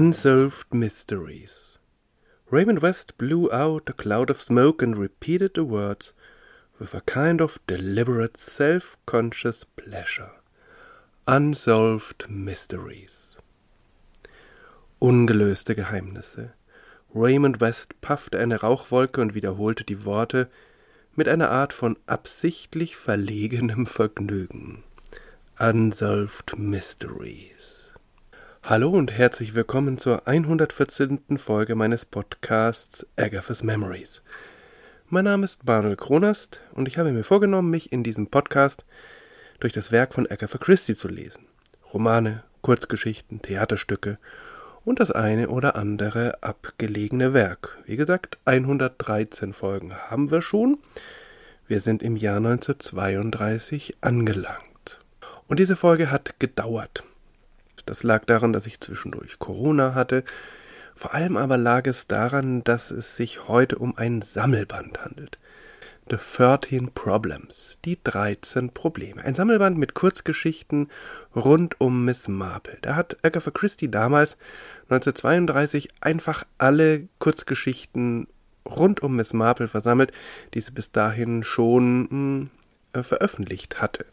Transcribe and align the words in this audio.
Unsolved 0.00 0.72
Mysteries. 0.72 1.78
Raymond 2.50 2.80
West 2.80 3.18
blew 3.18 3.52
out 3.52 3.90
a 3.90 3.92
cloud 3.92 4.30
of 4.30 4.40
smoke 4.40 4.80
and 4.80 4.96
repeated 4.96 5.52
the 5.52 5.62
words 5.62 6.14
with 6.78 6.94
a 6.94 7.02
kind 7.02 7.42
of 7.42 7.60
deliberate 7.66 8.38
self 8.38 8.96
conscious 9.04 9.66
pleasure. 9.76 10.30
Unsolved 11.26 12.30
Mysteries. 12.30 13.36
Ungelöste 15.02 15.74
Geheimnisse. 15.74 16.54
Raymond 17.14 17.60
West 17.60 18.00
puffte 18.00 18.38
eine 18.38 18.62
Rauchwolke 18.62 19.20
und 19.20 19.34
wiederholte 19.34 19.84
die 19.84 20.06
Worte 20.06 20.48
mit 21.14 21.28
einer 21.28 21.50
Art 21.50 21.74
von 21.74 21.98
absichtlich 22.06 22.96
verlegenem 22.96 23.84
Vergnügen. 23.84 24.82
Unsolved 25.58 26.56
Mysteries. 26.56 27.49
Hallo 28.62 28.90
und 28.90 29.10
herzlich 29.10 29.54
willkommen 29.54 29.98
zur 29.98 30.28
114. 30.28 31.38
Folge 31.38 31.74
meines 31.74 32.04
Podcasts 32.04 33.04
Agatha's 33.16 33.64
Memories. 33.64 34.22
Mein 35.08 35.24
Name 35.24 35.44
ist 35.44 35.66
Manuel 35.66 35.96
Kronast 35.96 36.60
und 36.74 36.86
ich 36.86 36.98
habe 36.98 37.10
mir 37.10 37.24
vorgenommen, 37.24 37.70
mich 37.70 37.90
in 37.90 38.04
diesem 38.04 38.28
Podcast 38.28 38.84
durch 39.58 39.72
das 39.72 39.90
Werk 39.90 40.14
von 40.14 40.30
Agatha 40.30 40.58
Christie 40.58 40.94
zu 40.94 41.08
lesen. 41.08 41.46
Romane, 41.92 42.44
Kurzgeschichten, 42.60 43.42
Theaterstücke 43.42 44.18
und 44.84 45.00
das 45.00 45.10
eine 45.10 45.48
oder 45.48 45.74
andere 45.74 46.42
abgelegene 46.42 47.32
Werk. 47.32 47.78
Wie 47.86 47.96
gesagt, 47.96 48.38
113 48.44 49.52
Folgen 49.52 49.94
haben 49.96 50.30
wir 50.30 50.42
schon. 50.42 50.78
Wir 51.66 51.80
sind 51.80 52.02
im 52.02 52.14
Jahr 52.14 52.36
1932 52.36 53.96
angelangt. 54.02 55.00
Und 55.48 55.58
diese 55.58 55.76
Folge 55.76 56.10
hat 56.10 56.38
gedauert. 56.38 57.04
Das 57.86 58.02
lag 58.02 58.24
daran, 58.24 58.52
dass 58.52 58.66
ich 58.66 58.80
zwischendurch 58.80 59.38
Corona 59.38 59.94
hatte. 59.94 60.24
Vor 60.94 61.14
allem 61.14 61.36
aber 61.36 61.56
lag 61.56 61.86
es 61.86 62.06
daran, 62.06 62.62
dass 62.64 62.90
es 62.90 63.16
sich 63.16 63.48
heute 63.48 63.78
um 63.78 63.96
ein 63.96 64.22
Sammelband 64.22 65.00
handelt. 65.02 65.38
The 66.10 66.16
13 66.16 66.92
Problems, 66.92 67.78
die 67.84 67.96
13 68.02 68.70
Probleme. 68.70 69.22
Ein 69.22 69.36
Sammelband 69.36 69.78
mit 69.78 69.94
Kurzgeschichten 69.94 70.90
rund 71.36 71.80
um 71.80 72.04
Miss 72.04 72.26
Marple. 72.26 72.78
Da 72.82 72.96
hat 72.96 73.16
Agatha 73.22 73.52
Christie 73.52 73.90
damals 73.90 74.36
1932 74.88 75.88
einfach 76.00 76.44
alle 76.58 77.06
Kurzgeschichten 77.20 78.26
rund 78.66 79.02
um 79.02 79.16
Miss 79.16 79.32
Marple 79.32 79.68
versammelt, 79.68 80.12
die 80.52 80.60
sie 80.60 80.72
bis 80.72 80.90
dahin 80.90 81.44
schon 81.44 82.00
mh, 82.02 82.08
hm, 82.10 82.50
äh, 82.92 83.02
veröffentlicht 83.02 83.80
hatte. 83.80 84.04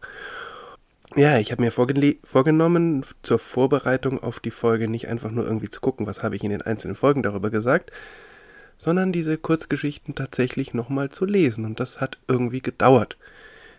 Ja, 1.17 1.39
ich 1.39 1.51
habe 1.51 1.63
mir 1.63 1.71
vorgenommen, 1.71 3.03
zur 3.23 3.39
Vorbereitung 3.39 4.21
auf 4.21 4.39
die 4.39 4.51
Folge 4.51 4.87
nicht 4.87 5.07
einfach 5.07 5.31
nur 5.31 5.45
irgendwie 5.45 5.71
zu 5.71 5.81
gucken, 5.81 6.05
was 6.05 6.21
habe 6.21 6.35
ich 6.35 6.43
in 6.43 6.51
den 6.51 6.61
einzelnen 6.61 6.93
Folgen 6.93 7.23
darüber 7.23 7.49
gesagt, 7.49 7.91
sondern 8.77 9.11
diese 9.11 9.39
Kurzgeschichten 9.39 10.13
tatsächlich 10.13 10.75
nochmal 10.75 11.09
zu 11.09 11.25
lesen. 11.25 11.65
Und 11.65 11.79
das 11.79 11.99
hat 11.99 12.19
irgendwie 12.27 12.61
gedauert. 12.61 13.17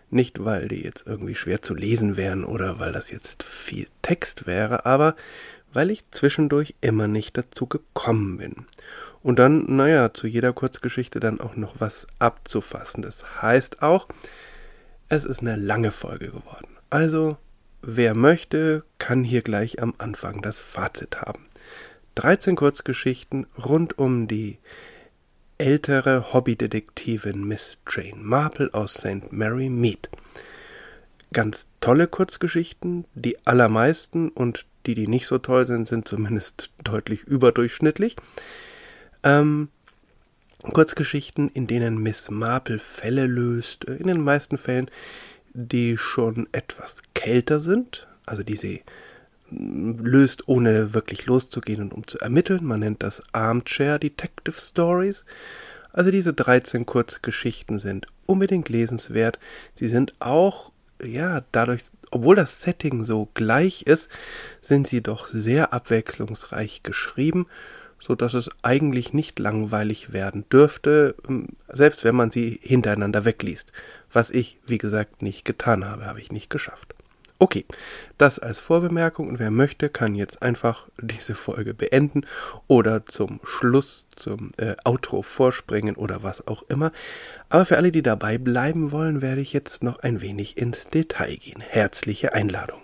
Nicht, 0.09 0.43
weil 0.43 0.67
die 0.67 0.83
jetzt 0.83 1.07
irgendwie 1.07 1.33
schwer 1.33 1.61
zu 1.61 1.73
lesen 1.73 2.17
wären 2.17 2.43
oder 2.43 2.77
weil 2.77 2.91
das 2.91 3.09
jetzt 3.09 3.43
viel 3.43 3.87
Text 4.01 4.45
wäre, 4.45 4.85
aber 4.85 5.15
weil 5.71 5.91
ich 5.91 6.03
zwischendurch 6.11 6.75
immer 6.81 7.07
nicht 7.07 7.37
dazu 7.37 7.67
gekommen 7.67 8.35
bin. 8.35 8.65
Und 9.23 9.39
dann, 9.39 9.77
naja, 9.77 10.13
zu 10.13 10.27
jeder 10.27 10.51
Kurzgeschichte 10.51 11.21
dann 11.21 11.39
auch 11.39 11.55
noch 11.55 11.75
was 11.79 12.05
abzufassen. 12.19 13.01
Das 13.01 13.41
heißt 13.41 13.81
auch, 13.81 14.09
es 15.07 15.23
ist 15.23 15.39
eine 15.39 15.55
lange 15.55 15.93
Folge 15.93 16.31
geworden. 16.31 16.78
Also, 16.89 17.37
wer 17.81 18.15
möchte, 18.15 18.83
kann 18.97 19.23
hier 19.23 19.41
gleich 19.41 19.81
am 19.81 19.93
Anfang 19.97 20.41
das 20.41 20.59
Fazit 20.59 21.21
haben. 21.21 21.45
13 22.15 22.55
Kurzgeschichten 22.55 23.45
rund 23.63 23.97
um 23.97 24.27
die 24.27 24.57
ältere 25.57 26.33
Hobbydetektivin 26.33 27.43
Miss 27.43 27.77
Jane 27.87 28.21
Marple 28.21 28.73
aus 28.73 28.93
St. 28.95 29.31
Mary 29.31 29.69
Mead. 29.69 30.09
Ganz 31.31 31.67
tolle 31.79 32.07
Kurzgeschichten, 32.07 33.05
die 33.13 33.37
allermeisten 33.45 34.29
und 34.29 34.65
die, 34.85 34.95
die 34.95 35.07
nicht 35.07 35.27
so 35.27 35.37
toll 35.37 35.67
sind, 35.67 35.87
sind 35.87 36.07
zumindest 36.07 36.71
deutlich 36.83 37.23
überdurchschnittlich. 37.23 38.15
Ähm, 39.23 39.69
Kurzgeschichten, 40.73 41.49
in 41.49 41.67
denen 41.67 42.01
Miss 42.01 42.31
Marple 42.31 42.79
Fälle 42.79 43.27
löst, 43.27 43.83
in 43.83 44.07
den 44.07 44.21
meisten 44.21 44.57
Fällen, 44.57 44.89
die 45.53 45.97
schon 45.97 46.47
etwas 46.51 47.01
kälter 47.13 47.59
sind, 47.59 48.07
also 48.25 48.43
die 48.43 48.57
sie 48.57 48.83
löst, 49.51 50.47
ohne 50.47 50.93
wirklich 50.93 51.25
loszugehen 51.25 51.81
und 51.81 51.93
um 51.93 52.07
zu 52.07 52.19
ermitteln. 52.19 52.65
Man 52.65 52.81
nennt 52.81 53.03
das 53.03 53.23
Armchair 53.31 53.99
Detective 53.99 54.59
Stories. 54.59 55.25
Also 55.91 56.11
diese 56.11 56.33
13 56.33 56.85
Kurzgeschichten 56.85 57.79
sind 57.79 58.05
unbedingt 58.25 58.69
lesenswert. 58.69 59.39
Sie 59.73 59.87
sind 59.87 60.13
auch, 60.19 60.71
ja, 61.03 61.43
dadurch, 61.51 61.83
obwohl 62.11 62.35
das 62.35 62.61
Setting 62.61 63.03
so 63.03 63.29
gleich 63.33 63.83
ist, 63.83 64.09
sind 64.61 64.87
sie 64.87 65.01
doch 65.01 65.27
sehr 65.27 65.73
abwechslungsreich 65.73 66.83
geschrieben, 66.83 67.47
so 67.99 68.15
dass 68.15 68.33
es 68.33 68.49
eigentlich 68.61 69.13
nicht 69.13 69.39
langweilig 69.39 70.13
werden 70.13 70.45
dürfte, 70.49 71.15
selbst 71.67 72.03
wenn 72.03 72.15
man 72.15 72.31
sie 72.31 72.59
hintereinander 72.61 73.25
wegliest. 73.25 73.73
Was 74.11 74.31
ich, 74.31 74.57
wie 74.65 74.77
gesagt, 74.77 75.21
nicht 75.21 75.45
getan 75.45 75.85
habe, 75.85 76.05
habe 76.05 76.19
ich 76.19 76.31
nicht 76.31 76.49
geschafft. 76.49 76.95
Okay, 77.41 77.63
das 78.17 78.37
als 78.37 78.59
Vorbemerkung 78.59 79.29
und 79.29 79.39
wer 79.39 79.49
möchte, 79.49 79.87
kann 79.87 80.13
jetzt 80.13 80.41
einfach 80.41 80.89
diese 81.01 81.35
Folge 81.35 81.73
beenden 81.73 82.25
oder 82.67 83.05
zum 83.05 83.39
Schluss, 83.45 84.07
zum 84.17 84.51
äh, 84.57 84.75
Outro 84.83 85.21
vorspringen 85.21 85.95
oder 85.95 86.21
was 86.21 86.45
auch 86.49 86.63
immer. 86.63 86.91
Aber 87.47 87.63
für 87.63 87.77
alle, 87.77 87.93
die 87.93 88.03
dabei 88.03 88.37
bleiben 88.37 88.91
wollen, 88.91 89.21
werde 89.21 89.39
ich 89.39 89.53
jetzt 89.53 89.83
noch 89.83 89.99
ein 89.99 90.19
wenig 90.19 90.57
ins 90.57 90.89
Detail 90.89 91.37
gehen. 91.37 91.61
Herzliche 91.61 92.33
Einladung. 92.33 92.81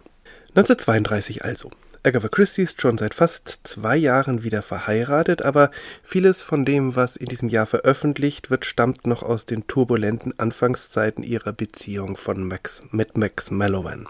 1932 0.55 1.43
also. 1.43 1.69
Agatha 2.05 2.27
Christie 2.27 2.61
ist 2.61 2.81
schon 2.81 2.99
seit 2.99 3.15
fast 3.15 3.61
zwei 3.63 3.97
Jahren 3.97 4.43
wieder 4.43 4.61
verheiratet, 4.61 5.41
aber 5.41 5.71
vieles 6.03 6.43
von 6.43 6.63
dem, 6.63 6.95
was 6.95 7.15
in 7.15 7.25
diesem 7.25 7.49
Jahr 7.49 7.65
veröffentlicht 7.65 8.51
wird, 8.51 8.63
stammt 8.63 9.07
noch 9.07 9.23
aus 9.23 9.47
den 9.47 9.65
turbulenten 9.65 10.39
Anfangszeiten 10.39 11.23
ihrer 11.23 11.51
Beziehung 11.51 12.15
von 12.15 12.47
Max, 12.47 12.83
mit 12.91 13.17
Max 13.17 13.49
Mallowan. 13.49 14.07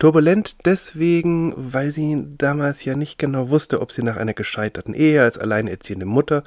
Turbulent 0.00 0.56
deswegen, 0.64 1.54
weil 1.56 1.92
sie 1.92 2.24
damals 2.38 2.84
ja 2.84 2.96
nicht 2.96 3.20
genau 3.20 3.50
wusste, 3.50 3.80
ob 3.80 3.92
sie 3.92 4.02
nach 4.02 4.16
einer 4.16 4.34
gescheiterten 4.34 4.92
Ehe 4.92 5.22
als 5.22 5.38
alleinerziehende 5.38 6.06
Mutter 6.06 6.42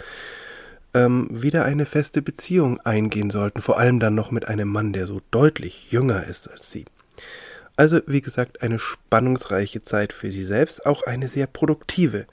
ähm, 0.93 1.29
wieder 1.31 1.63
eine 1.63 1.85
feste 1.85 2.21
Beziehung 2.21 2.81
eingehen 2.81 3.29
sollten, 3.29 3.61
vor 3.61 3.79
allem 3.79 4.01
dann 4.01 4.13
noch 4.13 4.29
mit 4.29 4.45
einem 4.49 4.67
Mann, 4.67 4.91
der 4.91 5.07
so 5.07 5.21
deutlich 5.31 5.89
jünger 5.89 6.27
ist 6.27 6.51
als 6.51 6.69
sie. 6.69 6.83
Also, 7.79 8.01
wie 8.07 8.19
gesagt, 8.19 8.61
eine 8.61 8.77
spannungsreiche 8.77 9.81
Zeit 9.83 10.11
für 10.11 10.33
sie 10.33 10.43
selbst, 10.43 10.85
auch 10.85 11.03
eine 11.03 11.29
sehr 11.29 11.47
produktive, 11.47 12.25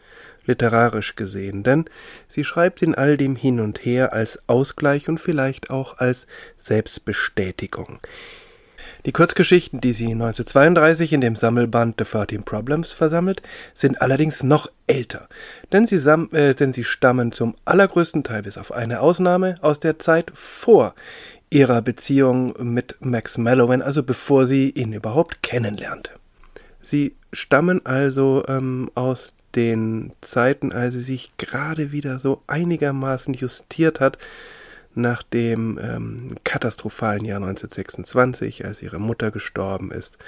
literarisch 0.45 1.15
gesehen, 1.15 1.63
denn 1.63 1.85
sie 2.29 2.43
schreibt 2.43 2.83
in 2.83 2.97
all 2.97 3.17
dem 3.17 3.37
hin 3.37 3.61
und 3.61 3.85
her 3.85 4.13
als 4.13 4.41
Ausgleich 4.49 5.09
und 5.09 5.19
vielleicht 5.19 5.71
auch 5.71 5.99
als 5.99 6.27
Selbstbestätigung. 6.57 8.01
Die 9.05 9.13
Kurzgeschichten, 9.13 9.81
die 9.81 9.93
sie 9.93 10.11
1932 10.11 11.13
in 11.13 11.21
dem 11.21 11.37
Sammelband 11.37 11.95
The 11.97 12.05
13 12.05 12.43
Problems 12.43 12.91
versammelt, 12.91 13.41
sind 13.73 14.03
allerdings 14.03 14.43
noch 14.43 14.69
älter, 14.89 15.29
denn 15.71 15.87
sie, 15.87 15.97
äh, 15.97 16.55
denn 16.55 16.73
sie 16.73 16.83
stammen 16.83 17.31
zum 17.31 17.55
allergrößten 17.65 18.25
Teil 18.25 18.43
bis 18.43 18.59
auf 18.59 18.73
eine 18.73 19.01
Ausnahme 19.01 19.59
aus 19.61 19.79
der 19.79 20.01
Zeit 20.01 20.33
vor 20.35 20.97
ihrer 21.51 21.83
Beziehung 21.83 22.55
mit 22.59 22.97
Max 23.01 23.39
Mallowan, 23.39 23.83
also 23.83 24.03
bevor 24.03 24.47
sie 24.47 24.71
ihn 24.71 24.93
überhaupt 24.93 25.43
kennenlernte. 25.43 26.11
Sie 26.83 27.17
stammen 27.33 27.85
also 27.85 28.45
ähm, 28.49 28.91
aus 28.95 29.35
den 29.55 30.13
Zeiten, 30.21 30.73
als 30.73 30.95
sie 30.95 31.03
sich 31.03 31.33
gerade 31.39 31.93
wieder 31.93 32.19
so 32.19 32.43
einigermaßen 32.47 33.35
justiert 33.35 34.01
hat 34.01 34.19
nach 34.95 35.23
dem 35.23 35.79
ähm, 35.83 36.37
katastrophalen 36.45 37.25
Jahr 37.25 37.39
1926, 37.39 38.65
als 38.65 38.83
ihre 38.83 38.99
Mutter 38.99 39.31
gestorben 39.31 39.91
ist, 39.91 40.19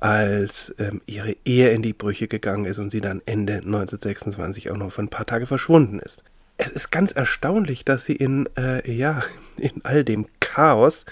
als 0.00 0.74
ähm, 0.78 1.00
ihre 1.06 1.36
Ehe 1.44 1.70
in 1.70 1.82
die 1.82 1.92
Brüche 1.92 2.26
gegangen 2.26 2.64
ist 2.64 2.78
und 2.78 2.90
sie 2.90 3.00
dann 3.00 3.22
Ende 3.26 3.54
1926 3.54 4.70
auch 4.70 4.76
noch 4.76 4.92
für 4.92 5.02
ein 5.02 5.08
paar 5.08 5.26
Tage 5.26 5.46
verschwunden 5.46 6.00
ist 6.00 6.24
es 6.64 6.70
ist 6.70 6.90
ganz 6.90 7.12
erstaunlich, 7.12 7.84
dass 7.84 8.04
sie 8.04 8.16
in, 8.16 8.48
äh, 8.56 8.90
ja, 8.90 9.24
in 9.58 9.84
all 9.84 10.04
dem 10.04 10.26
Chaos, 10.52 11.06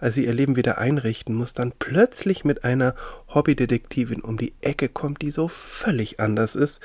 als 0.00 0.16
sie 0.16 0.26
ihr 0.26 0.34
Leben 0.34 0.56
wieder 0.56 0.78
einrichten 0.78 1.32
muss, 1.34 1.54
dann 1.54 1.72
plötzlich 1.78 2.44
mit 2.44 2.64
einer 2.64 2.96
Hobbydetektivin 3.32 4.20
um 4.20 4.36
die 4.36 4.52
Ecke 4.62 4.88
kommt, 4.88 5.22
die 5.22 5.30
so 5.30 5.46
völlig 5.46 6.18
anders 6.18 6.56
ist 6.56 6.80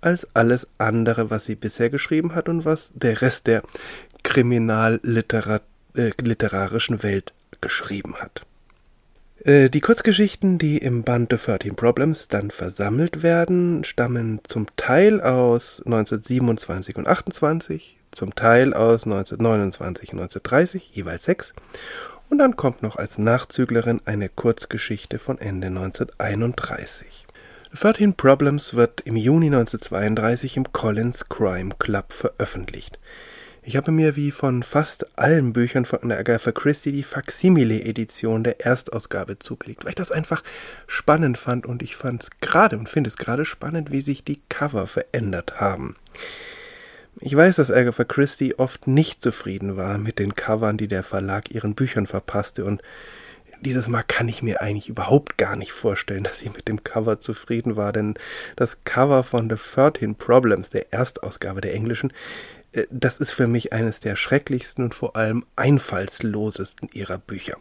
als 0.00 0.26
alles 0.34 0.66
andere, 0.78 1.30
was 1.30 1.46
sie 1.46 1.54
bisher 1.54 1.90
geschrieben 1.90 2.34
hat 2.34 2.48
und 2.48 2.64
was 2.64 2.90
der 2.94 3.22
Rest 3.22 3.46
der 3.46 3.62
kriminalliterarischen 4.24 6.98
äh, 6.98 7.02
Welt 7.04 7.32
geschrieben 7.60 8.16
hat. 8.16 8.44
Äh, 9.44 9.70
die 9.70 9.80
Kurzgeschichten, 9.80 10.58
die 10.58 10.78
im 10.78 11.04
Band 11.04 11.30
The 11.30 11.36
13 11.36 11.76
Problems 11.76 12.26
dann 12.26 12.50
versammelt 12.50 13.22
werden, 13.22 13.84
stammen 13.84 14.40
zum 14.42 14.66
Teil 14.76 15.20
aus 15.20 15.80
1927 15.84 16.96
und 16.96 17.06
28, 17.06 17.96
zum 18.14 18.34
Teil 18.34 18.72
aus 18.72 19.04
1929 19.04 20.12
und 20.12 20.20
1930, 20.20 20.90
jeweils 20.94 21.24
sechs. 21.24 21.54
Und 22.30 22.38
dann 22.38 22.56
kommt 22.56 22.82
noch 22.82 22.96
als 22.96 23.18
Nachzüglerin 23.18 24.00
eine 24.04 24.28
Kurzgeschichte 24.28 25.18
von 25.18 25.38
Ende 25.38 25.68
1931. 25.68 27.26
13 27.74 28.14
Problems 28.14 28.74
wird 28.74 29.00
im 29.00 29.16
Juni 29.16 29.46
1932 29.46 30.56
im 30.56 30.72
Collins 30.72 31.28
Crime 31.28 31.74
Club 31.78 32.12
veröffentlicht. 32.12 32.98
Ich 33.66 33.76
habe 33.76 33.92
mir 33.92 34.14
wie 34.14 34.30
von 34.30 34.62
fast 34.62 35.06
allen 35.18 35.54
Büchern 35.54 35.86
von 35.86 36.12
Agatha 36.12 36.52
Christie 36.52 36.92
die 36.92 37.02
Faksimile-Edition 37.02 38.44
der 38.44 38.60
Erstausgabe 38.60 39.38
zugelegt, 39.38 39.84
weil 39.84 39.90
ich 39.90 39.96
das 39.96 40.12
einfach 40.12 40.44
spannend 40.86 41.38
fand 41.38 41.64
und 41.64 41.82
ich 41.82 41.96
fand 41.96 42.22
es 42.22 42.30
gerade 42.40 42.76
und 42.76 42.90
finde 42.90 43.08
es 43.08 43.16
gerade 43.16 43.46
spannend, 43.46 43.90
wie 43.90 44.02
sich 44.02 44.22
die 44.22 44.42
Cover 44.50 44.86
verändert 44.86 45.60
haben. 45.60 45.96
Ich 47.20 47.34
weiß, 47.34 47.56
dass 47.56 47.70
Agatha 47.70 48.04
Christie 48.04 48.58
oft 48.58 48.86
nicht 48.86 49.22
zufrieden 49.22 49.76
war 49.76 49.98
mit 49.98 50.18
den 50.18 50.34
Covern, 50.34 50.76
die 50.76 50.88
der 50.88 51.02
Verlag 51.02 51.50
ihren 51.50 51.74
Büchern 51.74 52.06
verpasste. 52.06 52.64
Und 52.64 52.82
dieses 53.60 53.88
Mal 53.88 54.02
kann 54.02 54.28
ich 54.28 54.42
mir 54.42 54.60
eigentlich 54.60 54.88
überhaupt 54.88 55.38
gar 55.38 55.56
nicht 55.56 55.72
vorstellen, 55.72 56.24
dass 56.24 56.40
sie 56.40 56.50
mit 56.50 56.68
dem 56.68 56.82
Cover 56.82 57.20
zufrieden 57.20 57.76
war, 57.76 57.92
denn 57.92 58.14
das 58.56 58.78
Cover 58.84 59.22
von 59.22 59.48
The 59.48 59.56
13 59.56 60.16
Problems, 60.16 60.70
der 60.70 60.92
Erstausgabe 60.92 61.60
der 61.60 61.74
englischen, 61.74 62.12
äh, 62.72 62.84
das 62.90 63.18
ist 63.18 63.32
für 63.32 63.46
mich 63.46 63.72
eines 63.72 64.00
der 64.00 64.16
schrecklichsten 64.16 64.84
und 64.84 64.94
vor 64.94 65.16
allem 65.16 65.44
einfallslosesten 65.56 66.88
ihrer 66.92 67.18
Bücher. 67.18 67.56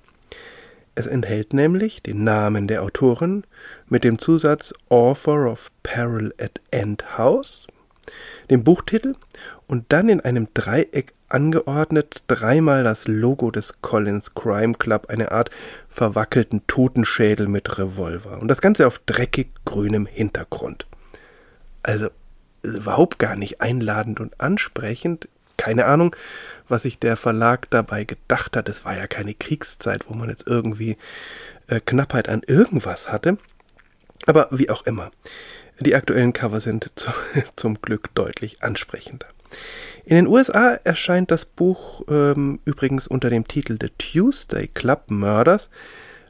Es 0.95 1.07
enthält 1.07 1.53
nämlich 1.53 2.03
den 2.03 2.23
Namen 2.23 2.67
der 2.67 2.83
Autorin 2.83 3.45
mit 3.87 4.03
dem 4.03 4.19
Zusatz 4.19 4.73
Author 4.89 5.51
of 5.51 5.71
Peril 5.81 6.33
at 6.39 6.61
End 6.69 7.17
House, 7.17 7.67
dem 8.49 8.63
Buchtitel 8.63 9.15
und 9.67 9.85
dann 9.89 10.09
in 10.09 10.21
einem 10.21 10.47
Dreieck 10.53 11.13
angeordnet 11.29 12.23
dreimal 12.27 12.83
das 12.83 13.07
Logo 13.07 13.49
des 13.49 13.81
Collins 13.81 14.35
Crime 14.35 14.75
Club, 14.75 15.07
eine 15.09 15.31
Art 15.31 15.49
verwackelten 15.89 16.61
Totenschädel 16.67 17.47
mit 17.47 17.77
Revolver. 17.79 18.39
Und 18.39 18.47
das 18.47 18.61
Ganze 18.61 18.85
auf 18.85 18.99
dreckig 18.99 19.49
grünem 19.65 20.05
Hintergrund. 20.05 20.85
Also 21.81 22.09
überhaupt 22.61 23.19
gar 23.19 23.35
nicht 23.35 23.61
einladend 23.61 24.19
und 24.19 24.39
ansprechend. 24.39 25.27
Keine 25.57 25.85
Ahnung, 25.85 26.15
was 26.67 26.83
sich 26.83 26.99
der 26.99 27.17
Verlag 27.17 27.69
dabei 27.69 28.05
gedacht 28.05 28.55
hat. 28.55 28.69
Es 28.69 28.85
war 28.85 28.95
ja 28.95 29.07
keine 29.07 29.33
Kriegszeit, 29.33 30.09
wo 30.09 30.13
man 30.13 30.29
jetzt 30.29 30.47
irgendwie 30.47 30.97
äh, 31.67 31.79
Knappheit 31.79 32.29
an 32.29 32.41
irgendwas 32.45 33.11
hatte. 33.11 33.37
Aber 34.25 34.47
wie 34.51 34.69
auch 34.69 34.85
immer. 34.85 35.11
Die 35.79 35.95
aktuellen 35.95 36.33
Cover 36.33 36.59
sind 36.59 36.91
zu, 36.95 37.11
zum 37.55 37.81
Glück 37.81 38.13
deutlich 38.15 38.63
ansprechender. 38.63 39.27
In 40.05 40.15
den 40.15 40.27
USA 40.27 40.73
erscheint 40.83 41.31
das 41.31 41.45
Buch 41.45 42.03
ähm, 42.09 42.59
übrigens 42.65 43.07
unter 43.07 43.29
dem 43.29 43.47
Titel 43.47 43.77
The 43.79 43.89
Tuesday 43.97 44.67
Club 44.67 45.03
Murders. 45.07 45.69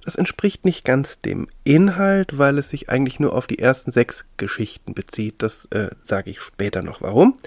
Das 0.04 0.16
entspricht 0.16 0.66
nicht 0.66 0.84
ganz 0.84 1.22
dem 1.22 1.48
Inhalt, 1.64 2.38
weil 2.38 2.58
es 2.58 2.70
sich 2.70 2.90
eigentlich 2.90 3.20
nur 3.20 3.34
auf 3.34 3.48
die 3.48 3.60
ersten 3.60 3.92
sechs 3.92 4.26
Geschichten 4.38 4.94
bezieht. 4.94 5.36
Das 5.38 5.66
äh, 5.72 5.90
sage 6.04 6.30
ich 6.30 6.42
später 6.42 6.84
noch 6.84 7.02
warum. 7.02 7.40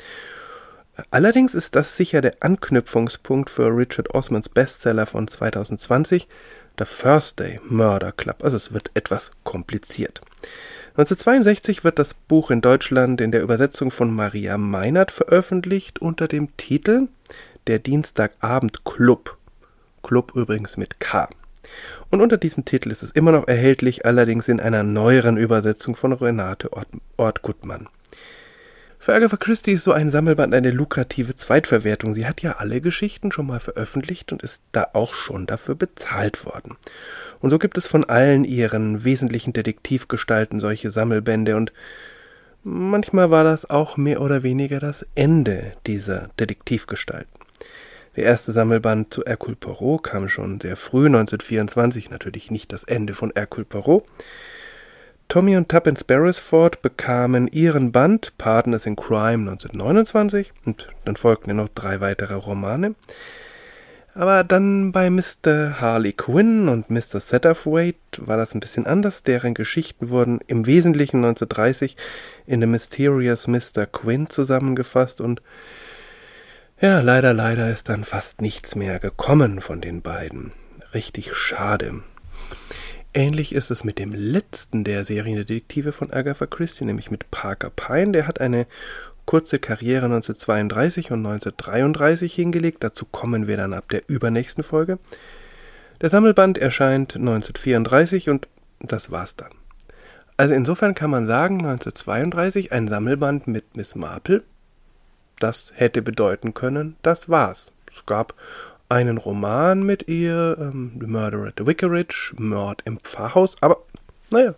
Allerdings 1.10 1.54
ist 1.54 1.76
das 1.76 1.96
sicher 1.96 2.22
der 2.22 2.36
Anknüpfungspunkt 2.40 3.50
für 3.50 3.66
Richard 3.66 4.14
Osmans 4.14 4.48
Bestseller 4.48 5.04
von 5.04 5.28
2020, 5.28 6.26
The 6.78 6.84
Thursday 6.84 7.60
Murder 7.68 8.12
Club. 8.12 8.42
Also 8.42 8.56
es 8.56 8.72
wird 8.72 8.90
etwas 8.94 9.30
kompliziert. 9.44 10.22
1962 10.96 11.84
wird 11.84 11.98
das 11.98 12.14
Buch 12.14 12.50
in 12.50 12.62
Deutschland 12.62 13.20
in 13.20 13.30
der 13.30 13.42
Übersetzung 13.42 13.90
von 13.90 14.10
Maria 14.14 14.56
Meinert 14.56 15.10
veröffentlicht 15.10 15.98
unter 15.98 16.26
dem 16.26 16.56
Titel 16.56 17.08
Der 17.66 17.80
Dienstagabend 17.80 18.86
Club. 18.86 19.36
Club 20.02 20.32
übrigens 20.34 20.78
mit 20.78 20.98
K. 20.98 21.28
Und 22.08 22.22
unter 22.22 22.38
diesem 22.38 22.64
Titel 22.64 22.90
ist 22.90 23.02
es 23.02 23.10
immer 23.10 23.32
noch 23.32 23.46
erhältlich, 23.46 24.06
allerdings 24.06 24.48
in 24.48 24.58
einer 24.58 24.84
neueren 24.84 25.36
Übersetzung 25.36 25.96
von 25.96 26.14
Renate 26.14 26.72
Ort, 26.72 26.88
Ort 27.18 27.42
Gutmann. 27.42 27.90
Für 28.98 29.14
Agatha 29.14 29.36
Christie 29.36 29.72
ist 29.72 29.84
so 29.84 29.92
ein 29.92 30.10
Sammelband 30.10 30.54
eine 30.54 30.70
lukrative 30.70 31.36
Zweitverwertung. 31.36 32.14
Sie 32.14 32.26
hat 32.26 32.42
ja 32.42 32.56
alle 32.58 32.80
Geschichten 32.80 33.30
schon 33.30 33.46
mal 33.46 33.60
veröffentlicht 33.60 34.32
und 34.32 34.42
ist 34.42 34.60
da 34.72 34.88
auch 34.94 35.14
schon 35.14 35.46
dafür 35.46 35.74
bezahlt 35.74 36.44
worden. 36.44 36.76
Und 37.40 37.50
so 37.50 37.58
gibt 37.58 37.78
es 37.78 37.86
von 37.86 38.04
allen 38.04 38.44
ihren 38.44 39.04
wesentlichen 39.04 39.52
Detektivgestalten 39.52 40.60
solche 40.60 40.90
Sammelbände 40.90 41.56
und 41.56 41.72
manchmal 42.64 43.30
war 43.30 43.44
das 43.44 43.70
auch 43.70 43.96
mehr 43.96 44.20
oder 44.20 44.42
weniger 44.42 44.80
das 44.80 45.06
Ende 45.14 45.74
dieser 45.86 46.30
Detektivgestalten. 46.40 47.30
Der 48.16 48.24
erste 48.24 48.50
Sammelband 48.52 49.12
zu 49.12 49.22
Hercule 49.24 49.56
Poirot 49.56 50.02
kam 50.02 50.28
schon 50.28 50.58
sehr 50.58 50.76
früh, 50.76 51.06
1924, 51.06 52.08
natürlich 52.08 52.50
nicht 52.50 52.72
das 52.72 52.82
Ende 52.82 53.12
von 53.12 53.30
Hercule 53.34 53.66
Poirot. 53.66 54.04
Tommy 55.28 55.56
und 55.56 55.68
Tuppence 55.68 56.04
Beresford 56.04 56.82
bekamen 56.82 57.48
ihren 57.48 57.92
Band 57.92 58.32
Partners 58.38 58.86
in 58.86 58.96
Crime 58.96 59.50
1929 59.50 60.52
und 60.64 60.88
dann 61.04 61.16
folgten 61.16 61.50
ja 61.50 61.54
noch 61.54 61.68
drei 61.68 62.00
weitere 62.00 62.34
Romane. 62.34 62.94
Aber 64.14 64.44
dann 64.44 64.92
bei 64.92 65.10
Mr. 65.10 65.78
Harley 65.78 66.14
Quinn 66.14 66.70
und 66.70 66.88
Mr. 66.88 67.20
Satterthwaite 67.20 67.98
war 68.18 68.38
das 68.38 68.54
ein 68.54 68.60
bisschen 68.60 68.86
anders. 68.86 69.22
Deren 69.22 69.52
Geschichten 69.52 70.08
wurden 70.08 70.40
im 70.46 70.64
Wesentlichen 70.64 71.18
1930 71.18 71.98
in 72.46 72.60
The 72.60 72.66
Mysterious 72.66 73.46
Mr. 73.46 73.84
Quinn 73.84 74.30
zusammengefasst 74.30 75.20
und 75.20 75.42
ja, 76.80 77.00
leider, 77.00 77.34
leider 77.34 77.70
ist 77.70 77.88
dann 77.88 78.04
fast 78.04 78.40
nichts 78.40 78.74
mehr 78.74 78.98
gekommen 79.00 79.60
von 79.60 79.80
den 79.80 80.02
beiden. 80.02 80.52
Richtig 80.94 81.34
schade. 81.34 82.02
Ähnlich 83.16 83.54
ist 83.54 83.70
es 83.70 83.82
mit 83.82 83.98
dem 83.98 84.12
letzten 84.12 84.84
der 84.84 85.02
Seriendetektive 85.02 85.92
von 85.92 86.12
Agatha 86.12 86.44
Christie, 86.44 86.84
nämlich 86.84 87.10
mit 87.10 87.30
Parker 87.30 87.70
Pine. 87.70 88.12
Der 88.12 88.26
hat 88.26 88.42
eine 88.42 88.66
kurze 89.24 89.58
Karriere 89.58 90.04
1932 90.04 91.12
und 91.12 91.24
1933 91.24 92.34
hingelegt. 92.34 92.84
Dazu 92.84 93.06
kommen 93.06 93.46
wir 93.46 93.56
dann 93.56 93.72
ab 93.72 93.88
der 93.88 94.06
übernächsten 94.10 94.62
Folge. 94.62 94.98
Der 96.02 96.10
Sammelband 96.10 96.58
erscheint 96.58 97.16
1934 97.16 98.28
und 98.28 98.48
das 98.80 99.10
war's 99.10 99.34
dann. 99.34 99.52
Also 100.36 100.52
insofern 100.52 100.94
kann 100.94 101.08
man 101.08 101.26
sagen, 101.26 101.60
1932 101.60 102.70
ein 102.72 102.86
Sammelband 102.86 103.46
mit 103.46 103.78
Miss 103.78 103.94
Marple. 103.94 104.42
Das 105.38 105.72
hätte 105.74 106.02
bedeuten 106.02 106.52
können, 106.52 106.96
das 107.00 107.30
war's. 107.30 107.72
Es 107.90 108.04
gab 108.04 108.34
einen 108.88 109.18
Roman 109.18 109.82
mit 109.82 110.08
ihr, 110.08 110.56
ähm, 110.60 110.92
The 111.00 111.06
Murder 111.06 111.46
at 111.46 111.54
the 111.58 111.66
Vicarage, 111.66 112.34
Mord 112.38 112.82
im 112.84 112.98
Pfarrhaus, 112.98 113.56
aber 113.60 113.78
naja, 114.30 114.54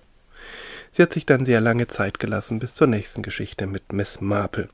sie 0.92 1.02
hat 1.02 1.12
sich 1.12 1.26
dann 1.26 1.44
sehr 1.44 1.60
lange 1.60 1.86
Zeit 1.86 2.18
gelassen 2.18 2.58
bis 2.58 2.74
zur 2.74 2.86
nächsten 2.86 3.22
Geschichte 3.22 3.66
mit 3.66 3.92
Miss 3.92 4.20
Marple, 4.20 4.68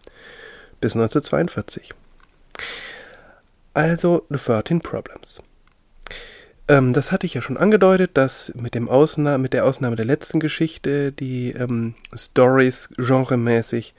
bis 0.81 0.95
1942. 0.95 1.93
Also 3.75 4.25
The 4.31 4.39
13 4.39 4.81
Problems. 4.81 5.43
Ähm, 6.69 6.93
das 6.93 7.13
hatte 7.13 7.27
ich 7.27 7.35
ja 7.35 7.43
schon 7.43 7.57
angedeutet, 7.57 8.13
dass 8.15 8.53
mit, 8.55 8.75
dem 8.75 8.89
Ausna 8.89 9.39
mit 9.39 9.53
der 9.53 9.67
Ausnahme 9.67 9.97
der 9.97 10.07
letzten 10.07 10.41
Geschichte 10.41 11.13
die 11.13 11.51
ähm, 11.51 11.95
Stories 12.15 12.89
genremäßig 12.97 13.95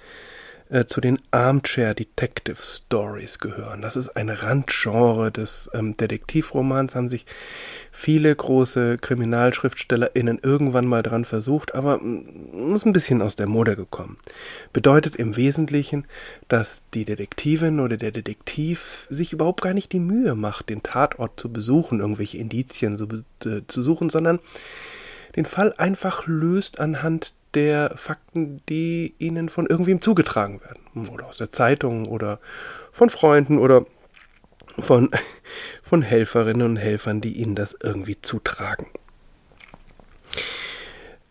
äh, 0.69 0.85
zu 0.85 0.99
den 0.99 1.19
Armchair 1.31 1.93
Detective 1.93 2.57
Stories 2.61 3.39
gehören. 3.39 3.81
Das 3.81 3.95
ist 3.95 4.09
ein 4.09 4.29
Randgenre 4.29 5.31
des 5.31 5.69
ähm, 5.73 5.95
Detektivromans, 5.95 6.95
haben 6.95 7.09
sich 7.09 7.25
viele 7.91 8.35
große 8.35 8.97
KriminalschriftstellerInnen 8.97 10.39
irgendwann 10.41 10.87
mal 10.87 11.03
dran 11.03 11.23
versucht, 11.23 11.75
aber 11.75 11.99
mm, 11.99 12.73
ist 12.73 12.85
ein 12.85 12.93
bisschen 12.93 13.21
aus 13.21 13.35
der 13.35 13.47
Mode 13.47 13.75
gekommen. 13.75 14.17
Bedeutet 14.73 15.15
im 15.15 15.35
Wesentlichen, 15.35 16.05
dass 16.47 16.81
die 16.93 17.05
Detektivin 17.05 17.79
oder 17.79 17.97
der 17.97 18.11
Detektiv 18.11 19.05
sich 19.09 19.33
überhaupt 19.33 19.61
gar 19.61 19.73
nicht 19.73 19.91
die 19.91 19.99
Mühe 19.99 20.33
macht, 20.33 20.69
den 20.69 20.81
Tatort 20.81 21.39
zu 21.39 21.51
besuchen, 21.51 21.99
irgendwelche 21.99 22.37
Indizien 22.37 22.97
zu, 22.97 23.07
äh, 23.47 23.61
zu 23.67 23.83
suchen, 23.83 24.09
sondern 24.09 24.39
den 25.35 25.45
Fall 25.45 25.73
einfach 25.77 26.27
löst 26.27 26.79
anhand 26.79 27.33
der 27.55 27.93
Fakten, 27.95 28.61
die 28.67 29.15
ihnen 29.17 29.49
von 29.49 29.65
irgendwem 29.65 30.01
zugetragen 30.01 30.61
werden. 30.61 31.09
Oder 31.09 31.27
aus 31.27 31.37
der 31.37 31.51
Zeitung 31.51 32.05
oder 32.05 32.39
von 32.91 33.09
Freunden 33.09 33.57
oder 33.57 33.85
von, 34.79 35.09
von 35.81 36.01
Helferinnen 36.01 36.67
und 36.67 36.77
Helfern, 36.77 37.21
die 37.21 37.37
ihnen 37.37 37.55
das 37.55 37.75
irgendwie 37.81 38.21
zutragen. 38.21 38.87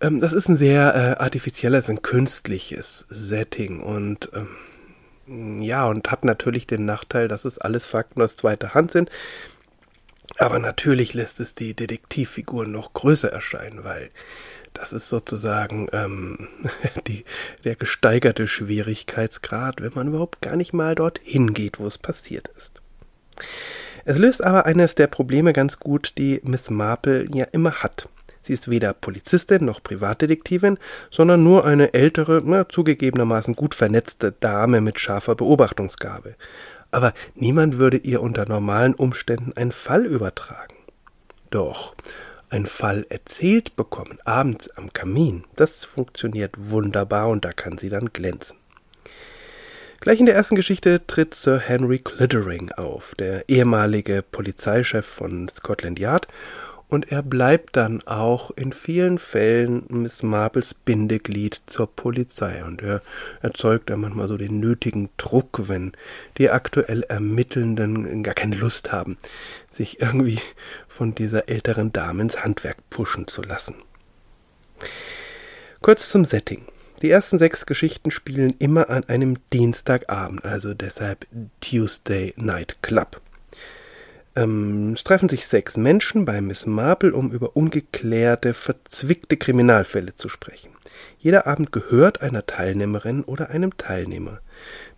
Ähm, 0.00 0.18
das 0.18 0.32
ist 0.32 0.48
ein 0.48 0.56
sehr 0.56 0.94
äh, 0.94 1.22
artifizielles, 1.22 1.88
ein 1.88 2.02
künstliches 2.02 3.06
Setting 3.08 3.80
und 3.80 4.30
ähm, 4.34 5.62
ja, 5.62 5.86
und 5.86 6.10
hat 6.10 6.24
natürlich 6.24 6.66
den 6.66 6.84
Nachteil, 6.84 7.28
dass 7.28 7.46
es 7.46 7.58
alles 7.58 7.86
Fakten 7.86 8.20
aus 8.20 8.36
zweiter 8.36 8.74
Hand 8.74 8.92
sind. 8.92 9.10
Aber 10.36 10.58
natürlich 10.58 11.14
lässt 11.14 11.40
es 11.40 11.54
die 11.54 11.74
Detektivfiguren 11.74 12.70
noch 12.70 12.92
größer 12.92 13.32
erscheinen, 13.32 13.84
weil 13.84 14.10
das 14.74 14.92
ist 14.92 15.08
sozusagen 15.08 15.88
ähm, 15.92 16.48
die, 17.06 17.24
der 17.64 17.76
gesteigerte 17.76 18.46
Schwierigkeitsgrad, 18.46 19.80
wenn 19.80 19.92
man 19.94 20.08
überhaupt 20.08 20.42
gar 20.42 20.56
nicht 20.56 20.72
mal 20.72 20.94
dorthin 20.94 21.54
geht, 21.54 21.78
wo 21.80 21.86
es 21.86 21.96
passiert 21.96 22.48
ist. 22.56 22.80
Es 24.04 24.18
löst 24.18 24.44
aber 24.44 24.66
eines 24.66 24.94
der 24.94 25.06
Probleme 25.06 25.52
ganz 25.52 25.80
gut, 25.80 26.14
die 26.18 26.40
Miss 26.44 26.68
Marple 26.68 27.26
ja 27.32 27.44
immer 27.44 27.82
hat. 27.82 28.08
Sie 28.42 28.52
ist 28.52 28.68
weder 28.68 28.92
Polizistin 28.92 29.64
noch 29.64 29.82
Privatdetektivin, 29.82 30.76
sondern 31.10 31.42
nur 31.42 31.64
eine 31.64 31.94
ältere, 31.94 32.42
na, 32.44 32.68
zugegebenermaßen 32.68 33.56
gut 33.56 33.74
vernetzte 33.74 34.32
Dame 34.32 34.82
mit 34.82 35.00
scharfer 35.00 35.34
Beobachtungsgabe. 35.34 36.34
Aber 36.90 37.14
niemand 37.34 37.78
würde 37.78 37.96
ihr 37.96 38.20
unter 38.20 38.46
normalen 38.46 38.94
Umständen 38.94 39.54
einen 39.56 39.72
Fall 39.72 40.04
übertragen. 40.04 40.74
Doch, 41.48 41.94
ein 42.54 42.66
Fall 42.66 43.04
erzählt 43.08 43.74
bekommen, 43.74 44.18
abends 44.24 44.70
am 44.70 44.92
Kamin, 44.92 45.42
das 45.56 45.84
funktioniert 45.84 46.54
wunderbar 46.56 47.28
und 47.28 47.44
da 47.44 47.52
kann 47.52 47.78
sie 47.78 47.88
dann 47.88 48.12
glänzen. 48.12 48.56
Gleich 49.98 50.20
in 50.20 50.26
der 50.26 50.36
ersten 50.36 50.54
Geschichte 50.54 51.04
tritt 51.04 51.34
Sir 51.34 51.58
Henry 51.58 51.98
Clittering 51.98 52.70
auf, 52.70 53.16
der 53.16 53.48
ehemalige 53.48 54.22
Polizeichef 54.22 55.04
von 55.04 55.48
Scotland 55.48 55.98
Yard 55.98 56.28
und 56.94 57.10
er 57.10 57.22
bleibt 57.22 57.76
dann 57.76 58.02
auch 58.06 58.52
in 58.52 58.72
vielen 58.72 59.18
Fällen 59.18 59.84
Miss 59.88 60.22
Marples 60.22 60.74
Bindeglied 60.74 61.60
zur 61.66 61.88
Polizei 61.88 62.64
und 62.64 62.82
er 62.82 63.02
erzeugt 63.42 63.90
dann 63.90 64.00
manchmal 64.00 64.28
so 64.28 64.36
den 64.36 64.60
nötigen 64.60 65.08
Druck, 65.16 65.68
wenn 65.68 65.92
die 66.38 66.50
aktuell 66.50 67.02
Ermittelnden 67.02 68.22
gar 68.22 68.34
keine 68.34 68.54
Lust 68.54 68.92
haben, 68.92 69.18
sich 69.70 70.00
irgendwie 70.00 70.38
von 70.86 71.16
dieser 71.16 71.48
älteren 71.48 71.92
Dame 71.92 72.22
ins 72.22 72.44
Handwerk 72.44 72.76
pushen 72.90 73.26
zu 73.26 73.42
lassen. 73.42 73.74
Kurz 75.82 76.08
zum 76.08 76.24
Setting. 76.24 76.62
Die 77.02 77.10
ersten 77.10 77.38
sechs 77.38 77.66
Geschichten 77.66 78.12
spielen 78.12 78.54
immer 78.60 78.88
an 78.88 79.04
einem 79.04 79.36
Dienstagabend, 79.52 80.44
also 80.44 80.74
deshalb 80.74 81.26
Tuesday 81.60 82.32
Night 82.36 82.76
Club. 82.82 83.20
Ähm, 84.36 84.92
es 84.94 85.04
treffen 85.04 85.28
sich 85.28 85.46
sechs 85.46 85.76
Menschen 85.76 86.24
bei 86.24 86.40
Miss 86.40 86.66
Marple, 86.66 87.14
um 87.14 87.30
über 87.30 87.56
ungeklärte, 87.56 88.54
verzwickte 88.54 89.36
Kriminalfälle 89.36 90.16
zu 90.16 90.28
sprechen. 90.28 90.70
Jeder 91.18 91.46
Abend 91.46 91.72
gehört 91.72 92.20
einer 92.20 92.46
Teilnehmerin 92.46 93.22
oder 93.24 93.50
einem 93.50 93.76
Teilnehmer. 93.76 94.40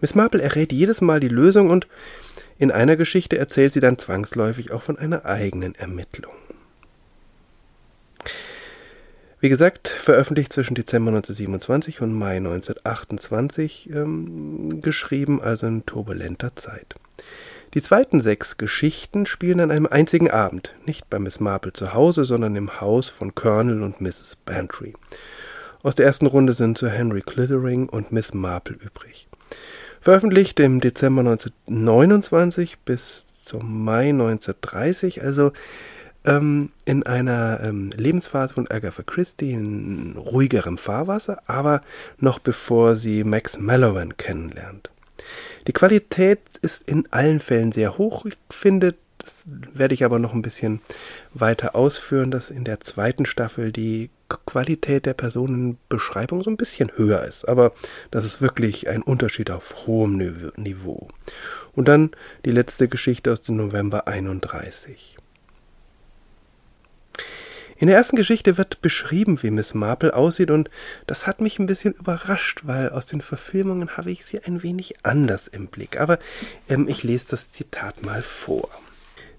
Miss 0.00 0.14
Marple 0.14 0.42
errät 0.42 0.72
jedes 0.72 1.00
Mal 1.00 1.20
die 1.20 1.28
Lösung 1.28 1.70
und 1.70 1.86
in 2.58 2.70
einer 2.70 2.96
Geschichte 2.96 3.38
erzählt 3.38 3.74
sie 3.74 3.80
dann 3.80 3.98
zwangsläufig 3.98 4.72
auch 4.72 4.82
von 4.82 4.98
einer 4.98 5.26
eigenen 5.26 5.74
Ermittlung. 5.74 6.32
Wie 9.38 9.50
gesagt, 9.50 9.88
veröffentlicht 9.88 10.52
zwischen 10.52 10.74
Dezember 10.74 11.10
1927 11.10 12.00
und 12.00 12.12
Mai 12.12 12.38
1928, 12.38 13.90
ähm, 13.90 14.80
geschrieben 14.80 15.42
also 15.42 15.66
in 15.66 15.84
turbulenter 15.84 16.56
Zeit. 16.56 16.94
Die 17.76 17.82
zweiten 17.82 18.22
sechs 18.22 18.56
Geschichten 18.56 19.26
spielen 19.26 19.60
an 19.60 19.70
einem 19.70 19.84
einzigen 19.84 20.30
Abend, 20.30 20.74
nicht 20.86 21.10
bei 21.10 21.18
Miss 21.18 21.40
Marple 21.40 21.74
zu 21.74 21.92
Hause, 21.92 22.24
sondern 22.24 22.56
im 22.56 22.80
Haus 22.80 23.10
von 23.10 23.34
Colonel 23.34 23.82
und 23.82 24.00
Mrs. 24.00 24.38
Bantry. 24.46 24.94
Aus 25.82 25.94
der 25.94 26.06
ersten 26.06 26.24
Runde 26.24 26.54
sind 26.54 26.78
Sir 26.78 26.88
Henry 26.88 27.20
Clithering 27.20 27.86
und 27.90 28.12
Miss 28.12 28.32
Marple 28.32 28.76
übrig. 28.76 29.28
Veröffentlicht 30.00 30.58
im 30.58 30.80
Dezember 30.80 31.20
1929 31.20 32.78
bis 32.78 33.26
zum 33.44 33.84
Mai 33.84 34.08
1930, 34.08 35.22
also 35.22 35.52
ähm, 36.24 36.70
in 36.86 37.02
einer 37.02 37.60
ähm, 37.62 37.90
Lebensphase 37.94 38.54
von 38.54 38.70
Agatha 38.70 39.02
Christie 39.02 39.52
in 39.52 40.16
ruhigerem 40.16 40.78
Fahrwasser, 40.78 41.42
aber 41.46 41.82
noch 42.20 42.38
bevor 42.38 42.96
sie 42.96 43.22
Max 43.22 43.58
Mallowan 43.58 44.16
kennenlernt. 44.16 44.90
Die 45.66 45.72
Qualität 45.72 46.40
ist 46.62 46.88
in 46.88 47.10
allen 47.10 47.40
Fällen 47.40 47.72
sehr 47.72 47.98
hoch. 47.98 48.24
Ich 48.24 48.36
finde, 48.50 48.94
das 49.18 49.44
werde 49.46 49.94
ich 49.94 50.04
aber 50.04 50.18
noch 50.18 50.32
ein 50.32 50.42
bisschen 50.42 50.80
weiter 51.34 51.74
ausführen, 51.74 52.30
dass 52.30 52.50
in 52.50 52.64
der 52.64 52.80
zweiten 52.80 53.26
Staffel 53.26 53.72
die 53.72 54.10
Qualität 54.28 55.06
der 55.06 55.14
Personenbeschreibung 55.14 56.42
so 56.42 56.50
ein 56.50 56.56
bisschen 56.56 56.92
höher 56.96 57.24
ist. 57.24 57.48
Aber 57.48 57.72
das 58.10 58.24
ist 58.24 58.40
wirklich 58.40 58.88
ein 58.88 59.02
Unterschied 59.02 59.50
auf 59.50 59.86
hohem 59.86 60.16
Niveau. 60.56 61.08
Und 61.74 61.88
dann 61.88 62.10
die 62.44 62.52
letzte 62.52 62.88
Geschichte 62.88 63.32
aus 63.32 63.42
dem 63.42 63.56
November 63.56 64.06
31. 64.06 65.15
In 67.78 67.88
der 67.88 67.96
ersten 67.96 68.16
Geschichte 68.16 68.56
wird 68.56 68.80
beschrieben, 68.80 69.42
wie 69.42 69.50
Miss 69.50 69.74
Marple 69.74 70.14
aussieht, 70.14 70.50
und 70.50 70.70
das 71.06 71.26
hat 71.26 71.42
mich 71.42 71.58
ein 71.58 71.66
bisschen 71.66 71.92
überrascht, 71.92 72.62
weil 72.64 72.88
aus 72.88 73.06
den 73.06 73.20
Verfilmungen 73.20 73.98
habe 73.98 74.10
ich 74.10 74.24
sie 74.24 74.42
ein 74.42 74.62
wenig 74.62 74.94
anders 75.04 75.46
im 75.46 75.66
Blick. 75.66 76.00
Aber 76.00 76.18
ähm, 76.68 76.88
ich 76.88 77.02
lese 77.02 77.26
das 77.30 77.50
Zitat 77.50 78.02
mal 78.04 78.22
vor. 78.22 78.70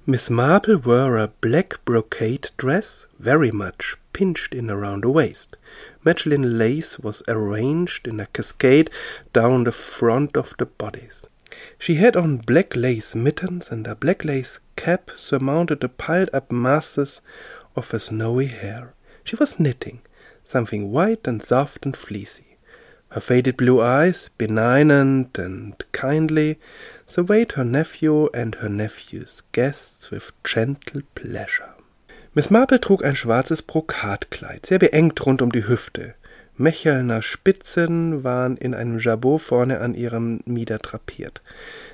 Miss 0.05 0.29
Marple 0.29 0.85
wore 0.85 1.19
a 1.19 1.29
black 1.41 1.83
brocade 1.83 2.49
dress, 2.57 3.07
very 3.19 3.51
much 3.51 3.97
pinched 4.13 4.53
in 4.53 4.69
around 4.69 5.03
the 5.03 5.13
waist. 5.13 5.57
Mechlin 6.05 6.57
lace 6.57 6.99
was 7.01 7.23
arranged 7.27 8.07
in 8.07 8.19
a 8.19 8.27
cascade 8.27 8.89
down 9.33 9.65
the 9.65 9.71
front 9.71 10.37
of 10.37 10.53
the 10.59 10.65
bodice. 10.65 11.27
She 11.79 11.95
had 11.95 12.15
on 12.15 12.37
black 12.37 12.75
lace 12.75 13.15
mittens, 13.15 13.71
and 13.71 13.87
a 13.87 13.95
black 13.95 14.23
lace 14.23 14.59
cap 14.75 15.11
surmounted 15.15 15.81
the 15.81 15.89
piled 15.89 16.29
up 16.33 16.51
masses 16.51 17.21
of 17.77 17.91
her 17.91 17.99
snowy 17.99 18.47
hair. 18.47 18.93
She 19.23 19.35
was 19.35 19.59
knitting, 19.59 20.01
something 20.43 20.91
white 20.91 21.27
and 21.27 21.43
soft 21.43 21.85
and 21.85 21.95
fleecy. 21.95 22.57
Her 23.09 23.21
faded 23.21 23.55
blue 23.55 23.81
eyes, 23.81 24.29
benignant 24.37 25.37
and 25.37 25.75
kindly, 25.93 26.59
surveyed 27.05 27.53
her 27.53 27.63
nephew 27.63 28.29
and 28.33 28.55
her 28.55 28.67
nephew's 28.67 29.43
guests 29.53 30.11
with 30.11 30.33
gentle 30.43 31.01
pleasure. 31.15 31.73
Miss 32.35 32.51
Marple 32.51 32.79
trug 32.79 33.03
ein 33.03 33.15
schwarzes 33.15 33.61
Brokatkleid, 33.61 34.65
sehr 34.65 34.79
beengt 34.79 35.25
rund 35.25 35.41
um 35.41 35.51
die 35.51 35.67
Hüfte. 35.67 36.15
Mechelner 36.59 37.21
Spitzen 37.21 38.23
waren 38.23 38.57
in 38.57 38.73
einem 38.73 38.97
Jabot 38.97 39.39
vorne 39.39 39.79
an 39.79 39.93
ihrem 39.93 40.39
Mieder 40.45 40.79
drapiert. 40.79 41.43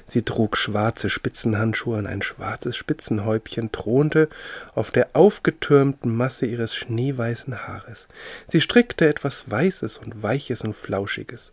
Sie 0.06 0.22
trug 0.22 0.56
schwarze 0.56 1.10
Spitzenhandschuhe 1.10 1.98
und 1.98 2.08
ein 2.08 2.22
schwarzes 2.22 2.78
Spitzenhäubchen 2.78 3.74
thronte 3.74 4.30
auf 4.74 4.90
der 4.90 5.10
aufgetürmten 5.14 6.16
Masse 6.16 6.46
ihres 6.46 6.76
schneeweißen 6.76 7.68
Haares. 7.68 8.08
Sie 8.48 8.62
strickte 8.62 9.08
etwas 9.10 9.52
Weißes 9.52 9.98
und 9.98 10.24
Weiches 10.24 10.62
und 10.62 10.76
Flauschiges. 10.76 11.52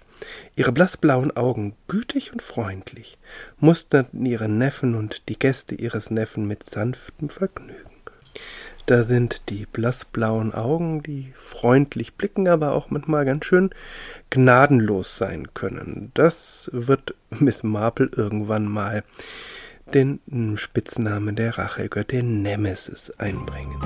Ihre 0.55 0.71
blassblauen 0.71 1.37
Augen, 1.37 1.75
gütig 1.88 2.33
und 2.33 2.43
freundlich, 2.43 3.19
musterten 3.59 4.25
ihre 4.25 4.49
Neffen 4.49 4.95
und 4.95 5.29
die 5.29 5.38
Gäste 5.38 5.75
ihres 5.75 6.11
Neffen 6.11 6.47
mit 6.47 6.69
sanftem 6.69 7.29
Vergnügen. 7.29 7.90
Da 8.87 9.03
sind 9.05 9.49
die 9.51 9.67
blassblauen 9.67 10.53
Augen, 10.53 11.03
die 11.03 11.33
freundlich 11.37 12.15
blicken, 12.15 12.49
aber 12.49 12.73
auch 12.73 12.91
manchmal 12.91 13.25
ganz 13.25 13.45
schön 13.45 13.71
gnadenlos 14.31 15.17
sein 15.17 15.55
können. 15.55 16.11
Das 16.15 16.71
wird 16.73 17.15
Miss 17.31 17.63
Marple 17.63 18.11
irgendwann 18.17 18.67
mal 18.67 19.05
den 19.95 20.21
Spitznamen 20.57 21.37
der 21.37 21.59
Rachegöttin 21.59 22.43
Nemesis 22.43 23.11
einbringen. 23.19 23.79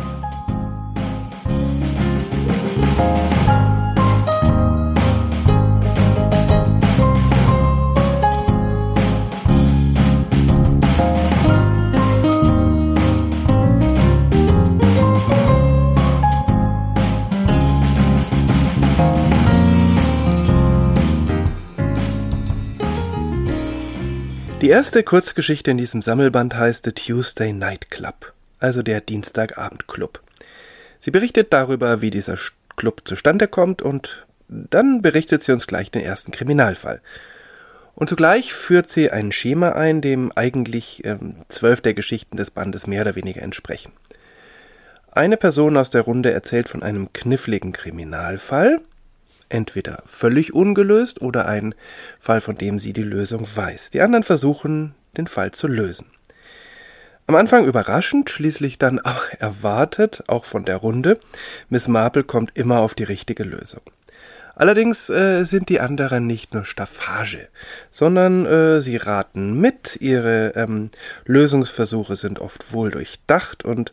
Die 24.64 24.70
erste 24.70 25.02
Kurzgeschichte 25.02 25.70
in 25.72 25.76
diesem 25.76 26.00
Sammelband 26.00 26.56
heißt 26.56 26.86
The 26.86 26.92
Tuesday 26.92 27.52
Night 27.52 27.90
Club, 27.90 28.32
also 28.60 28.82
der 28.82 29.02
Dienstagabendclub. 29.02 30.22
Sie 31.00 31.10
berichtet 31.10 31.52
darüber, 31.52 32.00
wie 32.00 32.08
dieser 32.08 32.38
Club 32.74 33.02
zustande 33.04 33.46
kommt 33.46 33.82
und 33.82 34.24
dann 34.48 35.02
berichtet 35.02 35.42
sie 35.42 35.52
uns 35.52 35.66
gleich 35.66 35.90
den 35.90 36.00
ersten 36.00 36.32
Kriminalfall. 36.32 37.02
Und 37.94 38.08
zugleich 38.08 38.54
führt 38.54 38.88
sie 38.88 39.10
ein 39.10 39.32
Schema 39.32 39.72
ein, 39.72 40.00
dem 40.00 40.32
eigentlich 40.34 41.04
ähm, 41.04 41.34
zwölf 41.48 41.82
der 41.82 41.92
Geschichten 41.92 42.38
des 42.38 42.50
Bandes 42.50 42.86
mehr 42.86 43.02
oder 43.02 43.16
weniger 43.16 43.42
entsprechen. 43.42 43.92
Eine 45.12 45.36
Person 45.36 45.76
aus 45.76 45.90
der 45.90 46.00
Runde 46.00 46.32
erzählt 46.32 46.70
von 46.70 46.82
einem 46.82 47.12
kniffligen 47.12 47.72
Kriminalfall, 47.72 48.80
entweder 49.54 50.02
völlig 50.04 50.52
ungelöst 50.52 51.22
oder 51.22 51.46
ein 51.46 51.74
Fall, 52.18 52.40
von 52.40 52.56
dem 52.56 52.78
sie 52.78 52.92
die 52.92 53.04
Lösung 53.04 53.46
weiß. 53.54 53.90
Die 53.90 54.02
anderen 54.02 54.24
versuchen, 54.24 54.94
den 55.16 55.28
Fall 55.28 55.52
zu 55.52 55.68
lösen. 55.68 56.06
Am 57.26 57.36
Anfang 57.36 57.64
überraschend, 57.64 58.28
schließlich 58.28 58.78
dann 58.78 58.98
auch 59.04 59.24
erwartet, 59.38 60.24
auch 60.26 60.44
von 60.44 60.64
der 60.64 60.76
Runde. 60.76 61.18
Miss 61.70 61.88
Marple 61.88 62.24
kommt 62.24 62.50
immer 62.54 62.80
auf 62.80 62.94
die 62.94 63.04
richtige 63.04 63.44
Lösung. 63.44 63.82
Allerdings 64.56 65.10
äh, 65.10 65.44
sind 65.44 65.68
die 65.68 65.80
anderen 65.80 66.28
nicht 66.28 66.54
nur 66.54 66.64
Staffage, 66.64 67.48
sondern 67.90 68.46
äh, 68.46 68.82
sie 68.82 68.96
raten 68.96 69.60
mit, 69.60 69.96
ihre 70.00 70.52
ähm, 70.54 70.90
Lösungsversuche 71.24 72.14
sind 72.14 72.38
oft 72.38 72.72
wohl 72.72 72.92
durchdacht 72.92 73.64
und 73.64 73.92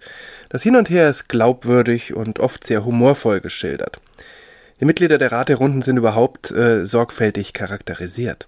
das 0.49 0.61
Hin 0.61 0.75
und 0.75 0.89
Her 0.91 1.09
ist 1.09 1.29
glaubwürdig 1.29 2.15
und 2.15 2.39
oft 2.39 2.63
sehr 2.63 2.85
humorvoll 2.85 3.39
geschildert. 3.39 4.01
Die 4.81 4.85
Mitglieder 4.85 5.19
der 5.19 5.31
Raterunden 5.31 5.83
sind 5.83 5.97
überhaupt 5.97 6.49
äh, 6.49 6.87
sorgfältig 6.87 7.53
charakterisiert. 7.53 8.47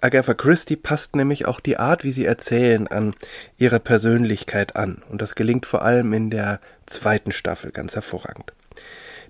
Agatha 0.00 0.32
Christie 0.32 0.76
passt 0.76 1.16
nämlich 1.16 1.46
auch 1.46 1.58
die 1.58 1.76
Art, 1.76 2.04
wie 2.04 2.12
sie 2.12 2.24
erzählen, 2.24 2.86
an 2.86 3.14
ihre 3.58 3.80
Persönlichkeit 3.80 4.76
an. 4.76 5.02
Und 5.10 5.20
das 5.20 5.34
gelingt 5.34 5.66
vor 5.66 5.82
allem 5.82 6.12
in 6.12 6.30
der 6.30 6.60
zweiten 6.86 7.32
Staffel 7.32 7.72
ganz 7.72 7.96
hervorragend. 7.96 8.52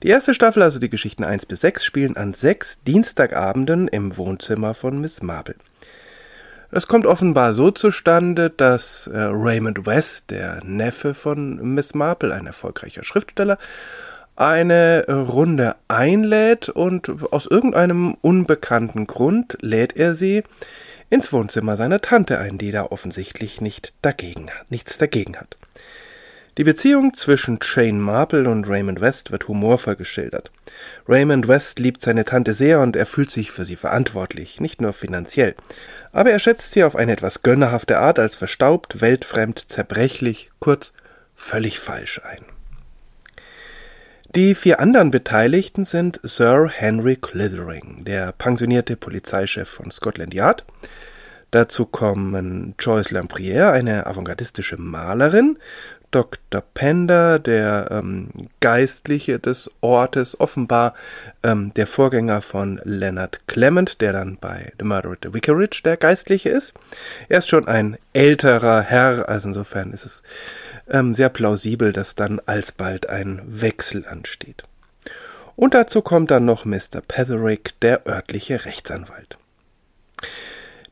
Die 0.02 0.08
erste 0.08 0.34
Staffel, 0.34 0.62
also 0.62 0.78
die 0.78 0.90
Geschichten 0.90 1.24
1 1.24 1.46
bis 1.46 1.62
6, 1.62 1.82
spielen 1.82 2.18
an 2.18 2.34
sechs 2.34 2.82
Dienstagabenden 2.82 3.88
im 3.88 4.18
Wohnzimmer 4.18 4.74
von 4.74 5.00
Miss 5.00 5.22
Marple. 5.22 5.54
Es 6.70 6.86
kommt 6.86 7.06
offenbar 7.06 7.54
so 7.54 7.70
zustande, 7.70 8.50
dass 8.50 9.06
äh, 9.06 9.16
Raymond 9.16 9.86
West, 9.86 10.30
der 10.30 10.62
Neffe 10.64 11.14
von 11.14 11.74
Miss 11.74 11.94
Marple, 11.94 12.34
ein 12.34 12.46
erfolgreicher 12.46 13.04
Schriftsteller, 13.04 13.56
eine 14.36 15.06
Runde 15.08 15.76
einlädt 15.88 16.68
und 16.68 17.10
aus 17.32 17.46
irgendeinem 17.46 18.16
unbekannten 18.20 19.06
Grund 19.06 19.56
lädt 19.60 19.96
er 19.96 20.14
sie 20.14 20.42
ins 21.08 21.32
Wohnzimmer 21.32 21.76
seiner 21.76 22.00
Tante 22.00 22.38
ein, 22.38 22.58
die 22.58 22.70
da 22.70 22.84
offensichtlich 22.84 23.60
nicht 23.60 23.94
dagegen, 24.02 24.48
nichts 24.68 24.98
dagegen 24.98 25.36
hat. 25.36 25.56
Die 26.58 26.64
Beziehung 26.64 27.12
zwischen 27.12 27.58
Jane 27.60 28.00
Marple 28.00 28.48
und 28.48 28.66
Raymond 28.66 29.02
West 29.02 29.30
wird 29.30 29.46
humorvoll 29.46 29.94
geschildert. 29.94 30.50
Raymond 31.06 31.48
West 31.48 31.78
liebt 31.78 32.02
seine 32.02 32.24
Tante 32.24 32.54
sehr 32.54 32.80
und 32.80 32.96
er 32.96 33.04
fühlt 33.04 33.30
sich 33.30 33.50
für 33.50 33.66
sie 33.66 33.76
verantwortlich, 33.76 34.58
nicht 34.58 34.80
nur 34.80 34.94
finanziell. 34.94 35.54
Aber 36.12 36.30
er 36.30 36.38
schätzt 36.38 36.72
sie 36.72 36.82
auf 36.82 36.96
eine 36.96 37.12
etwas 37.12 37.42
gönnerhafte 37.42 37.98
Art 37.98 38.18
als 38.18 38.36
verstaubt, 38.36 39.02
weltfremd, 39.02 39.70
zerbrechlich, 39.70 40.50
kurz 40.58 40.94
völlig 41.34 41.78
falsch 41.78 42.22
ein. 42.24 42.55
Die 44.36 44.54
vier 44.54 44.80
anderen 44.80 45.10
Beteiligten 45.10 45.86
sind 45.86 46.20
Sir 46.22 46.68
Henry 46.68 47.16
Clithering, 47.16 48.04
der 48.04 48.32
pensionierte 48.32 48.94
Polizeichef 48.94 49.66
von 49.66 49.90
Scotland 49.90 50.34
Yard. 50.34 50.66
Dazu 51.52 51.86
kommen 51.86 52.74
Joyce 52.78 53.12
Lampriere, 53.12 53.70
eine 53.70 54.04
avantgardistische 54.06 54.76
Malerin, 54.76 55.58
Dr. 56.10 56.60
Pender, 56.60 57.38
der 57.38 57.88
ähm, 57.90 58.28
Geistliche 58.60 59.38
des 59.38 59.70
Ortes, 59.80 60.38
offenbar 60.38 60.92
ähm, 61.42 61.72
der 61.74 61.86
Vorgänger 61.86 62.42
von 62.42 62.78
Leonard 62.84 63.40
Clement, 63.46 64.02
der 64.02 64.12
dann 64.12 64.36
bei 64.38 64.70
The 64.78 64.84
Murder 64.84 65.12
at 65.12 65.18
the 65.22 65.32
Vicarage 65.32 65.80
der 65.82 65.96
Geistliche 65.96 66.50
ist. 66.50 66.74
Er 67.30 67.38
ist 67.38 67.48
schon 67.48 67.68
ein 67.68 67.96
älterer 68.12 68.82
Herr, 68.82 69.30
also 69.30 69.48
insofern 69.48 69.92
ist 69.92 70.04
es 70.04 70.22
ähm, 70.88 71.14
sehr 71.14 71.28
plausibel, 71.28 71.92
dass 71.92 72.14
dann 72.14 72.40
alsbald 72.46 73.08
ein 73.08 73.42
Wechsel 73.44 74.06
ansteht. 74.06 74.64
Und 75.56 75.74
dazu 75.74 76.02
kommt 76.02 76.30
dann 76.30 76.44
noch 76.44 76.64
Mr. 76.64 77.00
Petherick, 77.06 77.78
der 77.80 78.06
örtliche 78.06 78.64
Rechtsanwalt. 78.64 79.38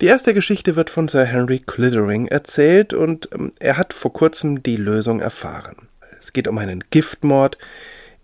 Die 0.01 0.07
erste 0.07 0.35
Geschichte 0.35 0.75
wird 0.75 0.91
von 0.91 1.07
Sir 1.09 1.25
Henry 1.25 1.61
Clithering 1.61 2.27
erzählt 2.27 2.93
und 2.93 3.29
ähm, 3.33 3.53
er 3.61 3.77
hat 3.77 3.93
vor 3.93 4.13
kurzem 4.13 4.63
die 4.63 4.77
Lösung 4.77 5.21
erfahren. 5.21 5.89
Es 6.19 6.33
geht 6.33 6.49
um 6.49 6.59
einen 6.59 6.83
Giftmord 6.91 7.59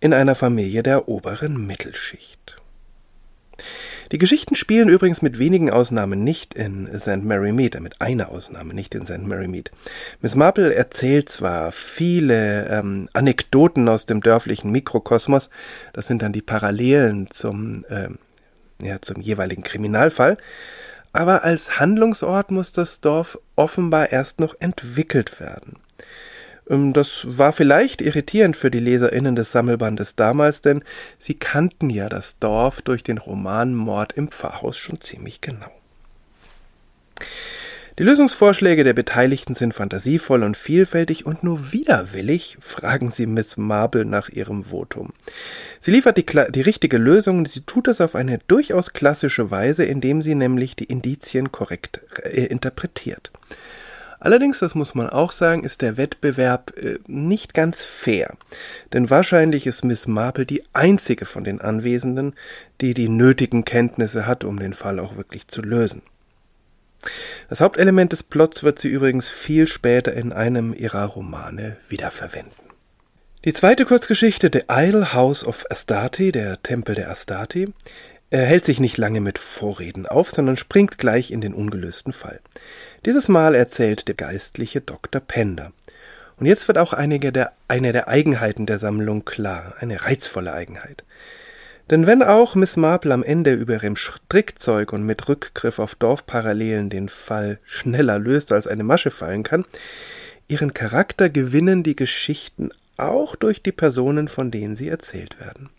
in 0.01 0.13
einer 0.15 0.35
Familie 0.35 0.83
der 0.83 1.09
oberen 1.09 1.67
Mittelschicht. 1.67 2.57
Die 4.13 4.19
Geschichten 4.19 4.57
spielen 4.57 4.89
übrigens 4.89 5.23
mit 5.23 5.39
wenigen 5.39 5.71
Ausnahmen 5.71 6.25
nicht 6.25 6.55
in 6.55 6.89
St. 6.99 7.23
Mary 7.23 7.53
Mead, 7.53 7.77
äh, 7.77 7.81
mit 7.81 8.01
einer 8.01 8.31
Ausnahme 8.31 8.75
nicht 8.75 8.95
in 8.97 9.07
St. 9.07 9.23
Mary 9.23 9.47
Mead. 9.47 9.71
Miss 10.21 10.35
Marple 10.35 10.75
erzählt 10.75 11.29
zwar 11.29 11.71
viele 11.71 12.67
ähm, 12.69 13.09
Anekdoten 13.13 13.89
aus 13.89 14.07
dem 14.07 14.21
dörflichen 14.21 14.73
Mikrokosmos, 14.73 15.49
das 15.93 16.09
sind 16.09 16.23
dann 16.23 16.33
die 16.33 16.43
Parallelen 16.43 17.31
zum, 17.31 17.85
äh, 17.89 18.09
ja, 18.85 19.01
zum 19.01 19.21
jeweiligen 19.21 19.63
Kriminalfall, 19.63 20.39
aber 21.13 21.45
als 21.45 21.79
Handlungsort 21.79 22.51
muss 22.51 22.73
das 22.73 23.01
Dorf 23.01 23.39
offenbar 23.55 24.11
erst 24.11 24.41
noch 24.41 24.57
entwickelt 24.59 25.39
werden. 25.39 25.77
Ähm, 26.71 26.93
das 26.93 27.27
war 27.27 27.53
vielleicht 27.53 28.01
irritierend 28.01 28.57
für 28.57 28.71
die 28.71 28.81
LeserInnen 28.81 29.37
des 29.37 29.53
Sammelbandes 29.53 30.17
damals, 30.17 30.63
denn 30.63 30.83
sie 31.19 31.35
kannten 31.35 31.91
ja 31.91 32.09
das 32.09 32.39
Dorf 32.39 32.81
durch 32.81 33.03
den 33.03 33.19
Roman 33.19 33.75
Mord 33.75 34.13
im 34.13 34.29
Pfarrhaus 34.29 34.79
schon 34.79 35.01
ziemlich 35.01 35.41
genau. 35.41 35.71
Die 37.99 38.07
Lösungsvorschläge 38.07 38.83
der 38.83 38.95
Beteiligten 38.95 39.55
sind 39.55 39.75
fantasievoll 39.75 40.43
und 40.43 40.57
vielfältig 40.57 41.27
und 41.27 41.43
nur 41.43 41.73
widerwillig 41.73 42.57
fragen 42.59 43.11
sie 43.11 43.27
Miss 43.27 43.59
Marble 43.59 44.07
nach 44.07 44.31
ihrem 44.31 44.65
Votum. 44.65 45.13
Sie 45.81 45.91
liefert 45.91 46.17
die, 46.17 46.25
die 46.25 46.63
richtige 46.63 46.97
Lösung 46.97 47.39
und 47.39 47.49
sie 47.49 47.61
tut 47.61 47.89
es 47.89 48.01
auf 48.01 48.15
eine 48.15 48.39
durchaus 48.49 48.95
klassische 48.95 49.51
Weise, 49.51 49.85
indem 49.85 50.23
sie 50.23 50.35
nämlich 50.35 50.77
die 50.77 50.85
Indizien 50.85 51.53
korrekt 51.53 52.01
äh, 52.23 52.47
interpretiert. 52.47 53.33
Allerdings, 54.21 54.59
das 54.59 54.75
muss 54.75 54.95
man 54.95 55.09
auch 55.09 55.33
sagen, 55.33 55.65
ist 55.65 55.81
der 55.81 55.97
Wettbewerb 55.97 56.77
äh, 56.77 56.99
nicht 57.07 57.55
ganz 57.55 57.83
fair. 57.83 58.37
Denn 58.93 59.09
wahrscheinlich 59.09 59.67
ist 59.67 59.83
Miss 59.83 60.07
Marple 60.07 60.45
die 60.45 60.63
einzige 60.75 61.25
von 61.25 61.43
den 61.43 61.61
Anwesenden, 61.61 62.35
die 62.83 62.93
die 62.93 63.09
nötigen 63.09 63.65
Kenntnisse 63.65 64.27
hat, 64.27 64.45
um 64.45 64.59
den 64.59 64.75
Fall 64.75 65.01
auch 65.01 65.17
wirklich 65.17 65.49
zu 65.49 65.63
lösen. 65.63 66.03
Das 67.49 67.63
Hauptelement 67.63 68.13
des 68.13 68.23
Plots 68.23 68.63
wird 68.63 68.79
sie 68.79 68.89
übrigens 68.89 69.31
viel 69.31 69.67
später 69.67 70.13
in 70.13 70.33
einem 70.35 70.75
ihrer 70.75 71.07
Romane 71.07 71.79
wiederverwenden. 71.89 72.53
Die 73.47 73.55
zweite 73.55 73.87
Kurzgeschichte, 73.87 74.51
The 74.53 74.65
Idle 74.71 75.15
House 75.15 75.47
of 75.47 75.65
Astarte, 75.71 76.31
der 76.31 76.63
Tempel 76.63 76.95
der 76.95 77.11
Astarte, 77.11 77.73
er 78.29 78.45
hält 78.45 78.65
sich 78.65 78.79
nicht 78.79 78.97
lange 78.97 79.21
mit 79.21 79.39
Vorreden 79.39 80.07
auf, 80.07 80.31
sondern 80.31 80.57
springt 80.57 80.99
gleich 80.99 81.33
in 81.33 81.41
den 81.41 81.55
ungelösten 81.55 82.13
Fall. 82.13 82.41
Dieses 83.07 83.29
Mal 83.29 83.55
erzählt 83.55 84.09
der 84.09 84.15
geistliche 84.15 84.83
Dr. 84.83 85.23
Pender. 85.23 85.73
Und 86.37 86.45
jetzt 86.45 86.69
wird 86.69 86.77
auch 86.77 86.93
einige 86.93 87.33
der, 87.33 87.53
eine 87.67 87.93
der 87.93 88.09
Eigenheiten 88.09 88.67
der 88.67 88.79
Sammlung 88.79 89.25
klar, 89.25 89.75
eine 89.79 90.05
reizvolle 90.05 90.53
Eigenheit. 90.53 91.05
Denn 91.89 92.07
wenn 92.07 92.23
auch 92.23 92.55
Miss 92.55 92.77
Marple 92.77 93.13
am 93.13 93.23
Ende 93.23 93.55
über 93.55 93.75
ihrem 93.75 93.97
Strickzeug 93.97 94.93
und 94.93 95.05
mit 95.05 95.29
Rückgriff 95.29 95.79
auf 95.79 95.95
Dorfparallelen 95.95 96.91
den 96.91 97.09
Fall 97.09 97.59
schneller 97.65 98.19
löst, 98.19 98.53
als 98.53 98.67
eine 98.67 98.85
Masche 98.85 99.11
fallen 99.11 99.45
kann, 99.45 99.65
ihren 100.47 100.75
Charakter 100.75 101.31
gewinnen 101.31 101.83
die 101.83 101.97
Geschichten 101.97 102.71
auch 102.99 103.35
durch 103.35 103.63
die 103.63 103.73
Personen, 103.73 104.29
von 104.29 104.51
denen 104.51 104.77
sie 104.77 104.89
erzählt 104.89 105.41
werden. 105.41 105.71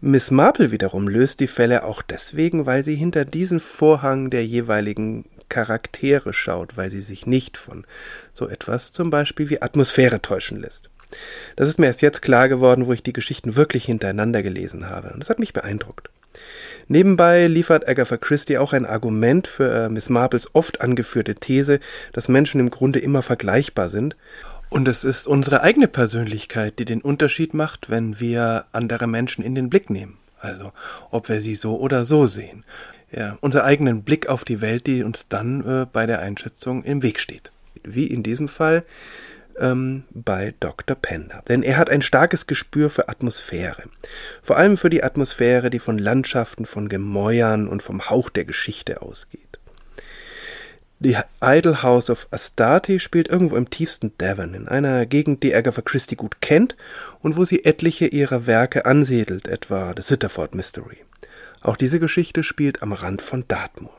Miss 0.00 0.30
Marple 0.30 0.70
wiederum 0.70 1.08
löst 1.08 1.40
die 1.40 1.48
Fälle 1.48 1.82
auch 1.82 2.02
deswegen, 2.02 2.66
weil 2.66 2.84
sie 2.84 2.94
hinter 2.94 3.24
diesen 3.24 3.58
Vorhang 3.58 4.30
der 4.30 4.46
jeweiligen 4.46 5.24
Charaktere 5.48 6.32
schaut, 6.32 6.76
weil 6.76 6.90
sie 6.90 7.02
sich 7.02 7.26
nicht 7.26 7.56
von 7.56 7.84
so 8.32 8.48
etwas 8.48 8.92
zum 8.92 9.10
Beispiel 9.10 9.50
wie 9.50 9.60
Atmosphäre 9.60 10.22
täuschen 10.22 10.60
lässt. 10.60 10.88
Das 11.56 11.68
ist 11.68 11.78
mir 11.78 11.86
erst 11.86 12.02
jetzt 12.02 12.22
klar 12.22 12.48
geworden, 12.48 12.86
wo 12.86 12.92
ich 12.92 13.02
die 13.02 13.12
Geschichten 13.12 13.56
wirklich 13.56 13.86
hintereinander 13.86 14.42
gelesen 14.42 14.88
habe. 14.88 15.08
Und 15.08 15.20
das 15.20 15.30
hat 15.30 15.40
mich 15.40 15.52
beeindruckt. 15.52 16.10
Nebenbei 16.86 17.48
liefert 17.48 17.88
Agatha 17.88 18.16
Christie 18.16 18.58
auch 18.58 18.72
ein 18.72 18.86
Argument 18.86 19.48
für 19.48 19.70
äh, 19.70 19.88
Miss 19.88 20.08
Marples 20.10 20.54
oft 20.54 20.80
angeführte 20.80 21.34
These, 21.34 21.80
dass 22.12 22.28
Menschen 22.28 22.60
im 22.60 22.70
Grunde 22.70 22.98
immer 22.98 23.22
vergleichbar 23.22 23.88
sind 23.88 24.16
und 24.70 24.88
es 24.88 25.04
ist 25.04 25.26
unsere 25.26 25.62
eigene 25.62 25.88
Persönlichkeit, 25.88 26.78
die 26.78 26.84
den 26.84 27.00
Unterschied 27.00 27.54
macht, 27.54 27.90
wenn 27.90 28.20
wir 28.20 28.66
andere 28.72 29.06
Menschen 29.06 29.44
in 29.44 29.54
den 29.54 29.70
Blick 29.70 29.90
nehmen. 29.90 30.18
Also, 30.40 30.72
ob 31.10 31.28
wir 31.28 31.40
sie 31.40 31.54
so 31.54 31.78
oder 31.78 32.04
so 32.04 32.26
sehen. 32.26 32.64
Ja, 33.10 33.38
unser 33.40 33.64
eigenen 33.64 34.02
Blick 34.02 34.28
auf 34.28 34.44
die 34.44 34.60
Welt, 34.60 34.86
die 34.86 35.02
uns 35.02 35.26
dann 35.28 35.66
äh, 35.66 35.86
bei 35.90 36.06
der 36.06 36.20
Einschätzung 36.20 36.84
im 36.84 37.02
Weg 37.02 37.20
steht. 37.20 37.52
Wie 37.82 38.06
in 38.06 38.22
diesem 38.22 38.48
Fall 38.48 38.84
ähm, 39.58 40.04
bei 40.10 40.54
Dr. 40.60 40.96
Pender. 40.96 41.42
Denn 41.48 41.62
er 41.62 41.76
hat 41.76 41.90
ein 41.90 42.02
starkes 42.02 42.46
Gespür 42.46 42.90
für 42.90 43.08
Atmosphäre. 43.08 43.84
Vor 44.42 44.56
allem 44.56 44.76
für 44.76 44.90
die 44.90 45.02
Atmosphäre, 45.02 45.70
die 45.70 45.78
von 45.78 45.98
Landschaften, 45.98 46.66
von 46.66 46.88
Gemäuern 46.88 47.66
und 47.68 47.82
vom 47.82 48.10
Hauch 48.10 48.28
der 48.30 48.44
Geschichte 48.44 49.02
ausgeht. 49.02 49.47
Die 51.00 51.16
Idle 51.40 51.84
House 51.84 52.10
of 52.10 52.26
Astarte 52.32 52.98
spielt 52.98 53.28
irgendwo 53.28 53.54
im 53.54 53.70
tiefsten 53.70 54.10
Devon, 54.18 54.54
in 54.54 54.66
einer 54.66 55.06
Gegend, 55.06 55.44
die 55.44 55.54
Agatha 55.54 55.80
Christie 55.80 56.16
gut 56.16 56.40
kennt 56.40 56.76
und 57.20 57.36
wo 57.36 57.44
sie 57.44 57.64
etliche 57.64 58.06
ihrer 58.06 58.46
Werke 58.46 58.84
ansiedelt, 58.84 59.46
etwa 59.46 59.94
The 59.96 60.02
Sitterford 60.02 60.56
Mystery. 60.56 60.98
Auch 61.60 61.76
diese 61.76 62.00
Geschichte 62.00 62.42
spielt 62.42 62.82
am 62.82 62.92
Rand 62.92 63.22
von 63.22 63.44
Dartmoor. 63.46 63.92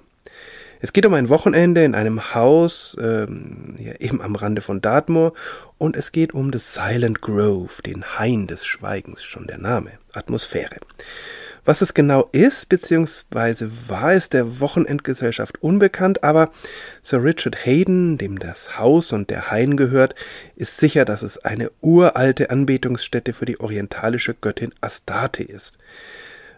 Es 0.82 0.92
geht 0.92 1.06
um 1.06 1.14
ein 1.14 1.30
Wochenende 1.30 1.86
in 1.86 1.96
einem 1.96 2.34
Haus, 2.34 2.98
ähm, 3.00 3.76
ja, 3.78 3.94
eben 4.00 4.22
am 4.22 4.36
Rande 4.36 4.62
von 4.62 4.82
Dartmoor, 4.82 5.34
und 5.78 5.96
es 5.96 6.12
geht 6.12 6.34
um 6.34 6.52
The 6.52 6.60
Silent 6.60 7.22
Grove, 7.22 7.82
den 7.82 8.18
Hain 8.18 8.48
des 8.48 8.66
Schweigens, 8.66 9.24
schon 9.24 9.48
der 9.48 9.58
Name, 9.58 9.92
Atmosphäre. 10.14 10.78
Was 11.66 11.82
es 11.82 11.94
genau 11.94 12.30
ist, 12.32 12.70
beziehungsweise 12.70 13.70
war 13.88 14.14
es 14.14 14.30
der 14.30 14.60
Wochenendgesellschaft 14.60 15.62
unbekannt, 15.62 16.24
aber 16.24 16.52
Sir 17.02 17.24
Richard 17.24 17.66
Hayden, 17.66 18.18
dem 18.18 18.40
das 18.40 18.78
Haus 18.78 19.12
und 19.12 19.30
der 19.30 19.52
Hain 19.52 19.78
gehört, 19.78 20.16
ist 20.56 20.80
sicher, 20.80 21.06
dass 21.06 21.22
es 21.22 21.38
eine 21.44 21.72
uralte 21.82 22.50
Anbetungsstätte 22.50 23.34
für 23.34 23.46
die 23.46 23.60
orientalische 23.60 24.34
Göttin 24.34 24.74
Astarte 24.82 25.44
ist. 25.44 25.78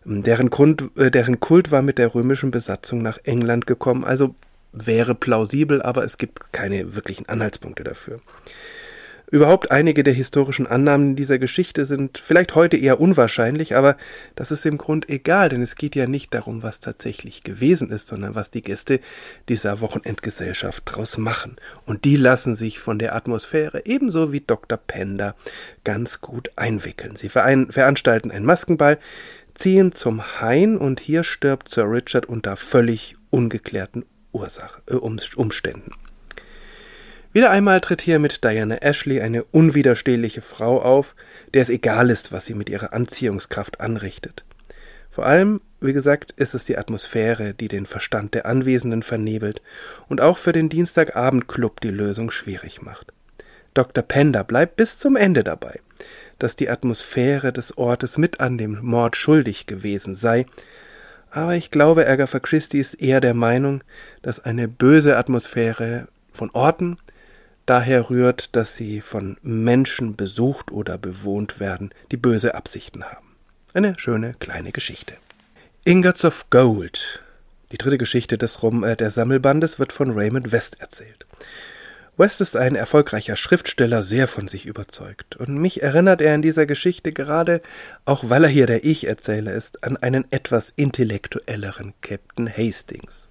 Deren, 0.04 0.50
Grund, 0.50 0.84
äh, 0.98 1.12
deren 1.12 1.40
Kult 1.40 1.72
war 1.72 1.82
mit 1.82 1.98
der 1.98 2.16
römischen 2.16 2.52
Besatzung 2.52 3.02
nach 3.02 3.20
England 3.24 3.68
gekommen, 3.68 4.04
also 4.04 4.36
wäre 4.74 5.16
plausibel, 5.16 5.82
aber 5.82 6.04
es 6.04 6.18
gibt 6.18 6.54
keine 6.54 6.96
wirklichen 6.96 7.28
Anhaltspunkte 7.30 7.84
dafür. 7.84 8.20
Überhaupt 9.32 9.72
einige 9.72 10.04
der 10.04 10.14
historischen 10.14 10.68
Annahmen 10.68 11.16
dieser 11.16 11.40
Geschichte 11.40 11.86
sind 11.86 12.18
vielleicht 12.18 12.54
heute 12.54 12.76
eher 12.76 13.00
unwahrscheinlich, 13.00 13.78
aber 13.78 13.96
das 14.36 14.52
ist 14.52 14.66
im 14.66 14.78
Grund 14.78 15.08
egal, 15.08 15.48
denn 15.48 15.62
es 15.62 15.76
geht 15.76 15.96
ja 15.96 16.06
nicht 16.06 16.34
darum, 16.34 16.64
was 16.64 16.82
tatsächlich 16.82 17.42
gewesen 17.42 17.92
ist, 17.92 18.10
sondern 18.10 18.36
was 18.36 18.52
die 18.52 18.62
Gäste 18.62 19.00
dieser 19.48 19.80
Wochenendgesellschaft 19.80 20.84
draus 20.86 21.18
machen. 21.18 21.56
Und 21.86 22.04
die 22.04 22.18
lassen 22.18 22.56
sich 22.56 22.80
von 22.80 23.00
der 23.00 23.16
Atmosphäre 23.16 23.86
ebenso 23.86 24.34
wie 24.34 24.42
Dr. 24.42 24.78
Pender 24.78 25.36
ganz 25.86 26.20
gut 26.20 26.52
einwickeln. 26.58 27.16
Sie 27.16 27.30
veranstalten 27.30 28.32
einen 28.32 28.46
Maskenball, 28.46 29.00
ziehen 29.56 29.94
zum 29.94 30.42
Hain 30.42 30.76
und 30.76 31.00
hier 31.00 31.24
stirbt 31.24 31.70
Sir 31.70 31.90
Richard 31.90 32.26
unter 32.26 32.58
völlig 32.58 33.16
ungeklärten 33.30 34.04
Ursache, 34.34 34.82
äh, 34.88 34.96
Umständen. 34.96 35.94
Wieder 37.34 37.50
einmal 37.50 37.80
tritt 37.82 38.02
hier 38.02 38.20
mit 38.20 38.44
Diana 38.44 38.78
Ashley 38.82 39.22
eine 39.22 39.44
unwiderstehliche 39.46 40.42
Frau 40.42 40.82
auf, 40.82 41.16
der 41.54 41.62
es 41.62 41.70
egal 41.70 42.10
ist, 42.10 42.32
was 42.32 42.46
sie 42.46 42.54
mit 42.54 42.70
ihrer 42.70 42.94
Anziehungskraft 42.94 43.80
anrichtet. 43.80 44.44
Vor 45.10 45.26
allem, 45.26 45.62
wie 45.80 45.94
gesagt, 45.94 46.32
ist 46.32 46.54
es 46.54 46.66
die 46.66 46.78
Atmosphäre, 46.78 47.54
die 47.54 47.68
den 47.68 47.86
Verstand 47.86 48.34
der 48.34 48.46
Anwesenden 48.46 49.04
vernebelt 49.04 49.62
und 50.08 50.22
auch 50.22 50.38
für 50.38 50.52
den 50.52 50.70
Dienstagabendclub 50.70 51.82
die 51.82 51.90
Lösung 51.90 52.32
schwierig 52.32 52.82
macht. 52.82 53.12
Dr. 53.74 54.04
Pender 54.04 54.44
bleibt 54.44 54.76
bis 54.76 55.00
zum 55.00 55.16
Ende 55.16 55.44
dabei 55.44 55.80
dass 56.42 56.56
die 56.56 56.70
Atmosphäre 56.70 57.54
des 57.54 57.78
Ortes 57.78 58.18
mit 58.18 58.40
an 58.40 58.58
dem 58.58 58.80
Mord 58.82 59.16
schuldig 59.16 59.68
gewesen 59.68 60.16
sei, 60.16 60.48
aber 61.30 61.56
ich 61.56 61.72
glaube, 61.72 62.08
Agatha 62.08 62.40
Christie 62.40 62.80
ist 62.80 62.96
eher 62.96 63.22
der 63.22 63.36
Meinung, 63.36 63.84
dass 64.22 64.44
eine 64.44 64.68
böse 64.68 65.18
Atmosphäre 65.18 66.08
von 66.34 66.50
Orten 66.52 66.98
daher 67.66 68.10
rührt, 68.10 68.56
dass 68.56 68.76
sie 68.76 69.02
von 69.02 69.38
Menschen 69.42 70.16
besucht 70.16 70.72
oder 70.72 70.98
bewohnt 70.98 71.60
werden, 71.60 71.92
die 72.12 72.18
böse 72.18 72.56
Absichten 72.56 73.04
haben. 73.04 73.36
Eine 73.74 73.98
schöne 73.98 74.34
kleine 74.40 74.72
Geschichte. 74.72 75.16
Ingots 75.86 76.26
of 76.26 76.50
Gold. 76.50 77.24
Die 77.72 77.78
dritte 77.78 77.98
Geschichte 77.98 78.38
des 78.38 78.62
Rum 78.64 78.84
äh, 78.84 78.96
der 78.96 79.12
Sammelbandes 79.12 79.80
wird 79.80 79.94
von 79.94 80.12
Raymond 80.12 80.52
West 80.52 80.82
erzählt. 80.82 81.26
West 82.18 82.42
ist 82.42 82.58
ein 82.58 82.76
erfolgreicher 82.76 83.38
Schriftsteller, 83.38 84.04
sehr 84.04 84.28
von 84.28 84.48
sich 84.48 84.66
überzeugt, 84.66 85.38
und 85.38 85.58
mich 85.58 85.82
erinnert 85.82 86.22
er 86.22 86.36
in 86.36 86.42
dieser 86.42 86.66
Geschichte 86.66 87.14
gerade, 87.14 87.62
auch 88.06 88.30
weil 88.30 88.44
er 88.44 88.50
hier 88.50 88.68
der 88.68 88.84
Ich-Erzähler 88.84 89.54
ist, 89.54 89.84
an 89.84 89.98
einen 89.98 90.32
etwas 90.32 90.74
intellektuelleren 90.76 91.94
Captain 92.02 92.50
Hastings. 92.50 93.30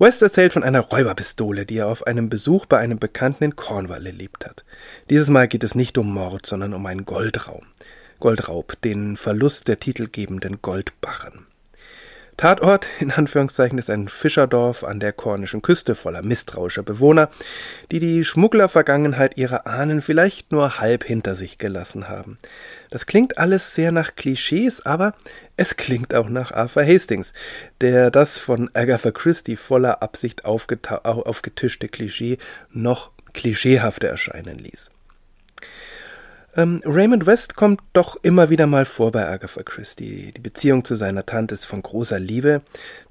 West 0.00 0.22
erzählt 0.22 0.54
von 0.54 0.64
einer 0.64 0.80
Räuberpistole, 0.80 1.66
die 1.66 1.76
er 1.76 1.88
auf 1.88 2.06
einem 2.06 2.30
Besuch 2.30 2.64
bei 2.64 2.78
einem 2.78 2.98
Bekannten 2.98 3.44
in 3.44 3.54
Cornwall 3.54 4.06
erlebt 4.06 4.46
hat. 4.46 4.64
Dieses 5.10 5.28
Mal 5.28 5.46
geht 5.46 5.62
es 5.62 5.74
nicht 5.74 5.98
um 5.98 6.14
Mord, 6.14 6.46
sondern 6.46 6.72
um 6.72 6.86
einen 6.86 7.04
Goldraum. 7.04 7.66
Goldraub, 8.18 8.80
den 8.80 9.18
Verlust 9.18 9.68
der 9.68 9.78
titelgebenden 9.78 10.62
Goldbarren. 10.62 11.49
Tatort 12.40 12.86
in 13.00 13.10
Anführungszeichen 13.10 13.76
ist 13.76 13.90
ein 13.90 14.08
Fischerdorf 14.08 14.82
an 14.82 14.98
der 14.98 15.12
kornischen 15.12 15.60
Küste 15.60 15.94
voller 15.94 16.22
misstrauischer 16.22 16.82
Bewohner, 16.82 17.28
die 17.90 17.98
die 18.00 18.24
Schmugglervergangenheit 18.24 19.36
ihrer 19.36 19.66
Ahnen 19.66 20.00
vielleicht 20.00 20.50
nur 20.50 20.78
halb 20.78 21.04
hinter 21.04 21.34
sich 21.36 21.58
gelassen 21.58 22.08
haben. 22.08 22.38
Das 22.88 23.04
klingt 23.04 23.36
alles 23.36 23.74
sehr 23.74 23.92
nach 23.92 24.16
Klischees, 24.16 24.80
aber 24.86 25.12
es 25.58 25.76
klingt 25.76 26.14
auch 26.14 26.30
nach 26.30 26.50
Arthur 26.50 26.82
Hastings, 26.82 27.34
der 27.82 28.10
das 28.10 28.38
von 28.38 28.70
Agatha 28.72 29.10
Christie 29.10 29.56
voller 29.56 30.02
Absicht 30.02 30.46
aufgetischte 30.46 31.88
Klischee 31.88 32.38
noch 32.70 33.10
klischeehafter 33.34 34.08
erscheinen 34.08 34.58
ließ. 34.58 34.90
Ähm, 36.56 36.82
Raymond 36.84 37.26
West 37.26 37.54
kommt 37.54 37.80
doch 37.92 38.16
immer 38.22 38.50
wieder 38.50 38.66
mal 38.66 38.84
vor 38.84 39.12
bei 39.12 39.28
Agatha 39.28 39.62
Christie. 39.62 40.32
Die 40.32 40.40
Beziehung 40.40 40.84
zu 40.84 40.96
seiner 40.96 41.24
Tante 41.24 41.54
ist 41.54 41.64
von 41.64 41.82
großer 41.82 42.18
Liebe 42.18 42.62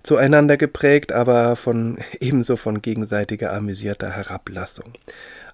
zueinander 0.03 0.57
geprägt, 0.57 1.11
aber 1.11 1.55
von 1.55 1.99
ebenso 2.19 2.57
von 2.57 2.81
gegenseitiger 2.81 3.53
amüsierter 3.53 4.09
Herablassung. 4.09 4.93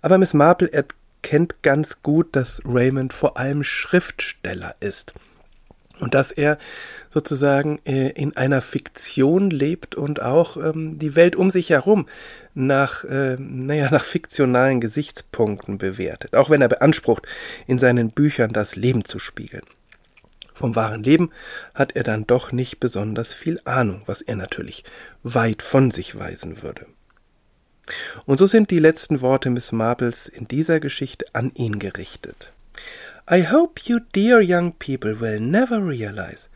Aber 0.01 0.17
Miss 0.17 0.33
Marple 0.33 0.71
erkennt 0.71 1.61
ganz 1.61 2.01
gut, 2.01 2.35
dass 2.35 2.61
Raymond 2.65 3.13
vor 3.13 3.37
allem 3.37 3.63
Schriftsteller 3.63 4.75
ist 4.79 5.13
und 5.99 6.13
dass 6.13 6.31
er 6.31 6.57
sozusagen 7.13 7.79
äh, 7.85 8.09
in 8.09 8.35
einer 8.35 8.61
Fiktion 8.61 9.49
lebt 9.49 9.95
und 9.95 10.21
auch 10.21 10.57
ähm, 10.57 10.99
die 10.99 11.15
Welt 11.15 11.35
um 11.35 11.49
sich 11.51 11.69
herum 11.69 12.07
nach, 12.53 13.03
äh, 13.05 13.37
naja, 13.39 13.89
nach 13.89 14.03
fiktionalen 14.03 14.81
Gesichtspunkten 14.81 15.77
bewertet, 15.77 16.35
auch 16.35 16.49
wenn 16.49 16.61
er 16.61 16.69
beansprucht, 16.69 17.25
in 17.67 17.79
seinen 17.79 18.11
Büchern 18.11 18.51
das 18.51 18.75
Leben 18.75 19.05
zu 19.05 19.19
spiegeln. 19.19 19.63
Vom 20.53 20.75
wahren 20.75 21.03
Leben 21.03 21.31
hat 21.73 21.95
er 21.95 22.03
dann 22.03 22.25
doch 22.25 22.53
nicht 22.53 22.79
besonders 22.79 23.33
viel 23.33 23.59
Ahnung, 23.65 24.03
was 24.05 24.21
er 24.21 24.35
natürlich 24.35 24.85
weit 25.21 25.61
von 25.61 25.91
sich 25.91 26.17
weisen 26.17 26.63
würde. 26.63 26.85
Und 28.25 28.37
so 28.37 28.45
sind 28.45 28.71
die 28.71 28.79
letzten 28.79 29.21
Worte 29.21 29.49
Miss 29.49 29.71
Marples 29.71 30.27
in 30.27 30.47
dieser 30.47 30.79
Geschichte 30.79 31.25
an 31.33 31.51
ihn 31.55 31.77
gerichtet. 31.77 32.53
I 33.27 33.41
hope 33.41 33.89
you 33.89 34.01
dear 34.13 34.39
young 34.39 34.73
people 34.73 35.19
will 35.19 35.39
never 35.39 35.81
realize 35.81 36.47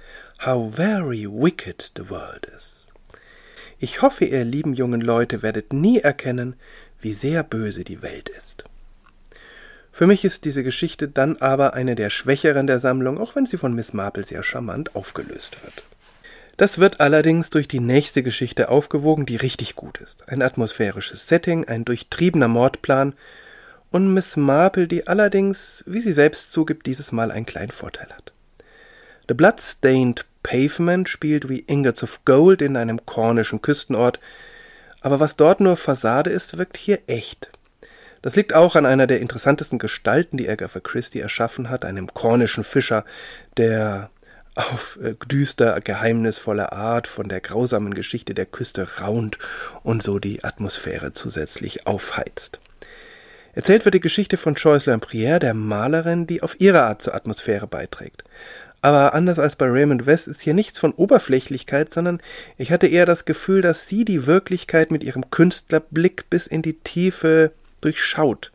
how 0.45 0.69
very 0.69 1.25
wicked 1.25 1.89
the 1.95 2.07
world 2.11 2.45
is. 2.55 2.85
Ich 3.79 4.03
hoffe, 4.03 4.25
ihr 4.25 4.43
lieben 4.43 4.75
jungen 4.75 5.01
Leute 5.01 5.41
werdet 5.41 5.73
nie 5.73 5.97
erkennen, 5.97 6.55
wie 7.01 7.13
sehr 7.13 7.41
böse 7.41 7.83
die 7.83 8.03
Welt 8.03 8.29
ist. 8.29 8.65
Für 9.91 10.05
mich 10.05 10.23
ist 10.23 10.45
diese 10.45 10.63
Geschichte 10.63 11.07
dann 11.07 11.37
aber 11.37 11.73
eine 11.73 11.95
der 11.95 12.11
schwächeren 12.11 12.67
der 12.67 12.79
Sammlung, 12.79 13.17
auch 13.17 13.35
wenn 13.35 13.47
sie 13.47 13.57
von 13.57 13.73
Miss 13.73 13.93
Marple 13.93 14.23
sehr 14.23 14.43
charmant 14.43 14.95
aufgelöst 14.95 15.57
wird. 15.63 15.83
Das 16.57 16.77
wird 16.77 16.99
allerdings 16.99 17.49
durch 17.49 17.67
die 17.67 17.79
nächste 17.79 18.21
Geschichte 18.21 18.69
aufgewogen, 18.69 19.25
die 19.25 19.37
richtig 19.37 19.75
gut 19.75 19.97
ist. 19.97 20.29
Ein 20.29 20.43
atmosphärisches 20.43 21.27
Setting, 21.27 21.67
ein 21.67 21.83
durchtriebener 21.83 22.47
Mordplan, 22.47 23.15
und 23.91 24.13
Miss 24.13 24.37
Marple, 24.37 24.87
die 24.87 25.07
allerdings, 25.07 25.83
wie 25.87 26.01
sie 26.01 26.13
selbst 26.13 26.51
zugibt, 26.51 26.85
dieses 26.85 27.11
Mal 27.11 27.31
einen 27.31 27.45
kleinen 27.45 27.71
Vorteil 27.71 28.09
hat. 28.09 28.33
The 29.27 29.33
Bloodstained 29.33 30.25
Pavement 30.43 31.09
spielt 31.09 31.49
wie 31.49 31.63
Ingots 31.67 32.03
of 32.03 32.25
Gold 32.25 32.61
in 32.61 32.77
einem 32.77 33.05
kornischen 33.05 33.61
Küstenort, 33.61 34.19
aber 35.01 35.19
was 35.19 35.35
dort 35.35 35.59
nur 35.59 35.77
Fassade 35.77 36.29
ist, 36.29 36.57
wirkt 36.57 36.77
hier 36.77 36.99
echt. 37.07 37.51
Das 38.21 38.35
liegt 38.35 38.53
auch 38.53 38.75
an 38.75 38.85
einer 38.85 39.07
der 39.07 39.21
interessantesten 39.21 39.79
Gestalten, 39.79 40.37
die 40.37 40.49
Agatha 40.49 40.79
Christie 40.79 41.21
erschaffen 41.21 41.69
hat, 41.69 41.85
einem 41.85 42.07
kornischen 42.13 42.63
Fischer, 42.63 43.05
der 43.55 44.09
auf 44.55 44.99
äh, 45.01 45.15
düster, 45.27 45.79
geheimnisvolle 45.79 46.73
Art 46.73 47.07
von 47.07 47.29
der 47.29 47.39
grausamen 47.39 47.93
Geschichte 47.93 48.33
der 48.33 48.45
Küste 48.45 48.99
raunt 48.99 49.37
und 49.83 50.03
so 50.03 50.19
die 50.19 50.43
Atmosphäre 50.43 51.13
zusätzlich 51.13 51.87
aufheizt. 51.87 52.59
Erzählt 53.53 53.85
wird 53.85 53.95
die 53.95 53.99
Geschichte 53.99 54.37
von 54.37 54.55
Joyce 54.55 54.85
Lampriere, 54.85 55.39
der 55.39 55.53
Malerin, 55.53 56.27
die 56.27 56.43
auf 56.43 56.59
ihre 56.59 56.83
Art 56.83 57.01
zur 57.01 57.15
Atmosphäre 57.15 57.67
beiträgt. 57.67 58.23
Aber 58.81 59.13
anders 59.13 59.39
als 59.39 59.55
bei 59.55 59.65
Raymond 59.67 60.05
West 60.05 60.27
ist 60.27 60.41
hier 60.41 60.53
nichts 60.53 60.79
von 60.79 60.93
Oberflächlichkeit, 60.93 61.91
sondern 61.91 62.21
ich 62.57 62.71
hatte 62.71 62.87
eher 62.87 63.05
das 63.05 63.25
Gefühl, 63.25 63.61
dass 63.61 63.87
sie 63.87 64.05
die 64.05 64.25
Wirklichkeit 64.25 64.91
mit 64.91 65.03
ihrem 65.03 65.29
Künstlerblick 65.29 66.29
bis 66.29 66.47
in 66.47 66.61
die 66.61 66.73
Tiefe 66.79 67.51
durchschaut. 67.81 68.51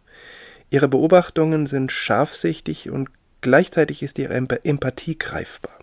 Ihre 0.70 0.88
Beobachtungen 0.88 1.66
sind 1.66 1.92
scharfsichtig 1.92 2.90
und 2.90 3.10
gleichzeitig 3.42 4.02
ist 4.02 4.18
ihre 4.18 4.34
Empathie 4.34 5.18
greifbar. 5.18 5.78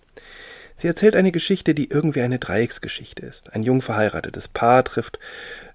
Sie 0.75 0.87
erzählt 0.87 1.15
eine 1.15 1.31
Geschichte, 1.31 1.75
die 1.75 1.91
irgendwie 1.91 2.21
eine 2.21 2.39
Dreiecksgeschichte 2.39 3.23
ist. 3.23 3.53
Ein 3.53 3.61
jung 3.61 3.83
verheiratetes 3.83 4.47
Paar 4.47 4.83
trifft 4.83 5.19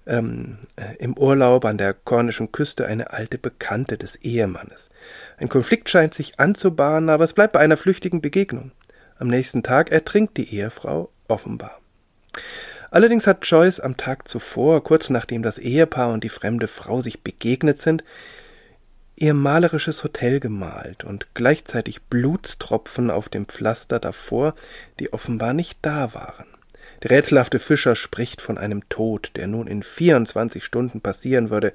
ähm, 0.07 0.57
äh, 0.75 0.95
im 0.97 1.17
Urlaub 1.17 1.65
an 1.65 1.77
der 1.77 1.93
kornischen 1.93 2.51
Küste 2.51 2.87
eine 2.87 3.11
alte 3.11 3.37
Bekannte 3.37 3.97
des 3.97 4.15
Ehemannes. 4.17 4.89
Ein 5.37 5.49
Konflikt 5.49 5.89
scheint 5.89 6.13
sich 6.13 6.39
anzubahnen, 6.39 7.09
aber 7.09 7.23
es 7.23 7.33
bleibt 7.33 7.53
bei 7.53 7.59
einer 7.59 7.77
flüchtigen 7.77 8.21
Begegnung. 8.21 8.71
Am 9.19 9.27
nächsten 9.27 9.63
Tag 9.63 9.91
ertrinkt 9.91 10.37
die 10.37 10.53
Ehefrau 10.55 11.09
offenbar. 11.27 11.79
Allerdings 12.89 13.27
hat 13.27 13.45
Joyce 13.45 13.79
am 13.79 13.97
Tag 13.97 14.27
zuvor, 14.27 14.83
kurz 14.83 15.09
nachdem 15.09 15.43
das 15.43 15.59
Ehepaar 15.59 16.13
und 16.13 16.23
die 16.23 16.29
fremde 16.29 16.67
Frau 16.67 17.01
sich 17.01 17.21
begegnet 17.21 17.81
sind, 17.81 18.03
ihr 19.15 19.33
malerisches 19.33 20.03
Hotel 20.03 20.39
gemalt 20.39 21.03
und 21.03 21.33
gleichzeitig 21.33 22.03
Blutstropfen 22.03 23.09
auf 23.09 23.29
dem 23.29 23.47
Pflaster 23.47 23.99
davor, 23.99 24.53
die 24.99 25.11
offenbar 25.11 25.53
nicht 25.53 25.79
da 25.81 26.13
waren. 26.13 26.45
Der 27.03 27.11
rätselhafte 27.11 27.59
Fischer 27.59 27.95
spricht 27.95 28.41
von 28.41 28.57
einem 28.57 28.87
Tod, 28.89 29.31
der 29.35 29.47
nun 29.47 29.67
in 29.67 29.83
24 29.83 30.63
Stunden 30.63 31.01
passieren 31.01 31.49
würde. 31.49 31.73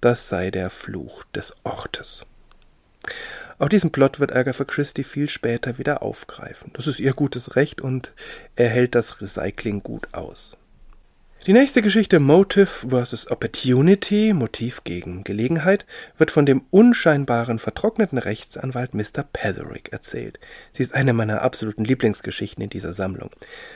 Das 0.00 0.28
sei 0.28 0.50
der 0.50 0.70
Fluch 0.70 1.24
des 1.34 1.54
Ortes. 1.64 2.26
Auch 3.58 3.68
diesen 3.68 3.92
Plot 3.92 4.18
wird 4.18 4.34
Agatha 4.34 4.64
Christie 4.64 5.04
viel 5.04 5.28
später 5.28 5.78
wieder 5.78 6.02
aufgreifen. 6.02 6.70
Das 6.74 6.86
ist 6.86 6.98
ihr 6.98 7.12
gutes 7.12 7.54
Recht 7.56 7.80
und 7.80 8.12
er 8.56 8.68
hält 8.68 8.94
das 8.94 9.20
Recycling 9.20 9.82
gut 9.82 10.08
aus. 10.12 10.56
Die 11.44 11.52
nächste 11.52 11.82
Geschichte 11.82 12.20
Motive 12.20 12.68
vs. 12.88 13.28
Opportunity, 13.28 14.32
Motiv 14.32 14.84
gegen 14.84 15.24
Gelegenheit, 15.24 15.86
wird 16.16 16.30
von 16.30 16.46
dem 16.46 16.62
unscheinbaren, 16.70 17.58
vertrockneten 17.58 18.18
Rechtsanwalt 18.18 18.94
Mr. 18.94 19.24
Petherick 19.32 19.92
erzählt. 19.92 20.38
Sie 20.72 20.84
ist 20.84 20.94
eine 20.94 21.12
meiner 21.12 21.42
absoluten 21.42 21.84
Lieblingsgeschichten 21.84 22.62
in 22.62 22.70
dieser 22.70 22.92
Sammlung. 22.92 23.30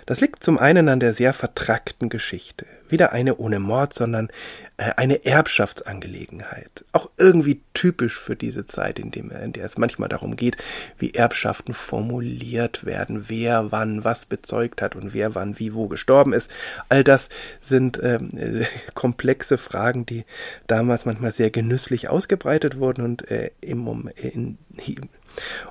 Das 0.07 0.21
liegt 0.21 0.45
zum 0.45 0.59
einen 0.59 0.89
an 0.89 1.01
der 1.01 1.13
sehr 1.13 1.33
vertrackten 1.33 2.09
Geschichte. 2.09 2.67
Wieder 2.89 3.11
eine 3.11 3.37
ohne 3.39 3.59
Mord, 3.59 3.95
sondern 3.95 4.29
äh, 4.77 4.93
eine 4.97 5.25
Erbschaftsangelegenheit. 5.25 6.85
Auch 6.93 7.11
irgendwie 7.17 7.63
typisch 7.75 8.17
für 8.17 8.37
diese 8.37 8.67
Zeit, 8.67 9.01
in, 9.01 9.11
dem, 9.11 9.31
in 9.31 9.53
der 9.53 9.65
es 9.65 9.77
manchmal 9.77 10.09
darum 10.09 10.37
geht, 10.37 10.57
wie 10.99 11.15
Erbschaften 11.15 11.75
formuliert 11.75 12.85
werden, 12.87 13.25
wer 13.29 13.73
wann 13.73 14.05
was 14.05 14.25
bezeugt 14.25 14.83
hat 14.83 14.95
und 14.95 15.15
wer 15.15 15.35
wann 15.35 15.59
wie 15.59 15.75
wo 15.75 15.89
gestorben 15.89 16.33
ist. 16.33 16.51
All 16.89 17.03
das 17.03 17.29
sind 17.67 18.01
ähm, 18.03 18.31
äh, 18.37 18.65
komplexe 18.95 19.59
Fragen, 19.59 20.07
die 20.07 20.25
damals 20.67 21.05
manchmal 21.05 21.33
sehr 21.33 21.51
genüsslich 21.51 22.09
ausgebreitet 22.09 22.79
wurden 22.79 23.05
und, 23.05 23.31
äh, 23.31 23.51
im, 23.61 24.11
in, 24.17 24.59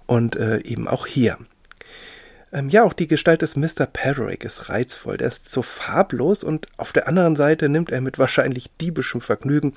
und 0.06 0.36
äh, 0.36 0.60
eben 0.62 0.88
auch 0.88 1.08
hier. 1.08 1.38
Ähm, 2.56 2.70
ja, 2.70 2.84
auch 2.84 2.94
die 2.94 3.08
Gestalt 3.08 3.42
des 3.42 3.58
Mr. 3.58 3.86
Pederick 3.92 4.46
ist 4.46 4.70
reizvoll. 4.70 5.18
Der 5.18 5.28
ist 5.28 5.52
so 5.52 5.62
farblos 5.62 6.42
und 6.42 6.68
auf 6.78 6.94
der 6.94 7.08
anderen 7.10 7.36
Seite 7.36 7.68
nimmt 7.68 7.92
er 7.92 8.00
mit 8.00 8.18
wahrscheinlich 8.18 8.70
diebischem 8.78 9.20
Vergnügen 9.20 9.74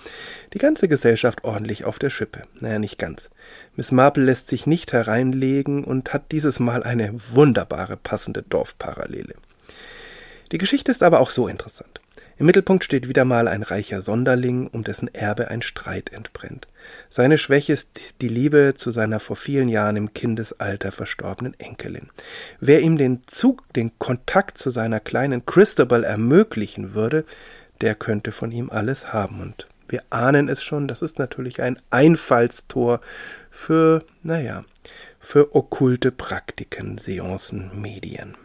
die 0.52 0.59
ganze 0.59 0.87
Gesellschaft 0.87 1.42
ordentlich 1.42 1.85
auf 1.85 1.98
der 1.98 2.11
Schippe. 2.11 2.42
Naja, 2.61 2.78
nicht 2.78 2.98
ganz. 2.98 3.31
Miss 3.74 3.90
Marple 3.90 4.22
lässt 4.22 4.46
sich 4.46 4.66
nicht 4.66 4.92
hereinlegen 4.92 5.83
und 5.83 6.12
hat 6.12 6.31
dieses 6.31 6.61
Mal 6.61 6.85
eine 6.85 7.12
wunderbare 7.14 7.96
passende 7.96 8.42
Dorfparallele. 8.42 9.35
Die 10.52 10.59
Geschichte 10.59 10.92
ist 10.92 11.02
aber 11.02 11.18
auch 11.18 11.31
so 11.31 11.48
interessant. 11.48 12.00
Im 12.38 12.46
Mittelpunkt 12.46 12.85
steht 12.85 13.09
wieder 13.09 13.24
mal 13.24 13.48
ein 13.48 13.64
reicher 13.64 14.01
Sonderling, 14.01 14.68
um 14.68 14.85
dessen 14.85 15.12
Erbe 15.12 15.48
ein 15.48 15.61
Streit 15.61 16.12
entbrennt. 16.12 16.68
Seine 17.09 17.37
Schwäche 17.37 17.72
ist 17.72 18.01
die 18.20 18.29
Liebe 18.29 18.74
zu 18.77 18.92
seiner 18.92 19.18
vor 19.18 19.35
vielen 19.35 19.68
Jahren 19.68 19.96
im 19.96 20.14
Kindesalter 20.14 20.92
verstorbenen 20.92 21.59
Enkelin. 21.59 22.11
Wer 22.61 22.81
ihm 22.81 22.96
den 22.96 23.22
Zug, 23.27 23.72
den 23.72 23.98
Kontakt 23.98 24.57
zu 24.57 24.70
seiner 24.70 25.01
kleinen 25.01 25.46
Christabel 25.46 26.05
ermöglichen 26.05 26.94
würde, 26.94 27.24
der 27.81 27.96
könnte 27.96 28.31
von 28.31 28.53
ihm 28.53 28.70
alles 28.70 29.12
haben. 29.12 29.40
Und 29.40 29.66
wir 29.88 30.05
ahnen 30.11 30.48
es 30.48 30.62
schon, 30.62 30.87
das 30.87 31.03
ist 31.03 31.18
natürlich 31.18 31.61
ein 31.61 31.81
Einfallstor 31.90 33.01
für, 33.51 34.05
naja, 34.22 34.64
für 35.18 35.57
okkulte 35.57 36.12
Praktiken, 36.12 36.98
Seancen, 36.98 37.72
Medien. 37.81 38.37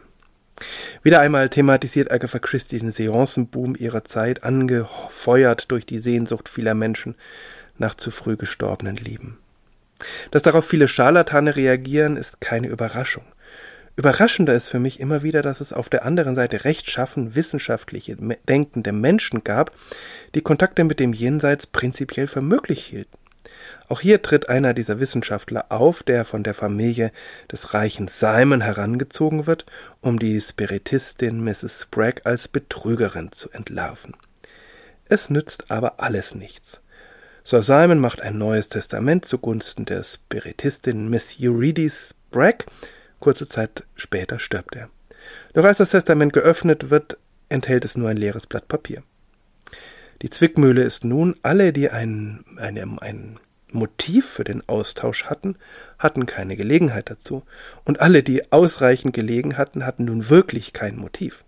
Wieder 1.02 1.20
einmal 1.20 1.48
thematisiert 1.48 2.10
Agatha 2.10 2.38
Christie 2.38 2.78
den 2.78 2.90
Seancenboom 2.90 3.76
ihrer 3.76 4.04
Zeit, 4.04 4.44
angefeuert 4.44 5.70
durch 5.70 5.86
die 5.86 5.98
Sehnsucht 5.98 6.48
vieler 6.48 6.74
Menschen 6.74 7.14
nach 7.78 7.94
zu 7.94 8.10
früh 8.10 8.36
gestorbenen 8.36 8.96
Lieben. 8.96 9.38
Dass 10.30 10.42
darauf 10.42 10.66
viele 10.66 10.88
Scharlatane 10.88 11.56
reagieren, 11.56 12.16
ist 12.16 12.40
keine 12.40 12.68
Überraschung. 12.68 13.24
Überraschender 13.96 14.54
ist 14.54 14.68
für 14.68 14.80
mich 14.80 14.98
immer 14.98 15.22
wieder, 15.22 15.40
dass 15.40 15.60
es 15.60 15.72
auf 15.72 15.88
der 15.88 16.04
anderen 16.04 16.34
Seite 16.34 16.64
rechtschaffen, 16.64 17.36
wissenschaftliche, 17.36 18.16
denkende 18.48 18.90
Menschen 18.90 19.44
gab, 19.44 19.72
die 20.34 20.40
Kontakte 20.40 20.82
mit 20.82 20.98
dem 20.98 21.12
Jenseits 21.12 21.66
prinzipiell 21.66 22.26
für 22.26 22.40
möglich 22.40 22.84
hielten. 22.84 23.16
Auch 23.88 24.00
hier 24.00 24.22
tritt 24.22 24.48
einer 24.48 24.72
dieser 24.72 24.98
Wissenschaftler 24.98 25.66
auf, 25.68 26.02
der 26.02 26.24
von 26.24 26.42
der 26.42 26.54
Familie 26.54 27.12
des 27.52 27.74
reichen 27.74 28.08
Simon 28.08 28.62
herangezogen 28.62 29.46
wird, 29.46 29.66
um 30.00 30.18
die 30.18 30.40
Spiritistin 30.40 31.44
Mrs. 31.44 31.82
Sprague 31.82 32.24
als 32.24 32.48
Betrügerin 32.48 33.32
zu 33.32 33.50
entlarven. 33.50 34.16
Es 35.06 35.28
nützt 35.28 35.70
aber 35.70 36.00
alles 36.00 36.34
nichts. 36.34 36.80
Sir 37.42 37.62
Simon 37.62 37.98
macht 37.98 38.22
ein 38.22 38.38
neues 38.38 38.70
Testament 38.70 39.26
zugunsten 39.26 39.84
der 39.84 40.02
Spiritistin 40.02 41.10
Miss 41.10 41.36
Eurydice 41.38 42.14
Sprague. 42.30 42.64
Kurze 43.20 43.48
Zeit 43.48 43.84
später 43.96 44.38
stirbt 44.38 44.74
er. 44.76 44.88
Doch 45.52 45.64
als 45.64 45.78
das 45.78 45.90
Testament 45.90 46.32
geöffnet 46.32 46.88
wird, 46.88 47.18
enthält 47.50 47.84
es 47.84 47.98
nur 47.98 48.08
ein 48.08 48.16
leeres 48.16 48.46
Blatt 48.46 48.66
Papier. 48.66 49.02
Die 50.22 50.30
Zwickmühle 50.30 50.82
ist 50.82 51.04
nun, 51.04 51.36
alle, 51.42 51.74
die 51.74 51.90
ein, 51.90 52.46
ein, 52.56 52.98
ein 52.98 53.38
Motiv 53.74 54.26
für 54.26 54.44
den 54.44 54.66
Austausch 54.68 55.26
hatten, 55.26 55.56
hatten 55.98 56.26
keine 56.26 56.56
Gelegenheit 56.56 57.10
dazu, 57.10 57.42
und 57.84 58.00
alle, 58.00 58.22
die 58.22 58.52
ausreichend 58.52 59.14
gelegen 59.14 59.58
hatten, 59.58 59.84
hatten 59.84 60.06
nun 60.06 60.30
wirklich 60.30 60.72
kein 60.72 60.96
Motiv. 60.96 61.44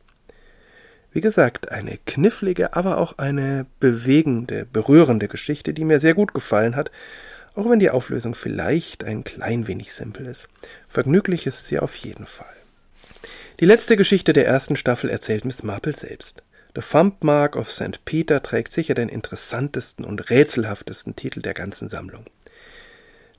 Wie 1.13 1.23
gesagt, 1.23 1.73
eine 1.73 1.99
knifflige, 2.05 2.77
aber 2.77 2.99
auch 2.99 3.17
eine 3.17 3.65
bewegende, 3.81 4.67
berührende 4.67 5.29
Geschichte, 5.29 5.73
die 5.73 5.85
mir 5.85 5.99
sehr 5.99 6.13
gut 6.13 6.35
gefallen 6.35 6.77
hat, 6.77 6.91
auch 7.55 7.71
wenn 7.71 7.79
die 7.79 7.89
Auflösung 7.89 8.35
vielleicht 8.35 9.03
ein 9.03 9.25
klein 9.25 9.67
wenig 9.67 9.95
simpel 9.95 10.27
ist. 10.27 10.49
Vergnüglich 10.89 11.47
ist 11.47 11.67
sie 11.67 11.79
auf 11.79 11.97
jeden 11.97 12.27
Fall. 12.27 12.55
Die 13.61 13.65
letzte 13.65 13.97
Geschichte 13.97 14.35
der 14.35 14.47
ersten 14.47 14.77
Staffel 14.77 15.09
erzählt 15.09 15.47
Miss 15.47 15.63
Marple 15.63 15.95
selbst. 15.95 16.43
The 16.77 16.83
Thumb 16.83 17.25
Mark 17.25 17.57
of 17.57 17.71
St. 17.71 18.05
Peter 18.05 18.43
trägt 18.43 18.71
sicher 18.71 18.95
den 18.95 19.09
interessantesten 19.09 20.05
und 20.05 20.31
rätselhaftesten 20.31 21.17
Titel 21.17 21.41
der 21.41 21.55
ganzen 21.55 21.89
Sammlung. 21.89 22.27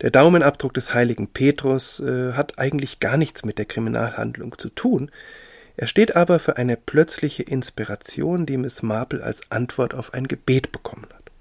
Der 0.02 0.12
Daumenabdruck 0.12 0.74
des 0.74 0.94
heiligen 0.94 1.28
Petrus 1.28 2.00
äh, 2.00 2.34
hat 2.34 2.60
eigentlich 2.60 3.00
gar 3.00 3.16
nichts 3.16 3.46
mit 3.46 3.58
der 3.60 3.66
Kriminalhandlung 3.66 4.58
zu 4.58 4.70
tun, 4.70 5.12
er 5.80 5.86
steht 5.86 6.16
aber 6.16 6.40
für 6.40 6.58
eine 6.58 6.76
plötzliche 6.76 7.44
Inspiration, 7.44 8.48
die 8.48 8.58
Miss 8.58 8.82
Marple 8.82 9.24
als 9.24 9.42
Antwort 9.52 9.94
auf 9.94 10.12
ein 10.12 10.28
Gebet 10.28 10.72
bekommen 10.72 11.06
hat. 11.14 11.32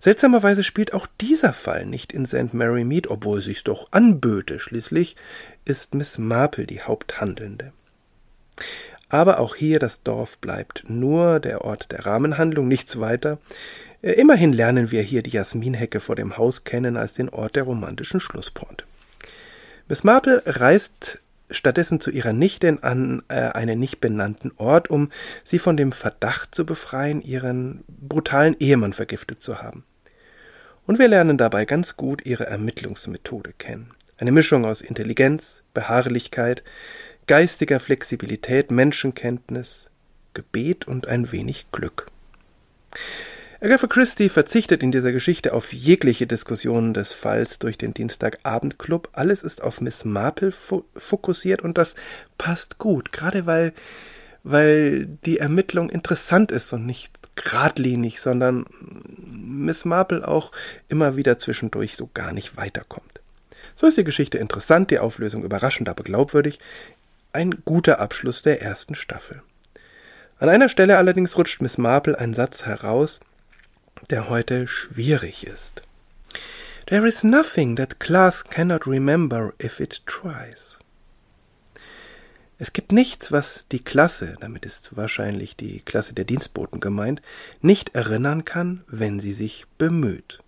Seltsamerweise 0.00 0.64
spielt 0.64 0.94
auch 0.94 1.06
dieser 1.20 1.52
Fall 1.52 1.84
nicht 1.84 2.12
in 2.12 2.24
St. 2.24 2.54
Mary 2.54 2.84
Mead, 2.84 3.08
obwohl 3.08 3.42
sich's 3.42 3.64
doch 3.64 3.88
anböte. 3.92 4.58
Schließlich 4.58 5.14
ist 5.66 5.94
Miss 5.94 6.16
Marple 6.16 6.66
die 6.66 6.80
Haupthandelnde. 6.80 7.72
Aber 9.08 9.40
auch 9.40 9.54
hier 9.54 9.78
das 9.78 10.02
Dorf 10.02 10.38
bleibt 10.38 10.84
nur 10.88 11.40
der 11.40 11.62
Ort 11.64 11.92
der 11.92 12.04
Rahmenhandlung, 12.04 12.68
nichts 12.68 13.00
weiter. 13.00 13.38
Äh, 14.02 14.12
immerhin 14.12 14.52
lernen 14.52 14.90
wir 14.90 15.02
hier 15.02 15.22
die 15.22 15.30
Jasminhecke 15.30 16.00
vor 16.00 16.16
dem 16.16 16.36
Haus 16.36 16.64
kennen 16.64 16.96
als 16.96 17.14
den 17.14 17.28
Ort 17.28 17.56
der 17.56 17.64
romantischen 17.64 18.20
Schlusspointe. 18.20 18.84
Miss 19.88 20.04
Marple 20.04 20.42
reist 20.44 21.18
stattdessen 21.50 22.00
zu 22.00 22.10
ihrer 22.10 22.34
Nichte 22.34 22.78
an 22.82 23.22
äh, 23.28 23.34
einen 23.34 23.78
nicht 23.78 24.00
benannten 24.00 24.52
Ort, 24.56 24.90
um 24.90 25.10
sie 25.44 25.58
von 25.58 25.76
dem 25.76 25.92
Verdacht 25.92 26.54
zu 26.54 26.66
befreien, 26.66 27.22
ihren 27.22 27.84
brutalen 27.88 28.56
Ehemann 28.58 28.92
vergiftet 28.92 29.42
zu 29.42 29.62
haben. 29.62 29.84
Und 30.86 30.98
wir 30.98 31.08
lernen 31.08 31.38
dabei 31.38 31.64
ganz 31.64 31.96
gut 31.96 32.24
ihre 32.24 32.46
Ermittlungsmethode 32.46 33.52
kennen. 33.56 33.92
Eine 34.18 34.32
Mischung 34.32 34.64
aus 34.64 34.80
Intelligenz, 34.80 35.62
Beharrlichkeit, 35.74 36.62
geistiger 37.28 37.78
Flexibilität, 37.78 38.72
Menschenkenntnis, 38.72 39.90
Gebet 40.34 40.88
und 40.88 41.06
ein 41.06 41.30
wenig 41.30 41.66
Glück. 41.70 42.06
Agatha 43.60 43.86
Christie 43.86 44.28
verzichtet 44.28 44.82
in 44.82 44.92
dieser 44.92 45.12
Geschichte 45.12 45.52
auf 45.52 45.72
jegliche 45.72 46.26
Diskussionen 46.26 46.94
des 46.94 47.12
Falls 47.12 47.58
durch 47.58 47.76
den 47.76 47.92
Dienstagabendclub. 47.92 49.10
Alles 49.12 49.42
ist 49.42 49.62
auf 49.62 49.80
Miss 49.80 50.04
Marple 50.04 50.52
fo 50.52 50.84
fokussiert 50.96 51.60
und 51.62 51.76
das 51.76 51.96
passt 52.38 52.78
gut, 52.78 53.12
gerade 53.12 53.46
weil, 53.46 53.72
weil 54.42 55.06
die 55.26 55.38
Ermittlung 55.38 55.90
interessant 55.90 56.50
ist 56.50 56.72
und 56.72 56.86
nicht 56.86 57.12
geradlinig, 57.34 58.20
sondern 58.20 58.64
Miss 59.26 59.84
Marple 59.84 60.26
auch 60.26 60.52
immer 60.88 61.16
wieder 61.16 61.38
zwischendurch 61.38 61.96
so 61.96 62.08
gar 62.14 62.32
nicht 62.32 62.56
weiterkommt. 62.56 63.20
So 63.74 63.86
ist 63.86 63.96
die 63.96 64.04
Geschichte 64.04 64.38
interessant, 64.38 64.90
die 64.90 64.98
Auflösung 64.98 65.44
überraschend, 65.44 65.88
aber 65.88 66.02
glaubwürdig 66.02 66.58
ein 67.38 67.62
guter 67.64 68.00
Abschluss 68.00 68.42
der 68.42 68.60
ersten 68.62 68.96
Staffel. 68.96 69.42
An 70.40 70.48
einer 70.48 70.68
Stelle 70.68 70.98
allerdings 70.98 71.36
rutscht 71.36 71.62
Miss 71.62 71.78
Marple 71.78 72.18
ein 72.18 72.34
Satz 72.34 72.66
heraus, 72.66 73.20
der 74.10 74.28
heute 74.28 74.66
schwierig 74.66 75.46
ist. 75.46 75.82
There 76.86 77.06
is 77.06 77.22
nothing 77.22 77.76
that 77.76 78.00
class 78.00 78.42
cannot 78.42 78.88
remember 78.88 79.52
if 79.62 79.78
it 79.78 80.02
tries. 80.04 80.80
Es 82.58 82.72
gibt 82.72 82.90
nichts, 82.90 83.30
was 83.30 83.68
die 83.68 83.84
Klasse, 83.84 84.34
damit 84.40 84.66
ist 84.66 84.96
wahrscheinlich 84.96 85.54
die 85.54 85.78
Klasse 85.78 86.14
der 86.14 86.24
Dienstboten 86.24 86.80
gemeint, 86.80 87.22
nicht 87.60 87.94
erinnern 87.94 88.44
kann, 88.44 88.82
wenn 88.88 89.20
sie 89.20 89.32
sich 89.32 89.64
bemüht. 89.78 90.40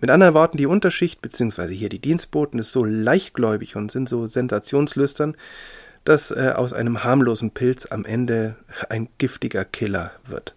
Mit 0.00 0.10
anderen 0.10 0.34
Worten, 0.34 0.58
die 0.58 0.66
Unterschicht, 0.66 1.20
beziehungsweise 1.20 1.72
hier 1.72 1.88
die 1.88 1.98
Dienstboten, 1.98 2.60
ist 2.60 2.70
so 2.70 2.84
leichtgläubig 2.84 3.74
und 3.74 3.90
sind 3.90 4.08
so 4.08 4.26
sensationslüstern, 4.26 5.36
dass 6.04 6.30
äh, 6.30 6.52
aus 6.54 6.72
einem 6.72 7.04
harmlosen 7.04 7.50
Pilz 7.50 7.86
am 7.90 8.04
Ende 8.04 8.56
ein 8.88 9.08
giftiger 9.18 9.64
Killer 9.64 10.12
wird. 10.26 10.54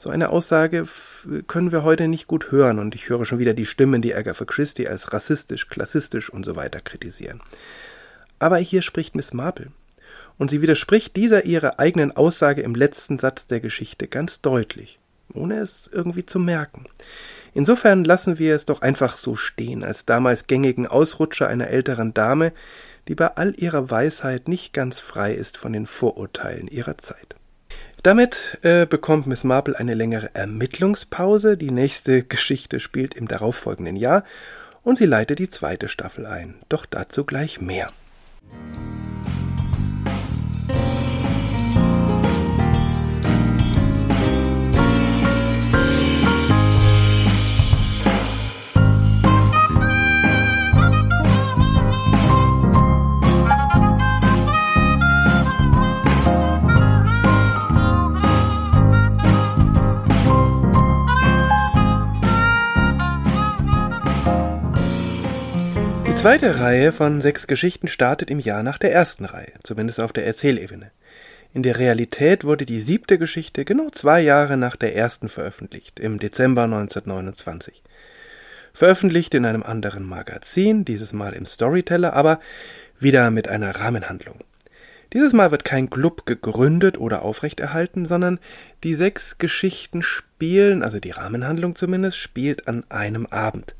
So 0.00 0.10
eine 0.10 0.30
Aussage 0.30 0.86
können 1.48 1.72
wir 1.72 1.82
heute 1.82 2.06
nicht 2.06 2.28
gut 2.28 2.52
hören 2.52 2.78
und 2.78 2.94
ich 2.94 3.08
höre 3.08 3.26
schon 3.26 3.40
wieder 3.40 3.52
die 3.52 3.66
Stimmen, 3.66 4.00
die 4.00 4.14
Agatha 4.14 4.44
Christie 4.44 4.86
als 4.86 5.12
rassistisch, 5.12 5.68
klassistisch 5.68 6.30
und 6.30 6.44
so 6.44 6.54
weiter 6.54 6.80
kritisieren. 6.80 7.40
Aber 8.38 8.58
hier 8.58 8.82
spricht 8.82 9.16
Miss 9.16 9.32
Marple 9.32 9.72
und 10.38 10.50
sie 10.50 10.62
widerspricht 10.62 11.16
dieser 11.16 11.46
ihrer 11.46 11.80
eigenen 11.80 12.16
Aussage 12.16 12.62
im 12.62 12.76
letzten 12.76 13.18
Satz 13.18 13.48
der 13.48 13.58
Geschichte 13.58 14.06
ganz 14.06 14.40
deutlich, 14.40 15.00
ohne 15.34 15.58
es 15.58 15.90
irgendwie 15.92 16.24
zu 16.24 16.38
merken. 16.38 16.84
Insofern 17.52 18.04
lassen 18.04 18.38
wir 18.38 18.54
es 18.54 18.66
doch 18.66 18.82
einfach 18.82 19.16
so 19.16 19.34
stehen, 19.34 19.82
als 19.82 20.06
damals 20.06 20.46
gängigen 20.46 20.86
Ausrutscher 20.86 21.48
einer 21.48 21.68
älteren 21.68 22.14
Dame, 22.14 22.52
die 23.08 23.14
bei 23.14 23.28
all 23.36 23.54
ihrer 23.56 23.90
Weisheit 23.90 24.48
nicht 24.48 24.72
ganz 24.72 25.00
frei 25.00 25.34
ist 25.34 25.56
von 25.56 25.72
den 25.72 25.86
Vorurteilen 25.86 26.68
ihrer 26.68 26.98
Zeit. 26.98 27.34
Damit 28.02 28.58
äh, 28.62 28.86
bekommt 28.86 29.26
Miss 29.26 29.42
Marple 29.42 29.76
eine 29.76 29.94
längere 29.94 30.34
Ermittlungspause. 30.34 31.56
Die 31.56 31.72
nächste 31.72 32.22
Geschichte 32.22 32.78
spielt 32.78 33.14
im 33.14 33.26
darauffolgenden 33.26 33.96
Jahr 33.96 34.24
und 34.84 34.98
sie 34.98 35.06
leitet 35.06 35.40
die 35.40 35.48
zweite 35.48 35.88
Staffel 35.88 36.26
ein. 36.26 36.54
Doch 36.68 36.86
dazu 36.86 37.24
gleich 37.24 37.60
mehr. 37.60 37.90
Zweite 66.28 66.60
Reihe 66.60 66.92
von 66.92 67.22
sechs 67.22 67.46
Geschichten 67.46 67.88
startet 67.88 68.28
im 68.28 68.38
Jahr 68.38 68.62
nach 68.62 68.76
der 68.76 68.92
ersten 68.92 69.24
Reihe, 69.24 69.54
zumindest 69.62 69.98
auf 69.98 70.12
der 70.12 70.26
Erzählebene. 70.26 70.90
In 71.54 71.62
der 71.62 71.78
Realität 71.78 72.44
wurde 72.44 72.66
die 72.66 72.80
siebte 72.80 73.16
Geschichte 73.16 73.64
genau 73.64 73.88
zwei 73.88 74.20
Jahre 74.20 74.58
nach 74.58 74.76
der 74.76 74.94
ersten 74.94 75.30
veröffentlicht, 75.30 75.98
im 75.98 76.18
Dezember 76.18 76.64
1929. 76.64 77.82
Veröffentlicht 78.74 79.32
in 79.32 79.46
einem 79.46 79.62
anderen 79.62 80.02
Magazin, 80.04 80.84
dieses 80.84 81.14
Mal 81.14 81.32
im 81.32 81.46
Storyteller, 81.46 82.12
aber 82.12 82.40
wieder 83.00 83.30
mit 83.30 83.48
einer 83.48 83.74
Rahmenhandlung. 83.76 84.44
Dieses 85.14 85.32
Mal 85.32 85.50
wird 85.50 85.64
kein 85.64 85.88
Club 85.88 86.26
gegründet 86.26 86.98
oder 86.98 87.22
aufrechterhalten, 87.22 88.04
sondern 88.04 88.38
die 88.84 88.94
sechs 88.94 89.38
Geschichten 89.38 90.02
spielen, 90.02 90.82
also 90.82 91.00
die 91.00 91.12
Rahmenhandlung 91.12 91.74
zumindest, 91.74 92.18
spielt 92.18 92.68
an 92.68 92.84
einem 92.90 93.24
Abend. 93.24 93.74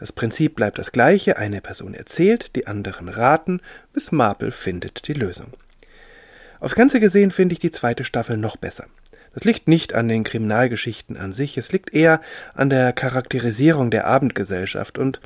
Das 0.00 0.12
Prinzip 0.12 0.56
bleibt 0.56 0.78
das 0.78 0.92
gleiche, 0.92 1.36
eine 1.36 1.60
Person 1.60 1.92
erzählt, 1.92 2.56
die 2.56 2.66
anderen 2.66 3.10
raten, 3.10 3.60
Miss 3.92 4.12
Marple 4.12 4.50
findet 4.50 5.06
die 5.08 5.12
Lösung. 5.12 5.48
Aufs 6.58 6.74
Ganze 6.74 7.00
gesehen 7.00 7.30
finde 7.30 7.52
ich 7.52 7.58
die 7.58 7.70
zweite 7.70 8.04
Staffel 8.04 8.38
noch 8.38 8.56
besser. 8.56 8.86
Das 9.34 9.44
liegt 9.44 9.68
nicht 9.68 9.92
an 9.94 10.08
den 10.08 10.24
Kriminalgeschichten 10.24 11.18
an 11.18 11.34
sich, 11.34 11.58
es 11.58 11.70
liegt 11.70 11.92
eher 11.92 12.22
an 12.54 12.70
der 12.70 12.94
Charakterisierung 12.94 13.90
der 13.90 14.06
Abendgesellschaft 14.06 14.96
und 14.96 15.20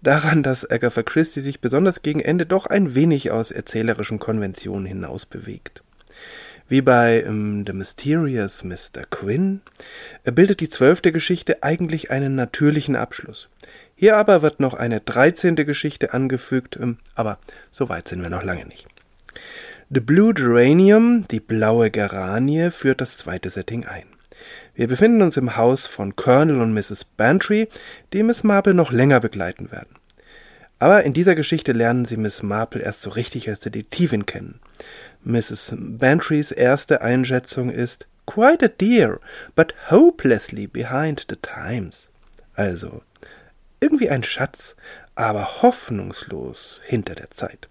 daran, 0.00 0.42
dass 0.42 0.68
Agatha 0.68 1.02
Christie 1.02 1.40
sich 1.40 1.60
besonders 1.60 2.00
gegen 2.00 2.20
Ende 2.20 2.46
doch 2.46 2.64
ein 2.64 2.94
wenig 2.94 3.30
aus 3.30 3.50
erzählerischen 3.50 4.18
Konventionen 4.18 4.86
hinaus 4.86 5.26
bewegt. 5.26 5.82
Wie 6.68 6.80
bei 6.80 7.24
um, 7.28 7.64
The 7.64 7.72
Mysterious 7.74 8.64
Mr. 8.64 9.04
Quinn 9.08 9.60
bildet 10.24 10.60
die 10.60 10.70
zwölfte 10.70 11.12
Geschichte 11.12 11.62
eigentlich 11.62 12.10
einen 12.10 12.34
natürlichen 12.34 12.96
Abschluss. 12.96 13.48
Hier 13.96 14.16
aber 14.16 14.42
wird 14.42 14.60
noch 14.60 14.74
eine 14.74 15.00
dreizehnte 15.00 15.64
Geschichte 15.64 16.12
angefügt, 16.12 16.78
ähm, 16.80 16.98
aber 17.14 17.38
so 17.70 17.88
weit 17.88 18.08
sind 18.08 18.22
wir 18.22 18.28
noch 18.28 18.42
lange 18.42 18.66
nicht. 18.66 18.86
The 19.88 20.00
Blue 20.00 20.34
Geranium, 20.34 21.26
die 21.30 21.40
blaue 21.40 21.90
Geranie, 21.90 22.70
führt 22.70 23.00
das 23.00 23.16
zweite 23.16 23.48
Setting 23.48 23.86
ein. 23.86 24.04
Wir 24.74 24.86
befinden 24.86 25.22
uns 25.22 25.38
im 25.38 25.56
Haus 25.56 25.86
von 25.86 26.14
Colonel 26.14 26.60
und 26.60 26.74
Mrs. 26.74 27.04
Bantry, 27.04 27.68
die 28.12 28.22
Miss 28.22 28.44
Marple 28.44 28.74
noch 28.74 28.92
länger 28.92 29.20
begleiten 29.20 29.72
werden. 29.72 29.96
Aber 30.78 31.04
in 31.04 31.14
dieser 31.14 31.34
Geschichte 31.34 31.72
lernen 31.72 32.04
sie 32.04 32.18
Miss 32.18 32.42
Marple 32.42 32.82
erst 32.82 33.00
so 33.00 33.10
richtig 33.10 33.48
als 33.48 33.60
Detektivin 33.60 34.26
kennen. 34.26 34.60
Mrs. 35.24 35.74
Bantrys 35.74 36.52
erste 36.52 37.00
Einschätzung 37.00 37.70
ist 37.70 38.06
Quite 38.26 38.66
a 38.66 38.68
dear, 38.68 39.20
but 39.54 39.72
hopelessly 39.90 40.66
behind 40.66 41.24
the 41.30 41.36
times. 41.36 42.08
Also, 42.54 43.02
irgendwie 43.80 44.10
ein 44.10 44.22
Schatz, 44.22 44.76
aber 45.14 45.62
hoffnungslos 45.62 46.82
hinter 46.84 47.14
der 47.14 47.30
Zeit. 47.30 47.68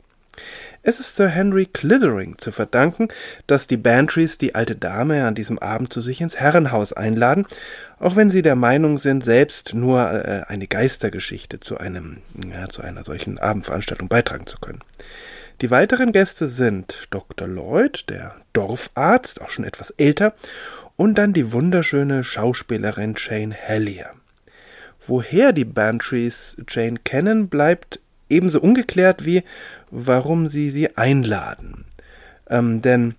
Es 0.83 0.99
ist 0.99 1.15
Sir 1.15 1.29
Henry 1.29 1.65
Clithering 1.65 2.37
zu 2.37 2.51
verdanken, 2.51 3.07
dass 3.47 3.67
die 3.67 3.77
Bantrys 3.77 4.37
die 4.37 4.53
alte 4.53 4.75
Dame 4.75 5.25
an 5.25 5.33
diesem 5.33 5.57
Abend 5.57 5.91
zu 5.91 6.01
sich 6.01 6.21
ins 6.21 6.35
Herrenhaus 6.35 6.93
einladen, 6.93 7.47
auch 7.99 8.15
wenn 8.15 8.29
sie 8.29 8.41
der 8.41 8.55
Meinung 8.55 8.97
sind, 8.97 9.25
selbst 9.25 9.73
nur 9.73 10.11
äh, 10.11 10.43
eine 10.47 10.67
Geistergeschichte 10.67 11.59
zu 11.59 11.77
einem, 11.77 12.17
ja, 12.51 12.69
zu 12.69 12.81
einer 12.81 13.03
solchen 13.03 13.39
Abendveranstaltung 13.39 14.09
beitragen 14.09 14.45
zu 14.45 14.59
können. 14.59 14.83
Die 15.61 15.71
weiteren 15.71 16.11
Gäste 16.11 16.47
sind 16.47 17.07
Dr. 17.11 17.47
Lloyd, 17.47 18.09
der 18.09 18.35
Dorfarzt, 18.53 19.41
auch 19.41 19.49
schon 19.49 19.65
etwas 19.65 19.91
älter, 19.91 20.33
und 20.97 21.15
dann 21.15 21.33
die 21.33 21.51
wunderschöne 21.51 22.23
Schauspielerin 22.23 23.15
Jane 23.17 23.55
Hellier. 23.55 24.11
Woher 25.07 25.53
die 25.53 25.65
Bantries 25.65 26.57
Jane 26.67 26.99
kennen, 27.03 27.47
bleibt 27.47 27.99
ebenso 28.29 28.59
ungeklärt 28.59 29.25
wie 29.25 29.43
warum 29.91 30.47
sie 30.47 30.71
sie 30.71 30.97
einladen. 30.97 31.85
Ähm, 32.49 32.81
denn 32.81 33.15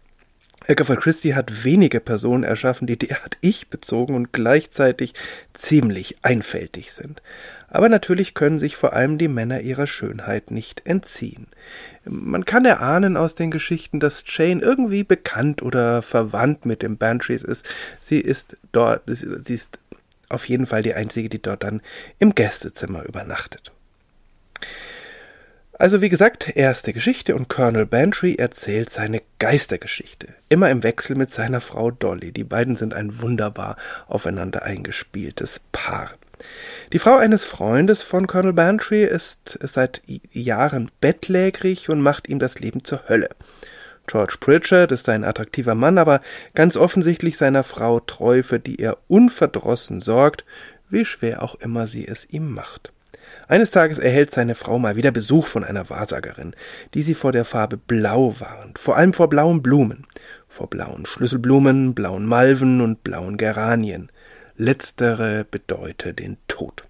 Agatha 0.69 0.97
Christie 0.97 1.35
hat 1.35 1.65
wenige 1.65 2.01
Personen 2.01 2.43
erschaffen, 2.43 2.87
die 2.87 2.99
derart 2.99 3.37
ich-bezogen 3.41 4.15
und 4.15 4.33
gleichzeitig 4.33 5.15
ziemlich 5.55 6.17
einfältig 6.23 6.93
sind. 6.93 7.23
Aber 7.69 7.89
natürlich 7.89 8.35
können 8.35 8.61
sich 8.61 8.77
vor 8.77 8.93
allem 8.93 9.19
die 9.19 9.29
Männer 9.29 9.61
ihrer 9.61 9.87
Schönheit 9.87 10.51
nicht 10.51 10.87
entziehen. 10.87 11.49
Man 12.05 12.45
kann 12.45 12.65
erahnen 12.65 13.17
aus 13.17 13.35
den 13.35 13.51
Geschichten, 13.51 13.99
dass 13.99 14.23
Jane 14.27 14.63
irgendwie 14.63 15.03
bekannt 15.03 15.63
oder 15.63 16.03
verwandt 16.03 16.65
mit 16.65 16.83
den 16.83 16.97
Banshees 16.97 17.43
ist. 17.43 17.67
Sie 18.01 18.21
ist 18.21 18.57
dort, 18.71 19.03
sie 19.07 19.55
ist 19.55 19.79
auf 20.29 20.49
jeden 20.49 20.67
Fall 20.67 20.83
die 20.83 20.95
einzige, 20.95 21.29
die 21.29 21.41
dort 21.41 21.63
dann 21.63 21.81
im 22.19 22.35
Gästezimmer 22.35 23.05
übernachtet. 23.05 23.73
Also 25.79 26.01
wie 26.01 26.09
gesagt, 26.09 26.57
erste 26.57 26.95
Geschichte 26.95 27.35
und 27.35 27.49
Colonel 27.49 27.85
Bantry 27.85 28.37
erzählt 28.37 28.89
seine 28.89 29.21
Geistergeschichte. 29.39 30.29
Immer 30.49 30.71
im 30.71 30.83
Wechsel 30.83 31.17
mit 31.17 31.33
seiner 31.33 31.61
Frau 31.61 31.91
Dolly. 31.91 32.33
Die 32.33 32.45
beiden 32.45 32.77
sind 32.77 32.95
ein 32.95 33.21
wunderbar 33.21 33.77
aufeinander 34.09 34.63
eingespieltes 34.63 35.61
Paar. 35.73 36.13
Die 36.93 36.99
Frau 36.99 37.19
eines 37.19 37.45
Freundes 37.45 38.03
von 38.03 38.27
Colonel 38.27 38.55
Bantry 38.55 39.05
ist 39.05 39.59
seit 39.61 40.01
Jahren 40.33 40.91
bettlägerig 41.03 41.91
und 41.91 42.01
macht 42.01 42.29
ihm 42.29 42.39
das 42.39 42.59
Leben 42.59 42.85
zur 42.85 43.07
Hölle. 43.09 43.29
George 44.07 44.37
Pritchard 44.41 44.93
ist 44.93 45.09
ein 45.09 45.25
attraktiver 45.25 45.75
Mann, 45.75 45.99
aber 45.99 46.21
ganz 46.55 46.77
offensichtlich 46.77 47.37
seiner 47.37 47.65
Frau 47.65 48.01
treu, 48.01 48.43
für 48.43 48.61
die 48.61 48.79
er 48.79 48.99
unverdrossen 49.09 50.01
sorgt, 50.01 50.45
wie 50.89 51.05
schwer 51.05 51.43
auch 51.43 51.57
immer 51.57 51.87
sie 51.87 52.07
es 52.07 52.29
ihm 52.31 52.53
macht. 52.53 52.93
Eines 53.49 53.71
Tages 53.71 53.99
erhält 53.99 54.33
seine 54.33 54.55
Frau 54.55 54.79
mal 54.79 54.97
wieder 54.97 55.13
Besuch 55.13 55.47
von 55.47 55.63
einer 55.63 55.89
Wahrsagerin, 55.89 56.55
die 56.95 57.03
sie 57.03 57.15
vor 57.15 57.33
der 57.33 57.45
Farbe 57.45 57.77
Blau 57.77 58.35
warnt, 58.39 58.79
vor 58.79 58.97
allem 58.97 59.13
vor 59.13 59.29
blauen 59.29 59.63
Blumen, 59.63 60.07
vor 60.49 60.69
blauen 60.69 61.07
Schlüsselblumen, 61.07 61.95
blauen 61.95 62.27
Malven 62.27 62.81
und 62.81 63.05
blauen 63.05 63.37
Geranien. 63.37 64.11
Letztere 64.57 65.45
bedeute 65.49 66.15
den 66.15 66.39
Tod. 66.49 66.86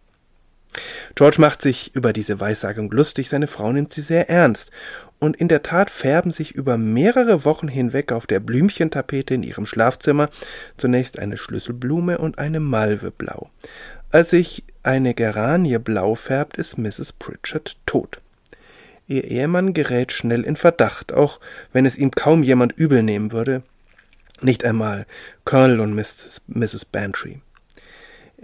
George 1.15 1.41
macht 1.41 1.63
sich 1.63 1.95
über 1.95 2.13
diese 2.13 2.41
Weissagung 2.41 2.91
lustig, 2.91 3.29
seine 3.29 3.47
Frau 3.47 3.73
nimmt 3.73 3.93
sie 3.93 4.03
sehr 4.03 4.29
ernst, 4.29 4.71
und 5.19 5.37
in 5.37 5.49
der 5.49 5.63
Tat 5.63 5.91
färben 5.91 6.31
sich 6.31 6.55
über 6.55 6.77
mehrere 6.77 7.45
Wochen 7.45 7.69
hinweg 7.69 8.13
auf 8.13 8.27
der 8.27 8.41
Blümchentapete 8.41 9.35
in 9.35 9.43
ihrem 9.43 9.67
Schlafzimmer 9.67 10.29
zunächst 10.77 11.19
eine 11.19 11.39
Schlüsselblume 11.39 12.19
und 12.19 12.39
eine 12.39 12.61
Malve 12.61 13.11
blau. 13.11 13.51
Als 14.11 14.31
sich 14.31 14.65
eine 14.83 15.15
Geranie 15.15 15.79
blau 15.79 16.15
färbt, 16.15 16.57
ist 16.57 16.79
Mrs. 16.79 17.13
Pritchard 17.13 17.77
tot. 17.87 18.21
Ihr 19.09 19.25
Ehemann 19.25 19.73
gerät 19.73 20.13
schnell 20.13 20.43
in 20.43 20.57
Verdacht, 20.57 21.13
auch 21.13 21.41
wenn 21.73 21.87
es 21.87 21.97
ihm 21.97 22.11
kaum 22.11 22.43
jemand 22.43 22.73
übel 22.77 23.03
nehmen 23.03 23.33
würde, 23.33 23.63
nicht 24.41 24.65
einmal 24.65 25.07
Colonel 25.45 25.81
und 25.81 25.95
Mrs. 25.95 26.85
Bantry. 26.85 27.41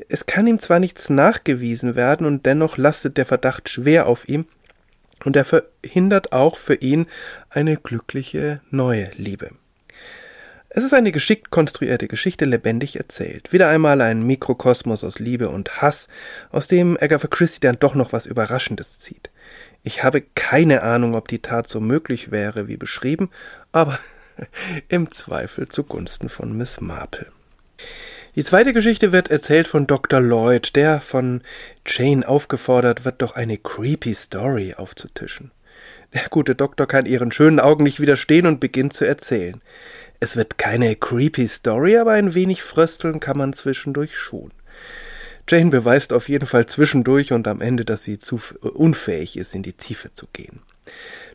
Es 0.09 0.27
kann 0.27 0.47
ihm 0.47 0.59
zwar 0.59 0.79
nichts 0.79 1.11
nachgewiesen 1.11 1.95
werden, 1.95 2.27
und 2.27 2.47
dennoch 2.47 2.77
lastet 2.77 3.17
der 3.17 3.27
Verdacht 3.27 3.69
schwer 3.69 4.07
auf 4.07 4.29
ihm, 4.29 4.47
und 5.25 5.37
er 5.37 5.45
verhindert 5.45 6.33
auch 6.33 6.59
für 6.59 6.75
ihn 6.75 7.07
eine 7.51 7.77
glückliche 7.77 8.61
neue 8.71 9.11
Liebe. 9.17 9.51
Es 10.75 10.85
ist 10.85 10.95
eine 10.95 11.13
geschickt 11.13 11.51
konstruierte 11.51 12.09
Geschichte, 12.09 12.47
lebendig 12.47 12.97
erzählt. 12.97 13.53
Wieder 13.53 13.69
einmal 13.69 14.01
ein 14.01 14.23
Mikrokosmos 14.23 15.05
aus 15.05 15.19
Liebe 15.19 15.51
und 15.51 15.83
Hass, 15.83 16.09
aus 16.51 16.67
dem 16.67 16.97
Agatha 16.99 17.29
Christie 17.29 17.61
dann 17.61 17.79
doch 17.79 17.95
noch 17.95 18.15
was 18.15 18.25
Überraschendes 18.25 18.97
zieht. 18.97 19.31
Ich 19.83 20.03
habe 20.03 20.23
keine 20.23 20.83
Ahnung, 20.83 21.15
ob 21.15 21.29
die 21.29 21.41
Tat 21.41 21.69
so 21.69 21.79
möglich 21.79 22.31
wäre 22.31 22.69
wie 22.69 22.79
beschrieben, 22.79 23.29
aber 23.71 23.99
im 24.89 25.11
Zweifel 25.11 25.69
zugunsten 25.69 26.31
von 26.31 26.57
Miss 26.57 26.81
Marple. 26.81 27.27
Die 28.35 28.45
zweite 28.45 28.73
Geschichte 28.73 29.13
wird 29.13 29.31
erzählt 29.31 29.69
von 29.69 29.87
Dr. 29.87 30.19
Lloyd, 30.19 30.75
der 30.75 31.03
von 31.03 31.43
Jane 31.87 32.27
aufgefordert 32.27 33.05
wird, 33.05 33.21
doch 33.21 33.35
eine 33.35 33.59
creepy 33.59 34.15
Story 34.15 34.73
aufzutischen. 34.75 35.51
Der 36.15 36.23
gute 36.31 36.55
Doktor 36.55 36.87
kann 36.87 37.05
ihren 37.05 37.31
schönen 37.31 37.61
Augen 37.61 37.85
nicht 37.85 38.01
widerstehen 38.01 38.47
und 38.47 38.59
beginnt 38.59 38.95
zu 38.95 39.05
erzählen. 39.05 39.61
Es 40.19 40.35
wird 40.35 40.57
keine 40.57 40.97
creepy 40.97 41.47
Story, 41.47 41.99
aber 41.99 42.13
ein 42.13 42.33
wenig 42.33 42.63
frösteln 42.63 43.21
kann 43.21 43.37
man 43.37 43.53
zwischendurch 43.53 44.17
schon. 44.17 44.51
Jane 45.47 45.69
beweist 45.69 46.15
auf 46.15 46.31
jeden 46.31 46.47
Fall 46.47 46.65
zwischendurch 46.65 47.33
und 47.33 47.47
am 47.47 47.61
Ende, 47.61 47.85
dass 47.85 48.03
sie 48.03 48.19
zu 48.19 48.41
unfähig 48.63 49.37
ist, 49.37 49.55
in 49.55 49.63
die 49.63 49.75
Tiefe 49.75 50.15
zu 50.15 50.27
gehen. 50.33 50.63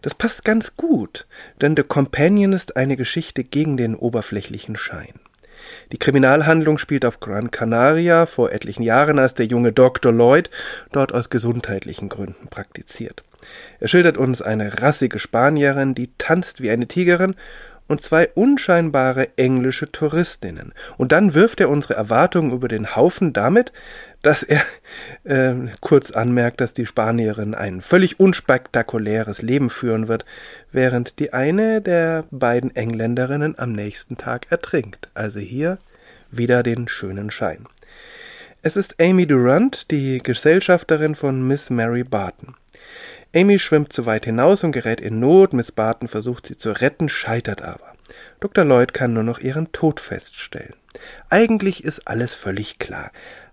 Das 0.01 0.15
passt 0.15 0.43
ganz 0.43 0.75
gut, 0.75 1.27
denn 1.61 1.75
The 1.75 1.83
Companion 1.83 2.53
ist 2.53 2.75
eine 2.75 2.97
Geschichte 2.97 3.43
gegen 3.43 3.77
den 3.77 3.93
oberflächlichen 3.93 4.77
Schein. 4.77 5.19
Die 5.91 5.97
Kriminalhandlung 5.97 6.77
spielt 6.77 7.05
auf 7.05 7.19
Gran 7.19 7.51
Canaria 7.51 8.25
vor 8.25 8.51
etlichen 8.51 8.83
Jahren, 8.83 9.19
als 9.19 9.33
der 9.33 9.45
junge 9.45 9.71
Dr. 9.71 10.11
Lloyd 10.11 10.49
dort 10.91 11.13
aus 11.13 11.29
gesundheitlichen 11.29 12.09
Gründen 12.09 12.47
praktiziert. 12.49 13.23
Er 13.79 13.87
schildert 13.87 14.17
uns 14.17 14.41
eine 14.41 14.81
rassige 14.81 15.19
Spanierin, 15.19 15.95
die 15.95 16.09
tanzt 16.17 16.61
wie 16.61 16.71
eine 16.71 16.87
Tigerin 16.87 17.35
und 17.87 18.03
zwei 18.03 18.29
unscheinbare 18.35 19.29
englische 19.37 19.91
Touristinnen. 19.91 20.73
Und 20.97 21.11
dann 21.11 21.33
wirft 21.33 21.59
er 21.59 21.69
unsere 21.69 21.95
Erwartungen 21.95 22.51
über 22.51 22.67
den 22.67 22.95
Haufen 22.95 23.33
damit, 23.33 23.71
dass 24.21 24.43
er 24.43 24.61
äh, 25.23 25.53
kurz 25.79 26.11
anmerkt, 26.11 26.59
dass 26.59 26.73
die 26.73 26.85
Spanierin 26.85 27.53
ein 27.53 27.81
völlig 27.81 28.19
unspektakuläres 28.19 29.41
Leben 29.41 29.69
führen 29.69 30.07
wird, 30.07 30.25
während 30.71 31.19
die 31.19 31.33
eine 31.33 31.81
der 31.81 32.25
beiden 32.31 32.75
Engländerinnen 32.75 33.57
am 33.57 33.71
nächsten 33.71 34.17
Tag 34.17 34.47
ertrinkt. 34.49 35.09
Also 35.13 35.39
hier 35.39 35.77
wieder 36.31 36.63
den 36.63 36.87
schönen 36.87 37.31
Schein. 37.31 37.65
Es 38.63 38.75
ist 38.75 38.99
Amy 38.99 39.25
Durant, 39.25 39.91
die 39.91 40.17
Gesellschafterin 40.17 41.15
von 41.15 41.47
Miss 41.47 41.69
Mary 41.69 42.03
Barton. 42.03 42.55
Amy 43.35 43.59
schwimmt 43.59 43.93
zu 43.93 44.05
weit 44.05 44.25
hinaus 44.25 44.63
und 44.63 44.71
gerät 44.71 45.01
in 45.01 45.19
Not. 45.19 45.53
Miss 45.53 45.71
Barton 45.71 46.07
versucht 46.07 46.47
sie 46.47 46.57
zu 46.57 46.71
retten, 46.71 47.09
scheitert 47.09 47.61
aber. 47.61 47.93
Dr. 48.39 48.63
Lloyd 48.63 48.93
kann 48.93 49.13
nur 49.13 49.23
noch 49.23 49.39
ihren 49.39 49.71
Tod 49.71 49.99
feststellen. 49.99 50.73
Eigentlich 51.29 51.83
ist 51.83 52.07
alles 52.07 52.35
völlig 52.35 52.79
klar, 52.79 53.11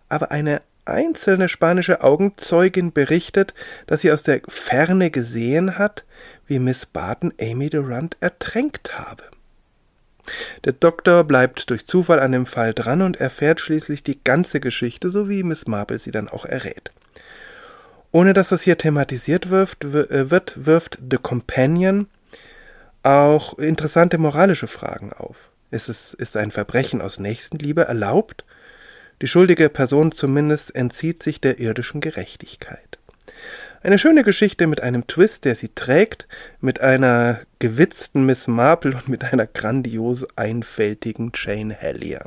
aber 0.08 0.30
eine 0.30 0.62
einzelne 0.84 1.48
spanische 1.48 2.02
Augenzeugin 2.02 2.92
berichtet, 2.92 3.54
dass 3.86 4.02
sie 4.02 4.12
aus 4.12 4.22
der 4.22 4.42
Ferne 4.48 5.10
gesehen 5.10 5.78
hat, 5.78 6.04
wie 6.46 6.58
Miss 6.58 6.86
Barton 6.86 7.32
Amy 7.40 7.70
Durant 7.70 8.16
ertränkt 8.20 8.98
habe. 8.98 9.24
Der 10.64 10.72
Doktor 10.72 11.24
bleibt 11.24 11.68
durch 11.70 11.86
Zufall 11.86 12.20
an 12.20 12.32
dem 12.32 12.46
Fall 12.46 12.72
dran 12.72 13.02
und 13.02 13.18
erfährt 13.18 13.60
schließlich 13.60 14.02
die 14.02 14.22
ganze 14.22 14.60
Geschichte, 14.60 15.10
so 15.10 15.28
wie 15.28 15.42
Miss 15.42 15.66
Marple 15.66 15.98
sie 15.98 16.10
dann 16.10 16.28
auch 16.28 16.44
errät. 16.44 16.92
Ohne 18.14 18.32
dass 18.32 18.50
das 18.50 18.62
hier 18.62 18.78
thematisiert 18.78 19.50
wird, 19.50 19.82
äh, 19.82 20.30
wird, 20.30 20.52
wirft 20.54 21.00
The 21.10 21.16
Companion 21.16 22.06
auch 23.02 23.58
interessante 23.58 24.18
moralische 24.18 24.68
Fragen 24.68 25.12
auf. 25.12 25.50
Ist, 25.72 25.88
es, 25.88 26.14
ist 26.14 26.36
ein 26.36 26.52
Verbrechen 26.52 27.02
aus 27.02 27.18
Nächstenliebe 27.18 27.82
erlaubt? 27.82 28.44
Die 29.20 29.26
schuldige 29.26 29.68
Person 29.68 30.12
zumindest 30.12 30.76
entzieht 30.76 31.24
sich 31.24 31.40
der 31.40 31.58
irdischen 31.58 32.00
Gerechtigkeit. 32.00 32.98
Eine 33.82 33.98
schöne 33.98 34.22
Geschichte 34.22 34.68
mit 34.68 34.80
einem 34.80 35.08
Twist, 35.08 35.44
der 35.44 35.56
sie 35.56 35.70
trägt, 35.74 36.28
mit 36.60 36.80
einer 36.80 37.40
gewitzten 37.58 38.24
Miss 38.26 38.46
Marple 38.46 38.94
und 38.94 39.08
mit 39.08 39.24
einer 39.24 39.48
grandios 39.48 40.24
einfältigen 40.36 41.32
Jane 41.34 41.74
Hellier. 41.74 42.26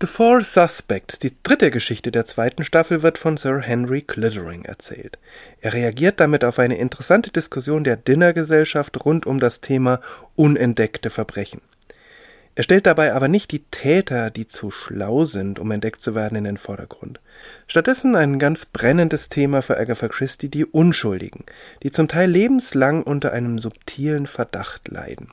The 0.00 0.06
Four 0.06 0.44
Suspects, 0.44 1.18
die 1.18 1.32
dritte 1.42 1.72
Geschichte 1.72 2.12
der 2.12 2.24
zweiten 2.24 2.62
Staffel, 2.62 3.02
wird 3.02 3.18
von 3.18 3.36
Sir 3.36 3.60
Henry 3.60 4.02
Clittering 4.02 4.64
erzählt. 4.64 5.18
Er 5.60 5.72
reagiert 5.72 6.20
damit 6.20 6.44
auf 6.44 6.60
eine 6.60 6.78
interessante 6.78 7.32
Diskussion 7.32 7.82
der 7.82 7.96
Dinnergesellschaft 7.96 9.04
rund 9.04 9.26
um 9.26 9.40
das 9.40 9.60
Thema 9.60 10.00
unentdeckte 10.36 11.10
Verbrechen. 11.10 11.62
Er 12.54 12.62
stellt 12.62 12.86
dabei 12.86 13.12
aber 13.12 13.26
nicht 13.26 13.50
die 13.50 13.64
Täter, 13.72 14.30
die 14.30 14.46
zu 14.46 14.70
schlau 14.70 15.24
sind, 15.24 15.58
um 15.58 15.68
entdeckt 15.72 16.00
zu 16.00 16.14
werden, 16.14 16.38
in 16.38 16.44
den 16.44 16.58
Vordergrund. 16.58 17.18
Stattdessen 17.66 18.14
ein 18.14 18.38
ganz 18.38 18.66
brennendes 18.66 19.28
Thema 19.28 19.62
für 19.62 19.78
Agatha 19.78 20.06
Christie, 20.06 20.48
die 20.48 20.64
Unschuldigen, 20.64 21.42
die 21.82 21.90
zum 21.90 22.06
Teil 22.06 22.30
lebenslang 22.30 23.02
unter 23.02 23.32
einem 23.32 23.58
subtilen 23.58 24.28
Verdacht 24.28 24.86
leiden. 24.86 25.32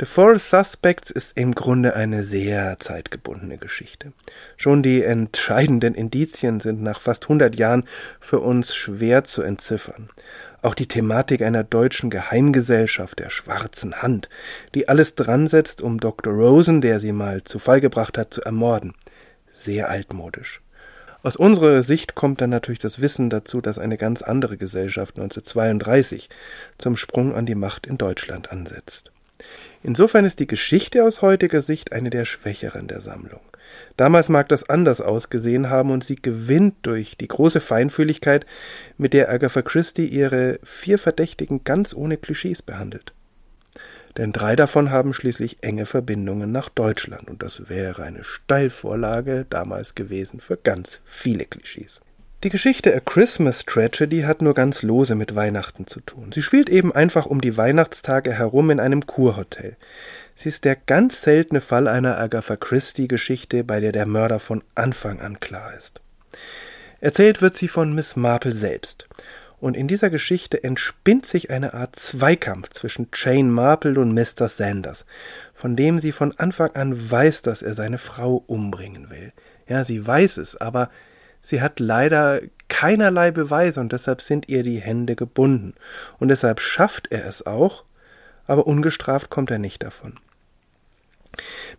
The 0.00 0.06
Four 0.06 0.40
Suspects 0.40 1.12
ist 1.12 1.38
im 1.38 1.54
Grunde 1.54 1.94
eine 1.94 2.24
sehr 2.24 2.80
zeitgebundene 2.80 3.58
Geschichte. 3.58 4.12
Schon 4.56 4.82
die 4.82 5.04
entscheidenden 5.04 5.94
Indizien 5.94 6.58
sind 6.58 6.82
nach 6.82 7.00
fast 7.00 7.28
hundert 7.28 7.54
Jahren 7.54 7.84
für 8.18 8.40
uns 8.40 8.74
schwer 8.74 9.22
zu 9.22 9.42
entziffern. 9.42 10.08
Auch 10.62 10.74
die 10.74 10.88
Thematik 10.88 11.42
einer 11.42 11.62
deutschen 11.62 12.10
Geheimgesellschaft 12.10 13.20
der 13.20 13.30
schwarzen 13.30 14.02
Hand, 14.02 14.28
die 14.74 14.88
alles 14.88 15.14
dran 15.14 15.46
setzt, 15.46 15.80
um 15.80 16.00
Dr. 16.00 16.32
Rosen, 16.32 16.80
der 16.80 16.98
sie 16.98 17.12
mal 17.12 17.44
zu 17.44 17.60
Fall 17.60 17.80
gebracht 17.80 18.18
hat, 18.18 18.34
zu 18.34 18.42
ermorden. 18.42 18.94
Sehr 19.52 19.90
altmodisch. 19.90 20.60
Aus 21.22 21.36
unserer 21.36 21.84
Sicht 21.84 22.16
kommt 22.16 22.40
dann 22.40 22.50
natürlich 22.50 22.80
das 22.80 23.00
Wissen 23.00 23.30
dazu, 23.30 23.60
dass 23.60 23.78
eine 23.78 23.96
ganz 23.96 24.22
andere 24.22 24.56
Gesellschaft 24.56 25.16
1932 25.18 26.30
zum 26.78 26.96
Sprung 26.96 27.32
an 27.32 27.46
die 27.46 27.54
Macht 27.54 27.86
in 27.86 27.96
Deutschland 27.96 28.50
ansetzt. 28.50 29.12
Insofern 29.84 30.24
ist 30.24 30.40
die 30.40 30.46
Geschichte 30.46 31.04
aus 31.04 31.20
heutiger 31.20 31.60
Sicht 31.60 31.92
eine 31.92 32.08
der 32.08 32.24
schwächeren 32.24 32.88
der 32.88 33.02
Sammlung. 33.02 33.42
Damals 33.98 34.30
mag 34.30 34.48
das 34.48 34.66
anders 34.66 35.02
ausgesehen 35.02 35.68
haben 35.68 35.90
und 35.90 36.02
sie 36.02 36.16
gewinnt 36.16 36.76
durch 36.82 37.18
die 37.18 37.28
große 37.28 37.60
Feinfühligkeit, 37.60 38.46
mit 38.96 39.12
der 39.12 39.30
Agatha 39.30 39.60
Christie 39.60 40.06
ihre 40.06 40.58
vier 40.64 40.98
Verdächtigen 40.98 41.64
ganz 41.64 41.92
ohne 41.92 42.16
Klischees 42.16 42.62
behandelt. 42.62 43.12
Denn 44.16 44.32
drei 44.32 44.56
davon 44.56 44.90
haben 44.90 45.12
schließlich 45.12 45.58
enge 45.62 45.84
Verbindungen 45.84 46.50
nach 46.50 46.70
Deutschland 46.70 47.28
und 47.28 47.42
das 47.42 47.68
wäre 47.68 48.04
eine 48.04 48.24
Steilvorlage 48.24 49.44
damals 49.50 49.94
gewesen 49.94 50.40
für 50.40 50.56
ganz 50.56 51.00
viele 51.04 51.44
Klischees. 51.44 52.00
Die 52.44 52.50
Geschichte 52.50 52.94
A 52.94 53.00
Christmas 53.00 53.64
Tragedy 53.64 54.20
hat 54.20 54.42
nur 54.42 54.52
ganz 54.52 54.82
lose 54.82 55.14
mit 55.14 55.34
Weihnachten 55.34 55.86
zu 55.86 56.00
tun. 56.00 56.30
Sie 56.30 56.42
spielt 56.42 56.68
eben 56.68 56.92
einfach 56.94 57.24
um 57.24 57.40
die 57.40 57.56
Weihnachtstage 57.56 58.34
herum 58.34 58.68
in 58.68 58.80
einem 58.80 59.06
Kurhotel. 59.06 59.78
Sie 60.34 60.50
ist 60.50 60.66
der 60.66 60.76
ganz 60.76 61.22
seltene 61.22 61.62
Fall 61.62 61.88
einer 61.88 62.18
Agatha 62.18 62.56
Christie 62.56 63.08
Geschichte, 63.08 63.64
bei 63.64 63.80
der 63.80 63.92
der 63.92 64.04
Mörder 64.04 64.40
von 64.40 64.62
Anfang 64.74 65.22
an 65.22 65.40
klar 65.40 65.72
ist. 65.72 66.02
Erzählt 67.00 67.40
wird 67.40 67.56
sie 67.56 67.68
von 67.68 67.94
Miss 67.94 68.14
Marple 68.14 68.52
selbst. 68.52 69.08
Und 69.58 69.74
in 69.74 69.88
dieser 69.88 70.10
Geschichte 70.10 70.62
entspinnt 70.62 71.24
sich 71.24 71.48
eine 71.48 71.72
Art 71.72 71.96
Zweikampf 71.96 72.68
zwischen 72.68 73.08
Jane 73.14 73.48
Marple 73.50 73.98
und 73.98 74.12
Mr. 74.12 74.50
Sanders, 74.50 75.06
von 75.54 75.76
dem 75.76 75.98
sie 75.98 76.12
von 76.12 76.38
Anfang 76.38 76.72
an 76.74 77.10
weiß, 77.10 77.40
dass 77.40 77.62
er 77.62 77.72
seine 77.72 77.96
Frau 77.96 78.44
umbringen 78.46 79.08
will. 79.08 79.32
Ja, 79.66 79.82
sie 79.82 80.06
weiß 80.06 80.36
es, 80.36 80.60
aber 80.60 80.90
Sie 81.44 81.60
hat 81.60 81.78
leider 81.78 82.40
keinerlei 82.68 83.30
Beweise 83.30 83.78
und 83.80 83.92
deshalb 83.92 84.22
sind 84.22 84.48
ihr 84.48 84.62
die 84.62 84.80
Hände 84.80 85.14
gebunden. 85.14 85.74
Und 86.18 86.28
deshalb 86.28 86.58
schafft 86.58 87.08
er 87.10 87.26
es 87.26 87.44
auch, 87.44 87.84
aber 88.46 88.66
ungestraft 88.66 89.28
kommt 89.28 89.50
er 89.50 89.58
nicht 89.58 89.82
davon. 89.82 90.14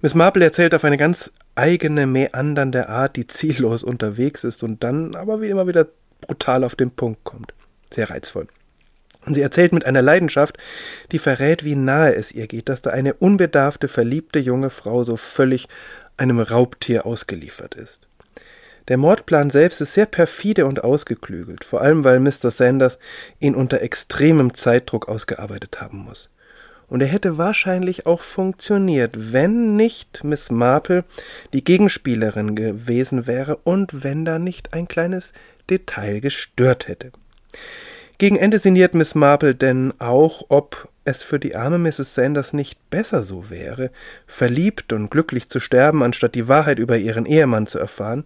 Miss 0.02 0.14
Marple 0.14 0.46
erzählt 0.46 0.76
auf 0.76 0.84
eine 0.84 0.98
ganz 0.98 1.32
eigene, 1.56 2.06
meandernde 2.06 2.90
Art, 2.90 3.16
die 3.16 3.26
ziellos 3.26 3.84
unterwegs 3.84 4.44
ist 4.44 4.62
und 4.62 4.84
dann 4.84 5.16
aber 5.16 5.42
wie 5.42 5.50
immer 5.50 5.66
wieder 5.66 5.88
brutal 6.22 6.64
auf 6.64 6.76
den 6.76 6.92
Punkt 6.92 7.24
kommt. 7.24 7.54
Sehr 7.92 8.12
reizvoll. 8.12 8.48
Und 9.26 9.34
sie 9.34 9.42
erzählt 9.42 9.74
mit 9.74 9.88
einer 9.88 10.04
Leidenschaft, 10.04 10.60
die 11.12 11.18
verrät, 11.18 11.64
wie 11.64 11.76
nahe 11.76 12.14
es 12.14 12.32
ihr 12.32 12.46
geht, 12.46 12.70
dass 12.70 12.84
da 12.84 12.92
eine 12.92 13.16
unbedarfte, 13.16 13.88
verliebte 13.88 14.38
junge 14.38 14.70
Frau 14.70 15.04
so 15.04 15.18
völlig 15.18 15.68
einem 16.18 16.40
Raubtier 16.40 17.08
ausgeliefert 17.08 17.74
ist. 17.74 18.05
Der 18.88 18.98
Mordplan 18.98 19.50
selbst 19.50 19.82
ist 19.82 19.94
sehr 19.94 20.06
perfide 20.06 20.66
und 20.66 20.84
ausgeklügelt, 20.84 21.64
vor 21.64 21.82
allem 21.82 22.04
weil 22.04 22.20
Mr. 22.20 22.52
Sanders 22.52 23.00
ihn 23.40 23.56
unter 23.56 23.82
extremem 23.82 24.54
Zeitdruck 24.54 25.10
ausgearbeitet 25.10 25.82
haben 25.82 26.00
muss. 26.00 26.30
Und 26.88 27.02
er 27.02 27.08
hätte 27.08 27.40
wahrscheinlich 27.40 28.06
auch 28.06 28.22
funktioniert, 28.22 29.34
wenn 29.34 29.76
nicht 29.76 30.24
Miss 30.24 30.52
Marple 30.52 31.04
die 31.52 31.64
Gegenspielerin 31.64 32.56
gewesen 32.56 33.26
wäre 33.26 33.58
und 33.64 34.04
wenn 34.04 34.24
da 34.24 34.38
nicht 34.38 34.74
ein 34.74 34.88
kleines 34.88 35.34
Detail 35.68 36.20
gestört 36.20 36.88
hätte. 36.88 37.12
Gegen 38.20 38.38
Ende 38.38 38.60
sinniert 38.60 38.94
Miss 38.94 39.16
Marple 39.16 39.56
denn 39.56 39.94
auch, 40.00 40.46
ob 40.50 40.88
es 41.06 41.24
für 41.24 41.40
die 41.40 41.56
arme 41.56 41.80
Mrs. 41.80 42.16
Sanders 42.16 42.54
nicht 42.54 42.90
besser 42.90 43.24
so 43.24 43.50
wäre, 43.50 43.92
verliebt 44.28 44.94
und 44.94 45.10
glücklich 45.10 45.50
zu 45.50 45.60
sterben, 45.60 46.02
anstatt 46.02 46.36
die 46.36 46.48
Wahrheit 46.48 46.80
über 46.80 46.98
ihren 46.98 47.26
Ehemann 47.26 47.68
zu 47.68 47.78
erfahren, 47.78 48.26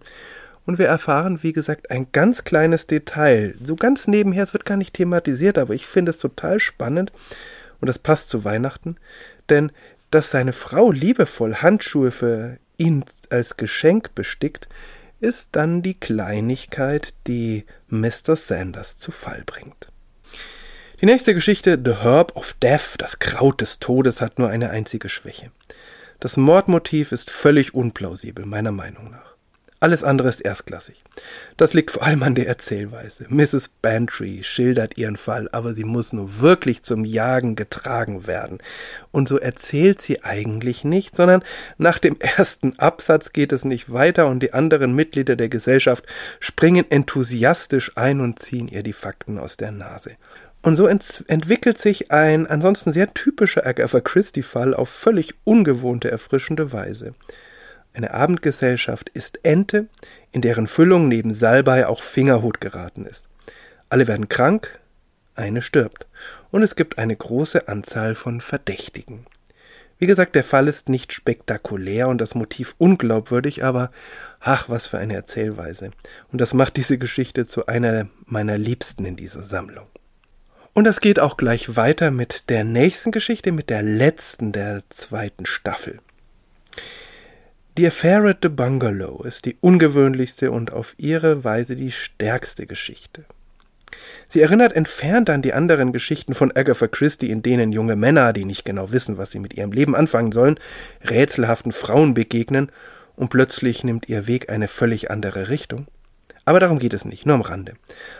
und 0.70 0.78
wir 0.78 0.86
erfahren, 0.86 1.42
wie 1.42 1.52
gesagt, 1.52 1.90
ein 1.90 2.06
ganz 2.12 2.44
kleines 2.44 2.86
Detail. 2.86 3.56
So 3.60 3.74
ganz 3.74 4.06
nebenher, 4.06 4.44
es 4.44 4.52
wird 4.52 4.64
gar 4.64 4.76
nicht 4.76 4.94
thematisiert, 4.94 5.58
aber 5.58 5.74
ich 5.74 5.84
finde 5.84 6.10
es 6.10 6.18
total 6.18 6.60
spannend 6.60 7.10
und 7.80 7.88
das 7.88 7.98
passt 7.98 8.30
zu 8.30 8.44
Weihnachten, 8.44 8.94
denn 9.48 9.72
dass 10.12 10.30
seine 10.30 10.52
Frau 10.52 10.92
liebevoll 10.92 11.56
Handschuhe 11.56 12.12
für 12.12 12.58
ihn 12.78 13.04
als 13.30 13.56
Geschenk 13.56 14.14
bestickt, 14.14 14.68
ist 15.18 15.48
dann 15.50 15.82
die 15.82 15.94
Kleinigkeit, 15.94 17.14
die 17.26 17.64
Mr. 17.88 18.36
Sanders 18.36 18.96
zu 18.96 19.10
Fall 19.10 19.42
bringt. 19.44 19.88
Die 21.00 21.06
nächste 21.06 21.34
Geschichte, 21.34 21.80
The 21.84 21.96
Herb 22.04 22.36
of 22.36 22.52
Death, 22.62 22.94
das 22.98 23.18
Kraut 23.18 23.60
des 23.60 23.80
Todes, 23.80 24.20
hat 24.20 24.38
nur 24.38 24.48
eine 24.48 24.70
einzige 24.70 25.08
Schwäche. 25.08 25.50
Das 26.20 26.36
Mordmotiv 26.36 27.10
ist 27.10 27.28
völlig 27.28 27.74
unplausibel, 27.74 28.46
meiner 28.46 28.70
Meinung 28.70 29.10
nach. 29.10 29.29
Alles 29.82 30.04
andere 30.04 30.28
ist 30.28 30.42
erstklassig. 30.42 31.02
Das 31.56 31.72
liegt 31.72 31.92
vor 31.92 32.02
allem 32.02 32.22
an 32.22 32.34
der 32.34 32.46
Erzählweise. 32.46 33.24
Mrs. 33.30 33.70
Bantry 33.80 34.42
schildert 34.42 34.98
ihren 34.98 35.16
Fall, 35.16 35.48
aber 35.52 35.72
sie 35.72 35.84
muss 35.84 36.12
nur 36.12 36.40
wirklich 36.40 36.82
zum 36.82 37.06
Jagen 37.06 37.56
getragen 37.56 38.26
werden. 38.26 38.58
Und 39.10 39.26
so 39.26 39.38
erzählt 39.38 40.02
sie 40.02 40.22
eigentlich 40.22 40.84
nicht, 40.84 41.16
sondern 41.16 41.42
nach 41.78 41.98
dem 41.98 42.20
ersten 42.20 42.78
Absatz 42.78 43.32
geht 43.32 43.52
es 43.52 43.64
nicht 43.64 43.90
weiter 43.90 44.26
und 44.26 44.40
die 44.40 44.52
anderen 44.52 44.94
Mitglieder 44.94 45.34
der 45.34 45.48
Gesellschaft 45.48 46.04
springen 46.40 46.84
enthusiastisch 46.90 47.92
ein 47.96 48.20
und 48.20 48.42
ziehen 48.42 48.68
ihr 48.68 48.82
die 48.82 48.92
Fakten 48.92 49.38
aus 49.38 49.56
der 49.56 49.72
Nase. 49.72 50.10
Und 50.60 50.76
so 50.76 50.86
ent 50.88 51.24
entwickelt 51.28 51.78
sich 51.78 52.10
ein 52.10 52.46
ansonsten 52.46 52.92
sehr 52.92 53.14
typischer 53.14 53.66
Agatha 53.66 54.00
Christie-Fall 54.00 54.74
auf 54.74 54.90
völlig 54.90 55.32
ungewohnte, 55.44 56.10
erfrischende 56.10 56.70
Weise. 56.74 57.14
Eine 57.92 58.12
Abendgesellschaft 58.12 59.08
ist 59.10 59.40
Ente, 59.42 59.86
in 60.32 60.42
deren 60.42 60.66
Füllung 60.66 61.08
neben 61.08 61.34
Salbei 61.34 61.86
auch 61.86 62.02
Fingerhut 62.02 62.60
geraten 62.60 63.04
ist. 63.04 63.24
Alle 63.88 64.06
werden 64.06 64.28
krank, 64.28 64.78
eine 65.34 65.62
stirbt, 65.62 66.06
und 66.50 66.62
es 66.62 66.76
gibt 66.76 66.98
eine 66.98 67.16
große 67.16 67.68
Anzahl 67.68 68.14
von 68.14 68.40
Verdächtigen. 68.40 69.26
Wie 69.98 70.06
gesagt, 70.06 70.34
der 70.34 70.44
Fall 70.44 70.66
ist 70.66 70.88
nicht 70.88 71.12
spektakulär 71.12 72.08
und 72.08 72.22
das 72.22 72.34
Motiv 72.34 72.74
unglaubwürdig, 72.78 73.64
aber 73.64 73.90
ach, 74.40 74.70
was 74.70 74.86
für 74.86 74.96
eine 74.96 75.14
Erzählweise. 75.14 75.90
Und 76.32 76.40
das 76.40 76.54
macht 76.54 76.78
diese 76.78 76.96
Geschichte 76.96 77.44
zu 77.44 77.66
einer 77.66 78.08
meiner 78.24 78.56
liebsten 78.56 79.04
in 79.04 79.16
dieser 79.16 79.44
Sammlung. 79.44 79.86
Und 80.72 80.84
das 80.84 81.00
geht 81.00 81.20
auch 81.20 81.36
gleich 81.36 81.76
weiter 81.76 82.10
mit 82.10 82.48
der 82.48 82.64
nächsten 82.64 83.10
Geschichte, 83.10 83.52
mit 83.52 83.68
der 83.68 83.82
letzten 83.82 84.52
der 84.52 84.82
zweiten 84.88 85.44
Staffel. 85.44 85.98
Die 87.80 87.86
Affair 87.86 88.26
at 88.26 88.40
the 88.42 88.50
Bungalow 88.50 89.22
ist 89.24 89.46
die 89.46 89.56
ungewöhnlichste 89.62 90.50
und 90.50 90.70
auf 90.70 90.94
ihre 90.98 91.44
Weise 91.44 91.76
die 91.76 91.92
stärkste 91.92 92.66
Geschichte. 92.66 93.24
Sie 94.28 94.42
erinnert 94.42 94.74
entfernt 94.74 95.30
an 95.30 95.40
die 95.40 95.54
anderen 95.54 95.90
Geschichten 95.94 96.34
von 96.34 96.54
Agatha 96.54 96.88
Christie, 96.88 97.30
in 97.30 97.40
denen 97.40 97.72
junge 97.72 97.96
Männer, 97.96 98.34
die 98.34 98.44
nicht 98.44 98.66
genau 98.66 98.92
wissen, 98.92 99.16
was 99.16 99.30
sie 99.30 99.38
mit 99.38 99.54
ihrem 99.54 99.72
Leben 99.72 99.96
anfangen 99.96 100.30
sollen, 100.30 100.60
rätselhaften 101.04 101.72
Frauen 101.72 102.12
begegnen 102.12 102.70
und 103.16 103.30
plötzlich 103.30 103.82
nimmt 103.82 104.10
ihr 104.10 104.26
Weg 104.26 104.50
eine 104.50 104.68
völlig 104.68 105.10
andere 105.10 105.48
Richtung. 105.48 105.86
Aber 106.44 106.60
darum 106.60 106.80
geht 106.80 106.92
es 106.92 107.06
nicht, 107.06 107.24
nur 107.24 107.36
am 107.36 107.40
Rande. 107.40 107.72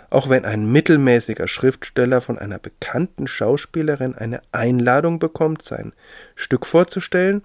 Auch 0.09 0.31
wenn 0.31 0.47
ein 0.47 0.73
mittelmäßiger 0.73 1.49
Schriftsteller 1.49 2.23
von 2.23 2.39
einer 2.39 2.59
bekannten 2.59 3.27
Schauspielerin 3.27 4.15
eine 4.15 4.41
Einladung 4.53 5.19
bekommt, 5.19 5.61
sein 5.61 5.93
Stück 6.35 6.65
vorzustellen, 6.65 7.43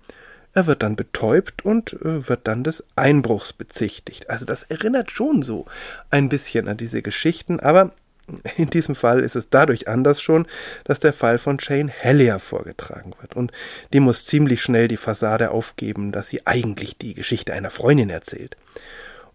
er 0.56 0.66
wird 0.66 0.82
dann 0.82 0.96
betäubt 0.96 1.64
und 1.64 1.94
äh, 1.94 2.28
wird 2.28 2.48
dann 2.48 2.64
des 2.64 2.84
Einbruchs 2.96 3.54
bezichtigt. 3.54 4.30
Also 4.30 4.46
das 4.46 4.64
erinnert 4.64 5.12
schon 5.12 5.44
so 5.44 5.66
ein 6.10 6.30
bisschen 6.30 6.68
an 6.68 6.78
diese 6.78 7.02
Geschichten, 7.02 7.60
aber 7.60 7.92
in 8.58 8.70
diesem 8.70 8.96
Fall 8.96 9.20
ist 9.20 9.36
es 9.36 9.50
dadurch 9.50 9.88
anders 9.88 10.22
schon, 10.22 10.48
dass 10.86 11.00
der 11.00 11.14
Fall 11.14 11.38
von 11.38 11.58
Jane 11.62 11.92
Hellier 11.92 12.40
vorgetragen 12.40 13.14
wird. 13.22 13.36
Und 13.36 13.52
die 13.94 14.00
muss 14.00 14.26
ziemlich 14.26 14.62
schnell 14.62 14.88
die 14.88 14.98
Fassade 14.98 15.52
aufgeben, 15.52 16.12
dass 16.12 16.30
sie 16.30 16.48
eigentlich 16.48 16.98
die 16.98 17.14
Geschichte 17.14 17.54
einer 17.54 17.70
Freundin 17.70 18.10
erzählt. 18.10 18.56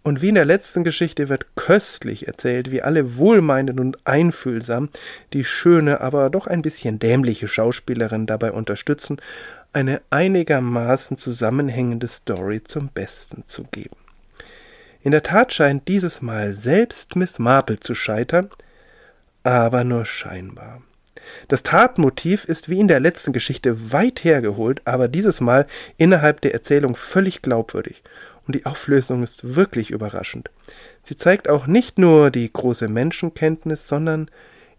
Und 0.02 0.22
wie 0.22 0.30
in 0.30 0.34
der 0.34 0.46
letzten 0.46 0.82
Geschichte 0.82 1.28
wird 1.28 1.54
köstlich 1.56 2.26
erzählt, 2.26 2.70
wie 2.70 2.80
alle 2.80 3.18
wohlmeinend 3.18 3.78
und 3.78 3.98
einfühlsam 4.06 4.88
die 5.34 5.44
schöne, 5.44 6.00
aber 6.00 6.30
doch 6.30 6.46
ein 6.46 6.62
bisschen 6.62 6.98
dämliche 6.98 7.48
Schauspielerin 7.48 8.24
dabei 8.24 8.52
unterstützen, 8.52 9.20
eine 9.72 10.02
einigermaßen 10.10 11.18
zusammenhängende 11.18 12.06
Story 12.06 12.62
zum 12.64 12.88
Besten 12.88 13.44
zu 13.46 13.64
geben. 13.64 13.96
In 15.02 15.12
der 15.12 15.22
Tat 15.22 15.52
scheint 15.52 15.88
dieses 15.88 16.20
Mal 16.20 16.54
selbst 16.54 17.16
Miss 17.16 17.38
Marple 17.38 17.80
zu 17.80 17.94
scheitern, 17.94 18.50
aber 19.42 19.84
nur 19.84 20.04
scheinbar. 20.04 20.82
Das 21.48 21.62
Tatmotiv 21.62 22.44
ist 22.44 22.68
wie 22.68 22.80
in 22.80 22.88
der 22.88 23.00
letzten 23.00 23.32
Geschichte 23.32 23.92
weit 23.92 24.24
hergeholt, 24.24 24.82
aber 24.84 25.08
dieses 25.08 25.40
Mal 25.40 25.66
innerhalb 25.96 26.40
der 26.40 26.52
Erzählung 26.52 26.96
völlig 26.96 27.42
glaubwürdig. 27.42 28.02
Und 28.46 28.56
die 28.56 28.66
Auflösung 28.66 29.22
ist 29.22 29.54
wirklich 29.54 29.90
überraschend. 29.90 30.50
Sie 31.02 31.16
zeigt 31.16 31.48
auch 31.48 31.66
nicht 31.66 31.98
nur 31.98 32.30
die 32.30 32.52
große 32.52 32.88
Menschenkenntnis, 32.88 33.86
sondern 33.86 34.30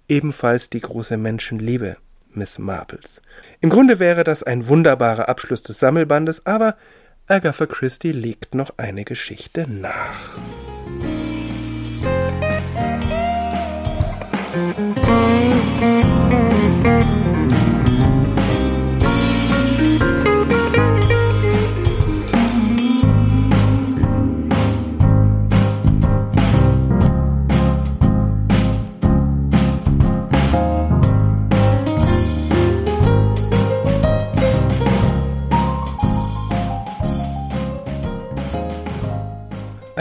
ebenfalls 0.08 0.70
die 0.70 0.82
große 0.82 1.18
Menschenliebe. 1.18 1.98
Miss 2.36 2.60
Marples. 2.60 3.22
Im 3.60 3.70
Grunde 3.70 4.00
wäre 4.00 4.24
das 4.24 4.44
ein 4.44 4.68
wunderbarer 4.68 5.30
Abschluss 5.30 5.62
des 5.62 5.80
Sammelbandes, 5.80 6.46
aber 6.46 6.76
Agatha 7.28 7.66
Christie 7.66 8.12
legt 8.12 8.56
noch 8.56 8.78
eine 8.78 9.06
Geschichte 9.06 9.66
nach. 9.70 10.38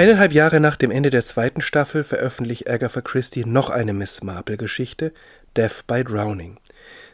Eineinhalb 0.00 0.32
Jahre 0.32 0.60
nach 0.60 0.76
dem 0.76 0.90
Ende 0.90 1.10
der 1.10 1.22
zweiten 1.26 1.60
Staffel 1.60 2.04
veröffentlicht 2.04 2.70
Agatha 2.70 3.02
Christie 3.02 3.44
noch 3.44 3.68
eine 3.68 3.92
Miss 3.92 4.22
Marple-Geschichte, 4.22 5.12
Death 5.58 5.86
by 5.86 6.02
Drowning. 6.02 6.56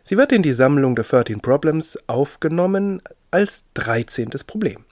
Sie 0.05 0.17
wird 0.17 0.31
in 0.31 0.45
die 0.45 0.53
Sammlung 0.53 0.97
The 0.97 1.03
13 1.03 1.41
Problems 1.41 1.99
aufgenommen 2.07 3.03
als 3.33 3.65
dreizehntes 3.75 4.45
Problem. 4.45 4.85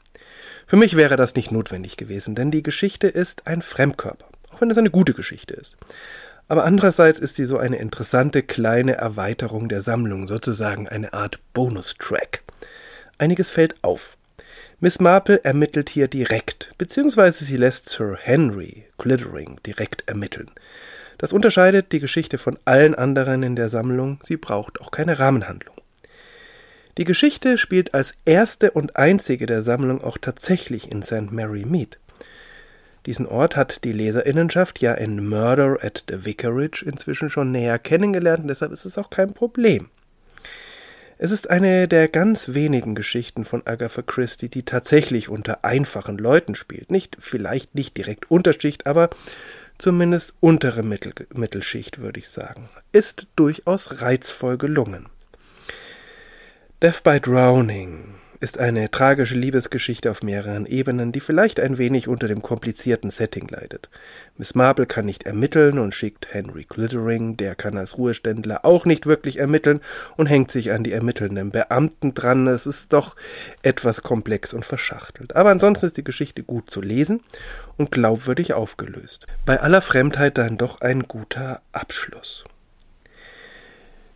Für 0.67 0.75
mich 0.75 0.97
wäre 0.97 1.15
das 1.15 1.37
nicht 1.37 1.53
notwendig 1.53 1.97
gewesen, 1.97 2.35
denn 2.35 2.51
die 2.51 2.65
Geschichte 2.65 3.07
ist 3.07 3.47
ein 3.47 3.63
Fremdkörper, 3.63 4.27
auch 4.51 4.61
wenn 4.61 4.73
es 4.73 4.77
eine 4.79 4.91
gute 4.91 5.15
Geschichte 5.15 5.55
ist. 5.55 5.77
Aber 6.49 6.65
andererseits 6.65 7.21
ist 7.21 7.37
sie 7.37 7.45
so 7.45 7.59
eine 7.59 7.77
interessante 7.77 8.43
kleine 8.43 8.97
Erweiterung 8.97 9.69
der 9.69 9.83
Sammlung, 9.83 10.27
sozusagen 10.27 10.89
eine 10.89 11.13
Art 11.13 11.39
Bonustrack. 11.53 12.43
Einiges 13.19 13.51
fällt 13.51 13.77
auf. 13.83 14.14
Miss 14.85 15.01
Marple 15.01 15.43
ermittelt 15.43 15.89
hier 15.89 16.09
direkt, 16.09 16.75
beziehungsweise 16.77 17.47
sie 17.47 17.57
lässt 17.57 17.89
Sir 17.89 18.19
Henry 18.21 18.85
Glittering 18.99 19.59
direkt 19.65 20.07
ermitteln. 20.07 20.51
Das 21.17 21.33
unterscheidet 21.33 21.91
die 21.91 22.01
Geschichte 22.01 22.37
von 22.37 22.59
allen 22.67 22.95
anderen 22.95 23.43
in 23.43 23.57
der 23.57 23.71
Sammlung, 23.71 24.21
sie 24.23 24.37
braucht 24.37 24.83
auch 24.83 24.91
keine 24.91 25.19
Rahmenhandlung. 25.19 25.75
Die 26.99 27.07
Geschichte 27.07 27.57
spielt 27.57 27.95
als 27.95 28.13
erste 28.27 28.73
und 28.73 28.97
einzige 28.97 29.47
der 29.47 29.63
Sammlung 29.63 30.05
auch 30.05 30.19
tatsächlich 30.19 30.91
in 30.91 31.03
St. 31.03 31.33
Mary 31.33 31.65
Mead. 31.65 31.99
Diesen 33.07 33.27
Ort 33.27 33.57
hat 33.57 33.85
die 33.85 33.93
Leserinnenschaft 33.93 34.83
ja 34.83 34.93
in 34.93 35.27
Murder 35.27 35.79
at 35.81 36.05
the 36.11 36.27
Vicarage 36.27 36.85
inzwischen 36.85 37.31
schon 37.31 37.53
näher 37.53 37.79
kennengelernt 37.79 38.43
und 38.43 38.49
deshalb 38.49 38.71
ist 38.71 38.85
es 38.85 38.99
auch 38.99 39.09
kein 39.09 39.33
Problem. 39.33 39.89
Es 41.25 41.31
ist 41.31 41.49
eine 41.49 41.89
der 41.89 42.09
ganz 42.09 42.53
wenigen 42.53 42.95
Geschichten 42.95 43.47
von 43.47 43.67
Agatha 43.67 44.03
Christie, 44.03 44.51
die 44.51 44.63
tatsächlich 44.63 45.31
unter 45.31 45.65
einfachen 45.65 46.19
Leuten 46.19 46.55
spielt. 46.55 46.91
Nicht, 46.91 47.17
vielleicht 47.19 47.75
nicht 47.75 47.97
direkt 47.97 48.31
Unterschicht, 48.31 48.87
aber 48.87 49.09
zumindest 49.79 50.35
untere 50.41 50.83
Mittel, 50.83 51.15
Mittelschicht, 51.33 51.99
würde 51.99 52.21
ich 52.21 52.29
sagen. 52.29 52.69
Ist 52.93 53.27
durchaus 53.37 54.03
reizvoll 54.03 54.59
gelungen. 54.59 55.07
Death 56.83 57.03
by 57.03 57.19
Drowning 57.19 58.17
ist 58.45 58.59
eine 58.59 58.91
tragische 58.91 59.37
Liebesgeschichte 59.37 60.11
auf 60.11 60.23
mehreren 60.23 60.67
Ebenen, 60.67 61.13
die 61.13 61.21
vielleicht 61.21 61.59
ein 61.59 61.79
wenig 61.79 62.09
unter 62.09 62.29
dem 62.29 62.43
komplizierten 62.43 63.09
Setting 63.09 63.49
leidet. 63.49 63.89
Miss 64.37 64.55
Marple 64.55 64.85
kann 64.85 65.07
nicht 65.07 65.25
ermitteln 65.25 65.79
und 65.79 65.95
schickt 65.95 66.35
Henry 66.35 66.67
Glittering, 66.69 67.39
der 67.39 67.55
kann 67.55 67.79
als 67.79 67.97
Ruheständler 67.97 68.67
auch 68.67 68.85
nicht 68.85 69.07
wirklich 69.07 69.39
ermitteln 69.39 69.81
und 70.19 70.27
hängt 70.27 70.51
sich 70.51 70.73
an 70.73 70.85
die 70.85 70.93
ermittelnden 70.93 71.53
Beamten 71.53 72.13
dran. 72.13 72.47
Es 72.47 72.67
ist 72.67 72.93
doch 72.93 73.17
etwas 73.63 74.03
komplex 74.03 74.53
und 74.53 74.67
verschachtelt. 74.67 75.35
Aber 75.35 75.49
ansonsten 75.51 75.87
ist 75.87 75.97
die 75.97 76.05
Geschichte 76.05 76.43
gut 76.43 76.71
zu 76.71 76.83
lesen 76.83 77.23
und 77.79 77.93
glaubwürdig 77.93 78.53
aufgelöst. 78.53 79.27
Bei 79.47 79.59
aller 79.63 79.81
Fremdheit 79.81 80.37
dann 80.37 80.59
doch 80.59 80.83
ein 80.83 81.05
guter 81.09 81.63
Abschluss. 81.73 82.45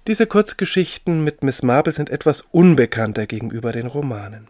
Diese 0.08 0.26
Kurzgeschichten 0.26 1.22
mit 1.22 1.42
Miss 1.42 1.62
Marple 1.62 1.92
sind 1.92 2.08
etwas 2.08 2.42
unbekannter 2.50 3.26
gegenüber 3.26 3.72
den 3.72 3.86
Romanen. 3.86 4.48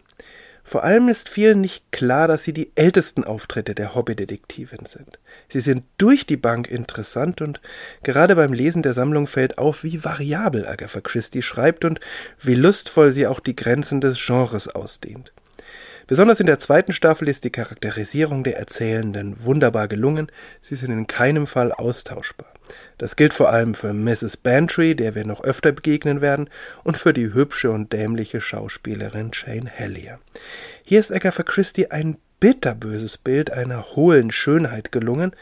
Vor 0.63 0.85
allem 0.85 1.09
ist 1.09 1.29
vielen 1.29 1.61
nicht 1.61 1.91
klar, 1.91 2.29
dass 2.29 2.45
sie 2.45 2.53
die 2.53 2.71
ältesten 2.77 3.25
Auftritte 3.25 3.75
der 3.75 3.93
Hobbydetektivin 3.93 4.87
sind. 4.87 5.19
Sie 5.49 5.59
sind 5.59 5.83
durch 5.97 6.27
die 6.27 6.37
Bank 6.37 6.69
interessant 6.69 7.41
und 7.41 7.61
gerade 8.05 8.37
beim 8.37 8.53
Lesen 8.53 8.83
der 8.83 8.95
Sammlung 8.95 9.27
fällt 9.27 9.59
auf, 9.59 9.83
wie 9.83 10.05
variabel 10.05 10.65
Agatha 10.65 11.01
Christie 11.01 11.43
schreibt 11.43 11.85
und 11.85 11.99
wie 12.41 12.55
lustvoll 12.55 13.11
sie 13.11 13.27
auch 13.27 13.41
die 13.41 13.57
Grenzen 13.57 14.01
des 14.01 14.25
Genres 14.25 14.69
ausdehnt. 14.69 15.33
Besonders 16.07 16.39
in 16.39 16.47
der 16.47 16.61
zweiten 16.61 16.93
Staffel 16.93 17.29
ist 17.29 17.43
die 17.43 17.51
Charakterisierung 17.51 18.45
der 18.45 18.59
Erzählenden 18.59 19.43
wunderbar 19.43 19.89
gelungen, 19.89 20.31
sie 20.63 20.77
sind 20.77 20.93
in 20.93 21.09
keinem 21.09 21.49
Fall 21.49 21.73
austauschbar. 21.73 22.47
Das 22.99 23.17
gilt 23.17 23.35
vor 23.35 23.51
allem 23.51 23.75
für 23.75 23.93
Mrs. 23.93 24.37
Bantry, 24.37 24.95
der 24.95 25.15
wir 25.15 25.25
noch 25.25 25.43
öfter 25.45 25.73
begegnen 25.73 26.21
werden, 26.21 26.51
und 26.85 26.97
für 26.97 27.13
die 27.13 27.33
hübsche 27.33 27.71
und 27.71 27.93
dämliche 27.93 28.41
Schauspielerin 28.41 29.31
Jane 29.33 29.69
Hellier. 29.69 30.19
Hier 30.83 31.01
ist 31.01 31.13
Agatha 31.13 31.43
Christie 31.43 31.91
ein 31.91 32.19
bitterböses 32.41 33.19
Bild 33.19 33.51
einer 33.51 33.97
hohlen 33.97 34.31
Schönheit 34.31 34.93
gelungen, 34.93 35.33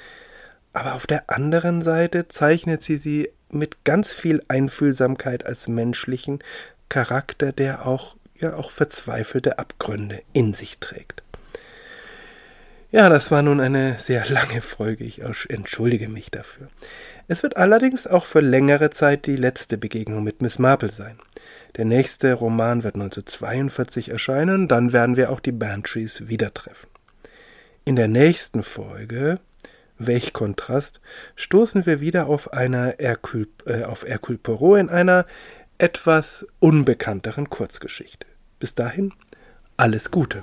aber 0.72 0.95
auf 0.95 1.07
der 1.07 1.31
anderen 1.31 1.83
Seite 1.83 2.29
zeichnet 2.29 2.83
sie 2.83 2.99
sie 2.99 3.31
mit 3.51 3.85
ganz 3.85 4.12
viel 4.12 4.43
Einfühlsamkeit 4.49 5.47
als 5.47 5.68
menschlichen 5.68 6.41
Charakter, 6.89 7.53
der 7.53 7.87
auch 7.87 8.16
ja 8.39 8.55
auch 8.55 8.70
verzweifelte 8.70 9.59
Abgründe 9.59 10.22
in 10.33 10.53
sich 10.53 10.79
trägt. 10.79 11.22
Ja, 12.93 13.09
das 13.09 13.31
war 13.31 13.43
nun 13.43 13.61
eine 13.61 13.99
sehr 13.99 14.27
lange 14.27 14.62
Folge. 14.62 15.05
Ich 15.05 15.20
entschuldige 15.49 16.09
mich 16.09 16.31
dafür. 16.31 16.68
Es 17.29 17.43
wird 17.43 17.57
allerdings 17.57 18.07
auch 18.07 18.24
für 18.24 18.41
längere 18.41 18.91
Zeit 18.91 19.27
die 19.27 19.37
letzte 19.37 19.79
Begegnung 19.79 20.22
mit 20.22 20.43
Miss 20.43 20.59
Marple 20.59 20.93
sein. 20.93 21.18
Der 21.77 21.85
nächste 21.85 22.33
Roman 22.35 22.85
wird 22.85 22.95
1942 22.95 24.11
erscheinen, 24.11 24.68
dann 24.68 24.93
werden 24.93 25.16
wir 25.16 25.31
auch 25.31 25.41
die 25.41 25.53
Bantries 25.53 26.29
wieder 26.29 26.55
treffen. 26.55 26.89
In 27.85 27.97
der 27.97 28.09
nächsten 28.09 28.62
Folge, 28.62 29.41
welch 29.99 30.33
Kontrast, 30.33 31.01
stoßen 31.35 31.85
wir 31.85 32.01
wieder 32.01 32.27
auf 32.27 32.53
einer 32.53 32.95
Hercule, 32.99 33.49
äh, 33.66 33.83
auf 33.83 34.05
Hercule 34.05 34.39
Poirot 34.39 34.79
in 34.79 34.89
einer 34.89 35.27
etwas 35.79 36.47
unbekannteren 36.61 37.51
Kurzgeschichte. 37.51 38.27
Bis 38.61 38.74
dahin, 38.74 39.12
alles 39.77 40.11
Gute. 40.11 40.43